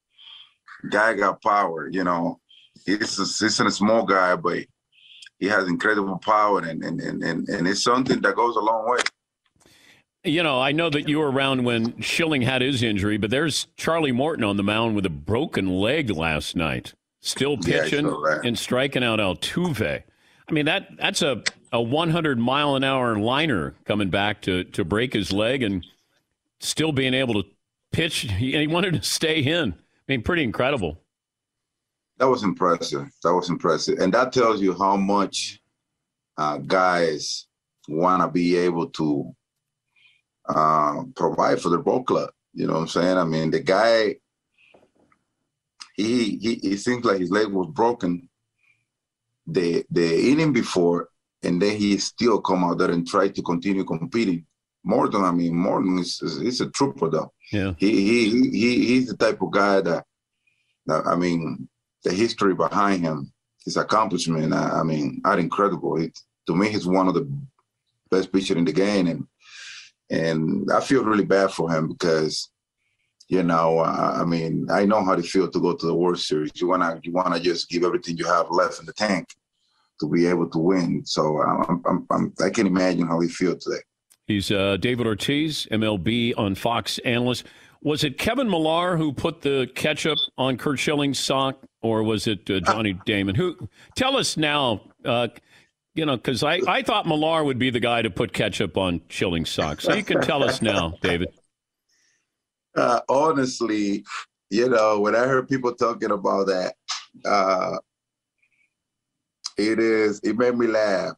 Guy 0.91 1.15
got 1.15 1.43
power, 1.43 1.89
you 1.91 2.05
know. 2.05 2.39
He's 2.85 3.19
a, 3.19 3.23
he's 3.23 3.61
a 3.61 3.71
small 3.71 4.05
guy, 4.05 4.37
but 4.37 4.65
he 5.43 5.49
has 5.49 5.67
incredible 5.67 6.19
power, 6.19 6.61
and 6.61 6.85
and, 6.85 7.01
and 7.01 7.21
and 7.25 7.49
and 7.49 7.67
it's 7.67 7.83
something 7.83 8.21
that 8.21 8.37
goes 8.37 8.55
a 8.55 8.61
long 8.61 8.89
way. 8.89 8.99
You 10.23 10.45
know, 10.45 10.61
I 10.61 10.71
know 10.71 10.89
that 10.89 11.09
you 11.09 11.19
were 11.19 11.33
around 11.33 11.65
when 11.65 12.01
Schilling 12.01 12.43
had 12.43 12.63
his 12.63 12.81
injury, 12.81 13.17
but 13.17 13.31
there's 13.31 13.67
Charlie 13.77 14.13
Morton 14.13 14.45
on 14.45 14.57
the 14.57 14.63
mound 14.63 14.95
with 14.95 15.05
a 15.05 15.11
broken 15.11 15.67
leg 15.67 16.11
last 16.11 16.55
night, 16.55 16.95
still 17.21 17.57
pitching 17.57 18.07
that. 18.07 18.43
and 18.45 18.57
striking 18.57 19.03
out 19.03 19.19
Altuve. 19.19 20.05
I 20.49 20.53
mean 20.53 20.67
that 20.67 20.91
that's 20.97 21.23
a, 21.23 21.43
a 21.73 21.83
100 21.83 22.39
mile 22.39 22.77
an 22.77 22.85
hour 22.85 23.19
liner 23.19 23.75
coming 23.85 24.11
back 24.11 24.43
to 24.43 24.63
to 24.63 24.85
break 24.85 25.13
his 25.13 25.33
leg 25.33 25.65
and 25.65 25.85
still 26.61 26.93
being 26.93 27.15
able 27.15 27.43
to 27.43 27.49
pitch. 27.91 28.21
He, 28.39 28.57
he 28.57 28.69
wanted 28.69 28.95
to 28.95 29.03
stay 29.03 29.41
in. 29.41 29.73
I 29.73 30.05
mean, 30.07 30.23
pretty 30.23 30.45
incredible. 30.45 31.01
That 32.23 32.29
was 32.29 32.45
impressive. 32.45 33.09
That 33.25 33.35
was 33.35 33.51
impressive, 33.51 33.99
and 33.99 34.15
that 34.15 34.33
tells 34.33 34.61
you 34.61 34.79
how 34.79 34.97
much 34.97 35.61
uh, 36.39 36.59
guys 36.59 37.49
want 37.89 38.23
to 38.23 38.29
be 38.29 38.57
able 38.59 38.91
to 38.91 39.35
uh, 40.49 41.03
provide 41.17 41.61
for 41.61 41.71
their 41.71 41.81
ball 41.81 42.05
club. 42.05 42.31
You 42.55 42.69
know 42.69 42.75
what 42.75 42.83
I'm 42.83 42.87
saying? 42.87 43.19
I 43.19 43.25
mean, 43.25 43.51
the 43.51 43.59
guy, 43.59 44.15
he 45.97 46.37
he, 46.37 46.55
he 46.63 46.77
seems 46.77 47.05
like 47.05 47.19
his 47.19 47.33
leg 47.33 47.49
was 47.49 47.67
broken 47.75 48.29
the 49.49 49.85
the 49.91 50.31
inning 50.31 50.53
before, 50.53 51.09
and 51.43 51.61
then 51.61 51.77
he 51.77 51.99
still 51.99 52.41
come 52.41 52.63
out 52.63 52.79
there 52.79 52.93
and 52.93 53.05
try 53.05 53.31
to 53.31 53.43
continue 53.43 53.83
competing. 53.83 54.47
Morton, 54.85 55.25
I 55.25 55.33
mean, 55.33 55.57
Morton 55.57 55.99
is 55.99 56.23
is, 56.23 56.61
a 56.61 56.71
trooper 56.71 57.11
though. 57.11 57.33
Yeah. 57.51 57.73
He 57.79 57.91
he 57.91 58.31
he 58.31 58.51
he- 58.51 58.87
he's 58.87 59.09
the 59.09 59.17
type 59.17 59.43
of 59.43 59.51
guy 59.51 59.81
that, 59.81 60.05
that 60.87 61.05
I 61.05 61.17
mean, 61.17 61.69
the 62.05 62.13
history 62.13 62.55
behind 62.55 63.03
him, 63.03 63.33
his 63.65 63.77
accomplishment. 63.77 64.53
I, 64.53 64.81
I 64.81 64.83
mean, 64.83 65.21
are 65.25 65.39
incredible. 65.39 66.01
It, 66.01 66.19
to 66.47 66.55
me, 66.55 66.69
he's 66.71 66.87
one 66.87 67.09
of 67.09 67.15
the 67.15 67.31
best 68.11 68.33
pitcher 68.33 68.57
in 68.57 68.65
the 68.65 68.73
game, 68.73 69.07
and 69.07 69.27
and 70.11 70.71
I 70.73 70.81
feel 70.81 71.05
really 71.05 71.25
bad 71.25 71.51
for 71.53 71.71
him 71.71 71.89
because, 71.89 72.51
you 73.29 73.43
know, 73.43 73.81
I 73.81 74.25
mean, 74.25 74.67
I 74.71 74.85
know 74.85 75.03
how 75.05 75.15
to 75.15 75.23
feel 75.23 75.51
to 75.51 75.61
go 75.61 75.75
to 75.75 75.87
the 75.87 75.95
World 75.95 76.19
Series. 76.19 76.53
You 76.55 76.69
wanna 76.69 77.01
you 77.03 77.13
wanna 77.13 77.41
just 77.41 77.69
give 77.69 77.85
everything 77.85 78.19
you 78.19 78.27
have 78.27 78.51
left 78.51 78.81
in 78.81 78.87
the 78.87 78.93
tank 78.93 79.29
to 80.01 80.09
be 80.09 80.27
able 80.27 80.49
to 80.51 80.59
win. 80.59 81.05
So 81.07 81.41
I'm, 81.41 81.83
I'm, 81.87 82.07
I'm 82.11 82.33
I 82.45 82.51
can 82.51 82.67
imagine 82.67 83.07
how 83.07 83.21
he 83.21 83.29
feels 83.29 83.65
today. 83.65 83.83
He's 84.27 84.51
uh, 84.51 84.77
David 84.77 85.07
Ortiz, 85.07 85.67
MLB 85.71 86.35
on 86.37 86.55
Fox 86.55 86.99
analyst. 86.99 87.45
Was 87.85 88.05
it 88.05 88.17
Kevin 88.17 88.49
Millar 88.49 88.97
who 88.97 89.13
put 89.13 89.41
the 89.41 89.69
ketchup 89.75 90.19
on 90.39 90.57
Curt 90.57 90.79
Schilling's 90.79 91.19
sock, 91.19 91.59
or 91.83 92.05
was 92.05 92.29
it 92.29 92.49
uh, 92.49 92.61
Johnny 92.61 92.93
Damon? 93.05 93.35
Who? 93.35 93.69
Tell 93.97 94.17
us 94.17 94.37
now. 94.37 94.83
Uh, 95.05 95.29
you 95.95 96.07
know, 96.07 96.17
because 96.17 96.43
I, 96.45 96.61
I 96.69 96.83
thought 96.83 97.07
Millar 97.07 97.45
would 97.45 97.59
be 97.59 97.71
the 97.71 97.81
guy 97.81 98.01
to 98.03 98.11
put 98.11 98.33
ketchup 98.33 98.77
on 98.77 99.01
Schilling's 99.09 99.51
sock. 99.51 99.81
So 99.81 99.95
you 99.95 100.05
can 100.05 100.23
tell 100.23 100.43
us 100.45 100.63
now, 100.63 100.95
David. 101.03 101.29
Uh, 102.77 103.01
honestly, 103.09 104.05
you 104.49 104.69
know, 104.69 105.01
when 105.01 105.17
I 105.17 105.27
heard 105.27 105.49
people 105.49 105.75
talking 105.75 106.13
about 106.13 106.47
that, 106.47 106.75
uh, 107.25 107.77
it 109.59 109.79
is 109.79 110.21
it 110.23 110.39
made 110.39 110.57
me 110.57 110.69
laugh. 110.69 111.15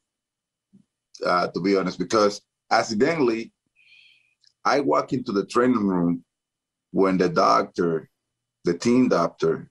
Uh, 1.24 1.46
to 1.48 1.60
be 1.60 1.76
honest, 1.76 1.98
because 1.98 2.40
accidentally, 2.70 3.52
I 4.64 4.80
walk 4.80 5.12
into 5.12 5.30
the 5.30 5.46
training 5.46 5.86
room 5.86 6.24
when 6.94 7.18
the 7.18 7.28
doctor, 7.28 8.08
the 8.64 8.78
team 8.78 9.08
doctor, 9.08 9.68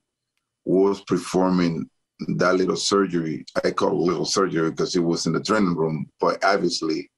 was 0.66 1.02
performing 1.02 1.90
that 2.38 2.56
little 2.56 2.76
surgery. 2.76 3.46
I 3.64 3.72
call 3.72 3.92
it 3.92 4.08
little 4.12 4.26
surgery 4.26 4.70
because 4.70 4.96
it 4.96 5.00
was 5.00 5.26
in 5.26 5.34
the 5.34 5.42
training 5.42 5.76
room, 5.76 6.10
but 6.20 6.44
obviously, 6.44 7.10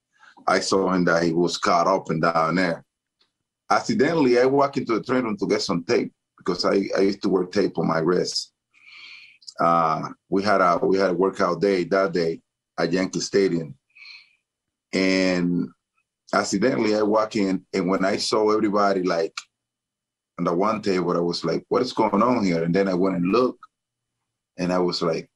I 0.47 0.59
saw 0.59 0.93
him 0.93 1.05
that 1.05 1.23
he 1.23 1.33
was 1.33 1.57
caught 1.57 1.87
up 1.87 2.09
and 2.09 2.21
down 2.21 2.55
there 2.55 2.85
accidentally 3.69 4.39
I 4.39 4.45
walk 4.45 4.77
into 4.77 4.95
the 4.95 5.03
training 5.03 5.25
room 5.25 5.37
to 5.37 5.47
get 5.47 5.61
some 5.61 5.83
tape 5.83 6.11
because 6.37 6.65
I, 6.65 6.83
I 6.97 7.01
used 7.01 7.21
to 7.23 7.29
wear 7.29 7.45
tape 7.45 7.77
on 7.77 7.87
my 7.87 7.99
wrist. 7.99 8.51
Uh, 9.59 10.09
we 10.29 10.43
had 10.43 10.61
a 10.61 10.77
we 10.77 10.97
had 10.97 11.11
a 11.11 11.13
workout 11.13 11.61
day 11.61 11.85
that 11.85 12.11
day 12.11 12.41
at 12.77 12.91
Yankee 12.91 13.21
Stadium, 13.21 13.75
and 14.91 15.69
accidentally 16.33 16.95
I 16.95 17.03
walk 17.03 17.35
in 17.35 17.65
and 17.73 17.87
when 17.87 18.03
I 18.03 18.17
saw 18.17 18.51
everybody 18.51 19.03
like 19.03 19.33
on 20.37 20.45
the 20.45 20.53
one 20.53 20.81
table, 20.81 21.15
I 21.15 21.19
was 21.19 21.45
like, 21.45 21.65
"What 21.69 21.81
is 21.81 21.93
going 21.93 22.21
on 22.21 22.43
here?" 22.43 22.63
And 22.63 22.73
then 22.73 22.87
I 22.87 22.93
went 22.93 23.15
and 23.15 23.31
looked, 23.31 23.63
and 24.57 24.71
I 24.73 24.79
was 24.79 25.01
like, 25.01 25.29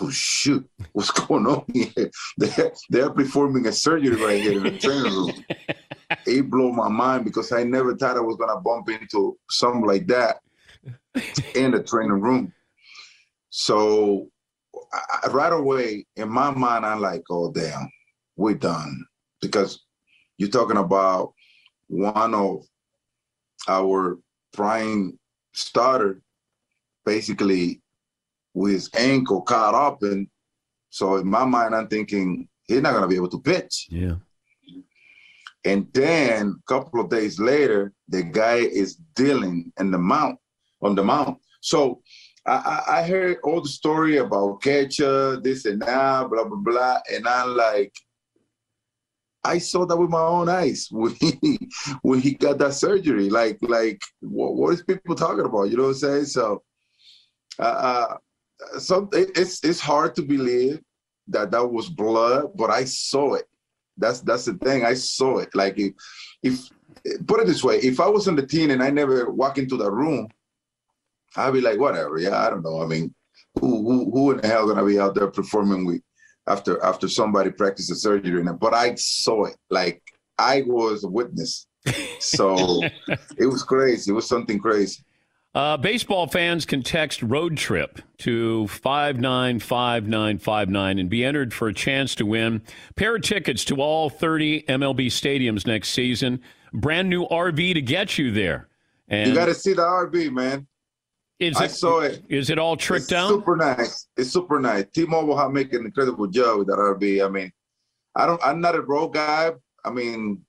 "Oh 0.00 0.10
shoot, 0.10 0.68
what's 0.92 1.10
going 1.26 1.46
on 1.46 1.64
here?" 1.72 2.10
They're, 2.38 2.72
they're 2.90 3.10
performing 3.10 3.66
a 3.66 3.72
surgery 3.72 4.16
right 4.16 4.40
here 4.40 4.58
in 4.58 4.64
the 4.64 4.78
training 4.78 5.12
room 5.12 5.44
it 6.26 6.50
blew 6.50 6.72
my 6.72 6.88
mind 6.88 7.24
because 7.24 7.52
I 7.52 7.62
never 7.62 7.96
thought 7.96 8.16
I 8.16 8.20
was 8.20 8.36
gonna 8.36 8.60
bump 8.60 8.88
into 8.88 9.36
something 9.50 9.84
like 9.84 10.06
that 10.08 10.36
in 11.54 11.70
the 11.70 11.82
training 11.82 12.20
room. 12.20 12.52
So 13.50 14.28
I, 14.92 15.28
right 15.28 15.52
away, 15.52 16.04
in 16.16 16.28
my 16.28 16.50
mind, 16.50 16.84
I'm 16.84 17.00
like, 17.00 17.22
"Oh 17.30 17.52
damn, 17.52 17.90
we're 18.36 18.54
done," 18.54 19.04
because 19.40 19.84
you're 20.38 20.50
talking 20.50 20.76
about 20.76 21.32
one 21.88 22.34
of 22.34 22.64
our 23.68 24.18
prime 24.52 25.18
starter, 25.52 26.22
basically 27.04 27.80
with 28.54 28.72
his 28.72 28.90
ankle 28.94 29.42
caught 29.42 29.74
up, 29.74 30.02
and 30.02 30.26
so 30.90 31.16
in 31.16 31.28
my 31.28 31.44
mind, 31.44 31.74
I'm 31.74 31.88
thinking 31.88 32.48
he's 32.66 32.80
not 32.80 32.94
gonna 32.94 33.08
be 33.08 33.16
able 33.16 33.28
to 33.30 33.40
pitch. 33.40 33.86
Yeah. 33.90 34.16
And 35.64 35.88
then 35.92 36.56
a 36.58 36.72
couple 36.72 37.00
of 37.00 37.10
days 37.10 37.40
later, 37.40 37.92
the 38.08 38.22
guy 38.22 38.56
is 38.56 38.96
dealing 39.14 39.72
in 39.78 39.90
the 39.90 39.98
mount 39.98 40.38
on 40.80 40.94
the 40.94 41.02
mount. 41.02 41.38
So 41.60 42.02
I, 42.46 42.54
I, 42.86 42.98
I 42.98 43.06
heard 43.06 43.38
all 43.42 43.60
the 43.60 43.68
story 43.68 44.18
about 44.18 44.62
catcher, 44.62 45.40
this 45.40 45.64
and 45.64 45.82
that, 45.82 46.30
blah 46.30 46.44
blah 46.44 46.58
blah, 46.58 46.98
and 47.12 47.26
I'm 47.26 47.56
like, 47.56 47.92
I 49.46 49.58
saw 49.58 49.86
that 49.86 49.96
with 49.96 50.10
my 50.10 50.20
own 50.20 50.48
eyes 50.48 50.88
when 50.90 51.14
he 51.14 51.58
when 52.02 52.20
he 52.20 52.32
got 52.34 52.58
that 52.58 52.74
surgery. 52.74 53.30
Like 53.30 53.58
like 53.62 54.00
what, 54.20 54.54
what 54.54 54.74
is 54.74 54.82
people 54.82 55.14
talking 55.14 55.44
about? 55.44 55.70
You 55.70 55.76
know 55.76 55.84
what 55.84 55.88
I'm 55.90 55.94
saying? 55.94 56.24
So 56.26 56.62
uh, 57.58 57.62
uh, 58.72 59.06
it's 59.12 59.64
it's 59.64 59.80
hard 59.80 60.14
to 60.16 60.22
believe 60.22 60.80
that 61.28 61.50
that 61.50 61.66
was 61.66 61.88
blood, 61.88 62.52
but 62.54 62.70
I 62.70 62.84
saw 62.84 63.34
it. 63.34 63.46
That's 63.96 64.20
that's 64.20 64.44
the 64.44 64.54
thing. 64.54 64.84
I 64.84 64.94
saw 64.94 65.38
it. 65.38 65.54
Like 65.54 65.78
if, 65.78 65.92
if 66.42 66.68
put 67.26 67.40
it 67.40 67.46
this 67.46 67.64
way, 67.64 67.78
if 67.78 68.00
I 68.00 68.08
was 68.08 68.28
on 68.28 68.36
the 68.36 68.46
team 68.46 68.70
and 68.70 68.82
I 68.82 68.90
never 68.90 69.30
walk 69.30 69.58
into 69.58 69.76
the 69.76 69.90
room, 69.90 70.28
I'd 71.36 71.52
be 71.52 71.60
like, 71.60 71.78
whatever. 71.78 72.18
Yeah, 72.18 72.38
I 72.38 72.50
don't 72.50 72.62
know. 72.62 72.82
I 72.82 72.86
mean, 72.86 73.14
who 73.60 73.82
who 73.82 74.10
who 74.10 74.30
in 74.32 74.38
the 74.38 74.48
hell 74.48 74.66
gonna 74.66 74.84
be 74.84 74.98
out 74.98 75.14
there 75.14 75.28
performing 75.28 75.86
with 75.86 76.02
after 76.46 76.82
after 76.84 77.08
somebody 77.08 77.50
practices 77.50 78.02
surgery? 78.02 78.40
And 78.40 78.58
but 78.58 78.74
I 78.74 78.94
saw 78.96 79.44
it. 79.44 79.56
Like 79.70 80.02
I 80.38 80.62
was 80.66 81.04
a 81.04 81.08
witness. 81.08 81.66
So 82.18 82.82
it 83.38 83.46
was 83.46 83.62
crazy. 83.62 84.10
It 84.10 84.14
was 84.14 84.28
something 84.28 84.58
crazy. 84.58 85.04
Uh, 85.56 85.74
baseball 85.74 86.26
fans 86.26 86.66
can 86.66 86.82
text 86.82 87.22
road 87.22 87.56
trip 87.56 88.02
to 88.18 88.66
595959 88.66 90.98
and 90.98 91.08
be 91.08 91.24
entered 91.24 91.54
for 91.54 91.68
a 91.68 91.72
chance 91.72 92.14
to 92.14 92.26
win 92.26 92.60
pair 92.94 93.16
of 93.16 93.22
tickets 93.22 93.64
to 93.64 93.76
all 93.76 94.10
30 94.10 94.64
MLB 94.64 95.06
stadiums 95.06 95.66
next 95.66 95.88
season. 95.90 96.42
Brand 96.74 97.08
new 97.08 97.26
RV 97.28 97.72
to 97.72 97.80
get 97.80 98.18
you 98.18 98.32
there. 98.32 98.68
And 99.08 99.30
you 99.30 99.34
got 99.34 99.46
to 99.46 99.54
see 99.54 99.72
the 99.72 99.80
RV, 99.80 100.30
man. 100.30 100.66
Is 101.38 101.56
I 101.58 101.66
it, 101.66 101.70
saw 101.70 102.00
it. 102.00 102.22
Is 102.28 102.48
it 102.48 102.58
all 102.58 102.76
tricked 102.76 103.04
It's 103.04 103.12
out? 103.12 103.28
Super 103.28 103.56
nice. 103.56 104.08
It's 104.16 104.30
super 104.30 104.58
nice. 104.58 104.84
T-Mobile 104.94 105.36
have 105.36 105.50
make 105.50 105.72
an 105.74 105.84
incredible 105.84 106.26
job 106.26 106.58
with 106.58 106.68
that 106.68 106.78
RV. 106.78 107.24
I 107.24 107.28
mean, 107.28 107.52
I 108.14 108.26
don't. 108.26 108.40
I'm 108.42 108.60
not 108.60 108.74
a 108.74 108.80
road 108.80 109.08
guy. 109.08 109.52
I 109.84 109.90
mean, 109.90 110.42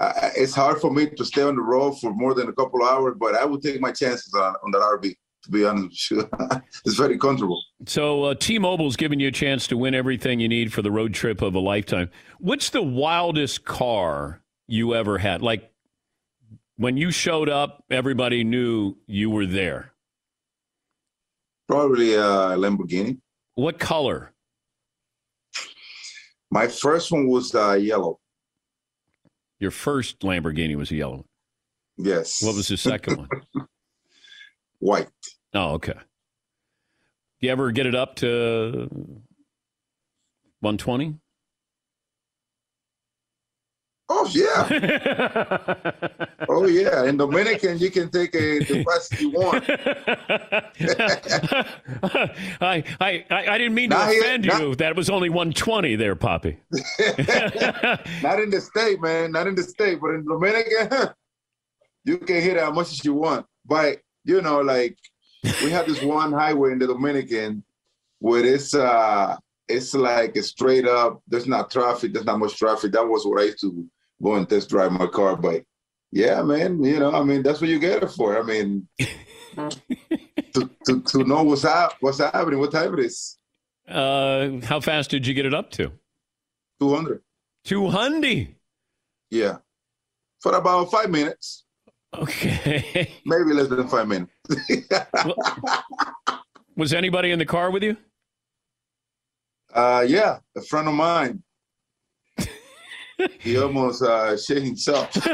I, 0.00 0.32
it's 0.36 0.54
hard 0.54 0.80
for 0.80 0.92
me 0.92 1.08
to 1.10 1.24
stay 1.24 1.42
on 1.42 1.54
the 1.54 1.62
road 1.62 1.92
for 2.00 2.12
more 2.12 2.34
than 2.34 2.48
a 2.48 2.52
couple 2.52 2.82
of 2.82 2.88
hours, 2.88 3.14
but 3.18 3.36
I 3.36 3.44
would 3.44 3.62
take 3.62 3.80
my 3.80 3.92
chances 3.92 4.34
on, 4.34 4.54
on 4.64 4.70
that 4.72 4.80
RV. 4.80 5.14
To 5.44 5.50
be 5.52 5.64
honest, 5.64 6.10
with 6.10 6.28
you. 6.32 6.48
it's 6.84 6.96
very 6.96 7.18
comfortable. 7.18 7.62
So 7.86 8.24
uh, 8.24 8.34
T-Mobile's 8.34 8.96
giving 8.96 9.20
you 9.20 9.28
a 9.28 9.32
chance 9.32 9.68
to 9.68 9.76
win 9.76 9.94
everything 9.94 10.40
you 10.40 10.48
need 10.48 10.72
for 10.72 10.82
the 10.82 10.90
road 10.90 11.14
trip 11.14 11.40
of 11.40 11.54
a 11.54 11.60
lifetime. 11.60 12.10
What's 12.40 12.70
the 12.70 12.82
wildest 12.82 13.64
car 13.64 14.42
you 14.66 14.96
ever 14.96 15.18
had? 15.18 15.42
Like 15.42 15.70
when 16.76 16.96
you 16.96 17.12
showed 17.12 17.48
up, 17.48 17.84
everybody 17.90 18.42
knew 18.42 18.96
you 19.06 19.30
were 19.30 19.46
there. 19.46 19.92
Probably 21.68 22.14
a 22.14 22.56
Lamborghini. 22.56 23.18
What 23.54 23.78
color? 23.78 24.32
My 26.50 26.68
first 26.68 27.10
one 27.10 27.28
was 27.28 27.54
uh, 27.54 27.72
yellow. 27.72 28.20
Your 29.58 29.70
first 29.70 30.20
Lamborghini 30.20 30.76
was 30.76 30.90
a 30.90 30.96
yellow. 30.96 31.16
one. 31.16 31.24
Yes. 31.96 32.42
What 32.42 32.54
was 32.54 32.68
the 32.68 32.76
second 32.76 33.16
one? 33.18 33.28
White. 34.78 35.08
Oh, 35.54 35.72
okay. 35.74 35.94
Do 35.94 37.46
you 37.46 37.50
ever 37.50 37.72
get 37.72 37.86
it 37.86 37.94
up 37.94 38.16
to 38.16 38.88
120? 40.60 41.18
Oh 44.08 44.28
yeah. 44.30 44.68
oh 46.48 46.66
yeah. 46.66 47.04
In 47.04 47.16
Dominican, 47.16 47.78
you 47.78 47.90
can 47.90 48.08
take 48.10 48.34
a 48.36 48.60
the 48.60 48.84
fast 48.84 49.20
you 49.20 49.30
want. 49.30 49.64
I, 52.60 52.84
I, 53.00 53.24
I 53.30 53.58
didn't 53.58 53.74
mean 53.74 53.90
to 53.90 53.96
Not 53.96 54.10
here, 54.10 54.20
offend 54.20 54.46
not- 54.46 54.60
you. 54.60 54.74
That 54.76 54.94
was 54.94 55.10
only 55.10 55.28
120 55.28 55.96
there, 55.96 56.14
Poppy. 56.14 56.58
Not 58.22 58.40
in 58.40 58.50
the 58.50 58.60
state, 58.60 59.00
man. 59.00 59.32
Not 59.32 59.48
in 59.48 59.56
the 59.56 59.64
state, 59.64 60.00
but 60.00 60.10
in 60.10 60.24
Dominican, 60.24 61.08
you 62.04 62.18
can 62.18 62.40
hit 62.40 62.56
as 62.56 62.72
much 62.72 62.92
as 62.92 63.04
you 63.04 63.14
want. 63.14 63.44
But 63.64 63.98
you 64.24 64.40
know, 64.40 64.60
like 64.60 64.96
we 65.64 65.70
have 65.70 65.86
this 65.86 66.00
one 66.02 66.32
highway 66.32 66.70
in 66.72 66.78
the 66.78 66.86
Dominican 66.86 67.64
where 68.20 68.44
it's 68.44 68.72
uh 68.72 69.36
it's 69.68 69.94
like 69.94 70.36
a 70.36 70.44
straight 70.44 70.86
up. 70.86 71.20
There's 71.26 71.48
not 71.48 71.72
traffic. 71.72 72.12
There's 72.12 72.24
not 72.24 72.38
much 72.38 72.56
traffic. 72.56 72.92
That 72.92 73.08
was 73.08 73.26
what 73.26 73.40
I 73.40 73.46
used 73.46 73.60
to 73.62 73.84
go 74.22 74.34
and 74.34 74.48
test 74.48 74.68
drive 74.68 74.92
my 74.92 75.06
car. 75.06 75.36
But 75.36 75.64
yeah, 76.12 76.42
man, 76.42 76.82
you 76.82 76.98
know, 76.98 77.12
I 77.12 77.22
mean, 77.22 77.42
that's 77.42 77.60
what 77.60 77.70
you 77.70 77.78
get 77.78 78.02
it 78.02 78.10
for. 78.10 78.38
I 78.38 78.42
mean, 78.42 78.88
to, 79.56 80.70
to 80.86 81.02
to 81.02 81.24
know 81.24 81.42
what's 81.42 81.64
up, 81.64 81.96
what's 82.00 82.18
happening, 82.18 82.58
what 82.58 82.72
time 82.72 82.94
it 82.94 83.00
is. 83.00 83.38
Uh, 83.88 84.60
how 84.64 84.80
fast 84.80 85.10
did 85.10 85.26
you 85.26 85.34
get 85.34 85.46
it 85.46 85.54
up 85.54 85.70
to? 85.72 85.92
200. 86.80 87.22
200. 87.64 88.54
Yeah. 89.30 89.58
For 90.40 90.54
about 90.54 90.90
five 90.90 91.10
minutes. 91.10 91.64
Okay. 92.14 93.10
Maybe 93.26 93.52
less 93.52 93.68
than 93.68 93.88
five 93.88 94.08
minutes. 94.08 94.32
Was 96.76 96.92
anybody 96.92 97.30
in 97.30 97.38
the 97.38 97.46
car 97.46 97.70
with 97.70 97.82
you? 97.82 97.96
Uh, 99.74 100.02
yeah, 100.08 100.38
a 100.56 100.62
friend 100.62 100.88
of 100.88 100.94
mine. 100.94 101.42
He 103.40 103.58
almost 103.58 104.02
uh, 104.02 104.36
shit 104.36 104.62
himself. 104.62 105.10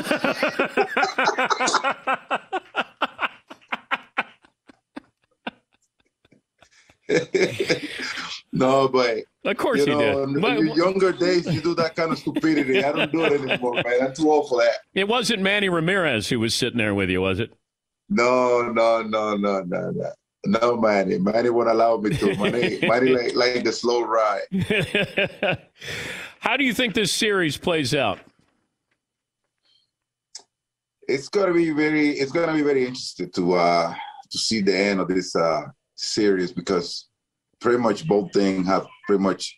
no, 8.52 8.88
but 8.88 9.18
Of 9.44 9.56
course 9.56 9.80
you 9.80 9.86
he 9.86 9.90
know, 9.92 10.26
did. 10.26 10.36
In, 10.36 10.40
But- 10.40 10.58
in 10.58 10.66
your 10.66 10.76
younger 10.76 11.12
days, 11.12 11.46
you 11.52 11.60
do 11.60 11.74
that 11.76 11.94
kind 11.96 12.12
of 12.12 12.18
stupidity. 12.18 12.82
I 12.84 12.92
don't 12.92 13.12
do 13.12 13.24
it 13.24 13.40
anymore, 13.40 13.74
man. 13.74 14.02
I'm 14.02 14.14
too 14.14 14.30
old 14.30 14.48
for 14.48 14.60
that. 14.60 14.76
It 14.94 15.08
wasn't 15.08 15.42
Manny 15.42 15.68
Ramirez 15.68 16.28
who 16.28 16.38
was 16.40 16.54
sitting 16.54 16.78
there 16.78 16.94
with 16.94 17.10
you, 17.10 17.20
was 17.20 17.40
it? 17.40 17.52
No, 18.08 18.62
no, 18.72 19.02
no, 19.02 19.36
no, 19.36 19.62
no, 19.62 19.90
no. 19.90 20.10
No, 20.44 20.76
Manny. 20.76 21.18
Manny 21.18 21.50
won't 21.50 21.68
allow 21.68 21.98
me 21.98 22.16
to. 22.16 22.34
Manny, 22.36 22.78
Manny 22.82 23.10
like, 23.12 23.34
like 23.36 23.62
the 23.64 23.70
slow 23.72 24.02
ride. 24.02 24.40
How 26.42 26.56
do 26.56 26.64
you 26.64 26.74
think 26.74 26.94
this 26.94 27.12
series 27.12 27.56
plays 27.56 27.94
out? 27.94 28.18
it's 31.08 31.28
gonna 31.28 31.52
be 31.52 31.70
very 31.70 32.10
it's 32.10 32.32
gonna 32.32 32.54
be 32.54 32.62
very 32.62 32.86
interesting 32.86 33.30
to 33.30 33.54
uh 33.54 33.92
to 34.30 34.38
see 34.38 34.60
the 34.60 34.76
end 34.76 35.00
of 35.00 35.08
this 35.08 35.34
uh 35.36 35.62
series 35.94 36.52
because 36.52 37.08
pretty 37.60 37.78
much 37.78 38.06
both 38.06 38.32
things 38.32 38.66
have 38.66 38.86
pretty 39.06 39.22
much 39.22 39.54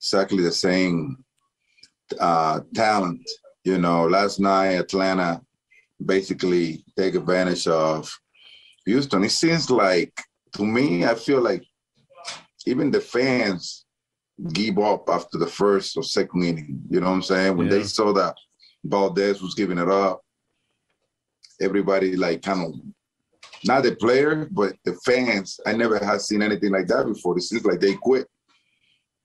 exactly 0.00 0.42
the 0.42 0.52
same 0.52 1.16
uh 2.20 2.60
talent 2.74 3.20
you 3.64 3.78
know 3.78 4.06
last 4.06 4.38
night 4.38 4.80
atlanta 4.84 5.40
basically 6.06 6.84
take 6.96 7.14
advantage 7.14 7.66
of 7.66 8.10
houston 8.86 9.24
it 9.24 9.30
seems 9.30 9.70
like 9.70 10.12
to 10.52 10.64
me 10.64 11.04
i 11.04 11.14
feel 11.14 11.40
like 11.40 11.64
even 12.66 12.90
the 12.90 13.00
fans 13.00 13.83
give 14.52 14.78
up 14.78 15.08
after 15.08 15.38
the 15.38 15.46
first 15.46 15.96
or 15.96 16.02
second 16.02 16.42
inning 16.42 16.80
you 16.90 17.00
know 17.00 17.06
what 17.06 17.14
i'm 17.14 17.22
saying 17.22 17.56
when 17.56 17.68
they 17.68 17.84
saw 17.84 18.12
that 18.12 18.34
valdez 18.84 19.40
was 19.40 19.54
giving 19.54 19.78
it 19.78 19.88
up 19.88 20.20
everybody 21.60 22.16
like 22.16 22.42
kind 22.42 22.64
of 22.66 22.74
not 23.66 23.82
the 23.82 23.96
player, 23.96 24.46
but 24.50 24.74
the 24.84 24.94
fans. 25.04 25.58
I 25.66 25.72
never 25.72 25.98
had 25.98 26.20
seen 26.20 26.42
anything 26.42 26.70
like 26.70 26.86
that 26.88 27.06
before. 27.06 27.36
It 27.38 27.42
seems 27.42 27.64
like 27.64 27.80
they 27.80 27.94
quit. 27.94 28.28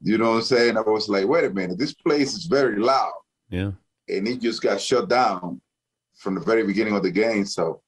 You 0.01 0.17
know 0.17 0.31
what 0.31 0.37
I'm 0.37 0.41
saying? 0.43 0.77
I 0.77 0.81
was 0.81 1.09
like, 1.09 1.27
wait 1.27 1.43
a 1.43 1.49
minute, 1.49 1.77
this 1.77 1.93
place 1.93 2.33
is 2.33 2.45
very 2.45 2.79
loud. 2.79 3.11
Yeah. 3.49 3.71
And 4.07 4.27
it 4.27 4.39
just 4.39 4.61
got 4.61 4.79
shut 4.79 5.09
down 5.09 5.61
from 6.15 6.35
the 6.35 6.41
very 6.41 6.65
beginning 6.65 6.95
of 6.95 7.03
the 7.03 7.11
game. 7.11 7.45
So 7.45 7.81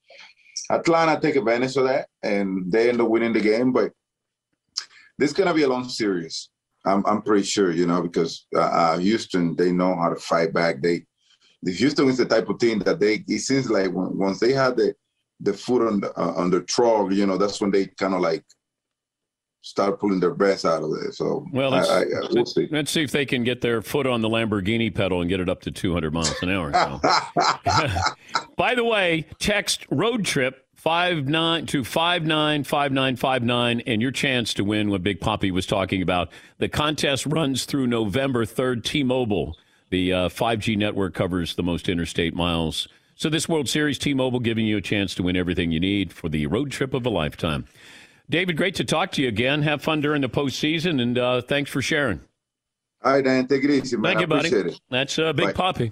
Atlanta 0.69 1.19
take 1.19 1.37
advantage 1.37 1.77
of 1.77 1.85
that 1.85 2.07
and 2.21 2.69
they 2.71 2.89
end 2.89 2.99
up 2.99 3.07
winning 3.07 3.33
the 3.33 3.39
game. 3.39 3.71
But 3.71 3.93
this 5.17 5.31
is 5.31 5.37
gonna 5.37 5.53
be 5.53 5.63
a 5.63 5.69
long 5.69 5.87
series. 5.87 6.49
I'm 6.85 7.05
I'm 7.05 7.21
pretty 7.21 7.43
sure, 7.43 7.71
you 7.71 7.85
know, 7.85 8.01
because 8.01 8.45
uh, 8.55 8.59
uh, 8.59 8.97
Houston 8.97 9.55
they 9.55 9.71
know 9.71 9.95
how 9.95 10.09
to 10.09 10.15
fight 10.15 10.53
back. 10.53 10.81
They 10.81 11.05
the 11.63 11.71
Houston 11.71 12.07
is 12.07 12.17
the 12.17 12.25
type 12.25 12.49
of 12.49 12.59
team 12.59 12.79
that 12.79 12.99
they. 12.99 13.23
It 13.27 13.39
seems 13.39 13.69
like 13.69 13.91
when, 13.91 14.17
once 14.17 14.39
they 14.39 14.53
had 14.53 14.77
the 14.77 14.95
the 15.39 15.53
foot 15.53 15.87
on 15.87 16.01
the 16.01 16.11
uh, 16.19 16.33
on 16.33 16.49
the 16.49 16.61
trough, 16.61 17.11
you 17.11 17.25
know, 17.25 17.37
that's 17.37 17.61
when 17.61 17.71
they 17.71 17.87
kind 17.87 18.13
of 18.13 18.21
like 18.21 18.43
start 19.63 19.99
pulling 19.99 20.19
their 20.19 20.33
best 20.33 20.65
out 20.65 20.83
of 20.83 20.91
it. 21.05 21.13
So 21.13 21.45
Well, 21.53 21.69
let's, 21.69 21.89
I, 21.89 22.01
I, 22.01 22.05
we'll 22.31 22.45
see. 22.45 22.67
let's 22.71 22.89
see 22.91 23.03
if 23.03 23.11
they 23.11 23.25
can 23.25 23.43
get 23.43 23.61
their 23.61 23.83
foot 23.83 24.07
on 24.07 24.21
the 24.21 24.29
Lamborghini 24.29 24.93
pedal 24.93 25.21
and 25.21 25.29
get 25.29 25.39
it 25.39 25.49
up 25.49 25.61
to 25.61 25.71
200 25.71 26.11
miles 26.11 26.33
an 26.41 26.49
hour. 26.49 26.73
So. 26.73 26.99
By 28.57 28.73
the 28.73 28.83
way, 28.83 29.27
text 29.39 29.85
road 29.91 30.25
trip 30.25 30.65
five 30.81 31.27
nine 31.27 31.67
to 31.67 31.83
five 31.83 32.23
nine 32.25 32.63
five 32.63 32.91
nine 32.91 33.15
five 33.15 33.43
nine, 33.43 33.81
and 33.81 34.01
your 34.01 34.09
chance 34.09 34.51
to 34.55 34.63
win 34.63 34.89
what 34.89 35.03
Big 35.03 35.21
Poppy 35.21 35.51
was 35.51 35.67
talking 35.67 36.01
about. 36.01 36.31
The 36.57 36.69
contest 36.69 37.27
runs 37.27 37.65
through 37.65 37.85
November 37.85 38.45
third. 38.45 38.83
T-Mobile, 38.83 39.59
the 39.91 40.11
uh, 40.11 40.29
5G 40.29 40.75
network, 40.75 41.13
covers 41.13 41.53
the 41.53 41.61
most 41.61 41.87
interstate 41.87 42.33
miles. 42.33 42.87
So 43.13 43.29
this 43.29 43.47
World 43.47 43.69
Series, 43.69 43.99
T-Mobile 43.99 44.39
giving 44.39 44.65
you 44.65 44.77
a 44.77 44.81
chance 44.81 45.13
to 45.15 45.23
win 45.23 45.35
everything 45.35 45.71
you 45.71 45.79
need 45.79 46.11
for 46.11 46.29
the 46.29 46.47
road 46.47 46.71
trip 46.71 46.95
of 46.95 47.05
a 47.05 47.09
lifetime. 47.09 47.67
David, 48.27 48.57
great 48.57 48.73
to 48.75 48.83
talk 48.83 49.11
to 49.11 49.21
you 49.21 49.27
again. 49.27 49.61
Have 49.61 49.83
fun 49.83 50.01
during 50.01 50.23
the 50.23 50.29
postseason, 50.29 50.99
and 50.99 51.15
uh, 51.19 51.41
thanks 51.41 51.69
for 51.69 51.83
sharing. 51.83 52.21
All 53.03 53.13
right, 53.13 53.23
Dan, 53.23 53.45
take 53.45 53.63
it 53.63 53.69
easy, 53.69 53.97
man. 53.97 54.13
Thank 54.13 54.21
you, 54.21 54.27
buddy. 54.27 54.47
appreciate 54.47 54.73
it. 54.73 54.81
That's 54.89 55.19
uh, 55.19 55.31
Big 55.33 55.47
Bye. 55.47 55.53
Poppy. 55.53 55.91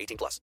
18 0.00 0.16
plus. 0.16 0.40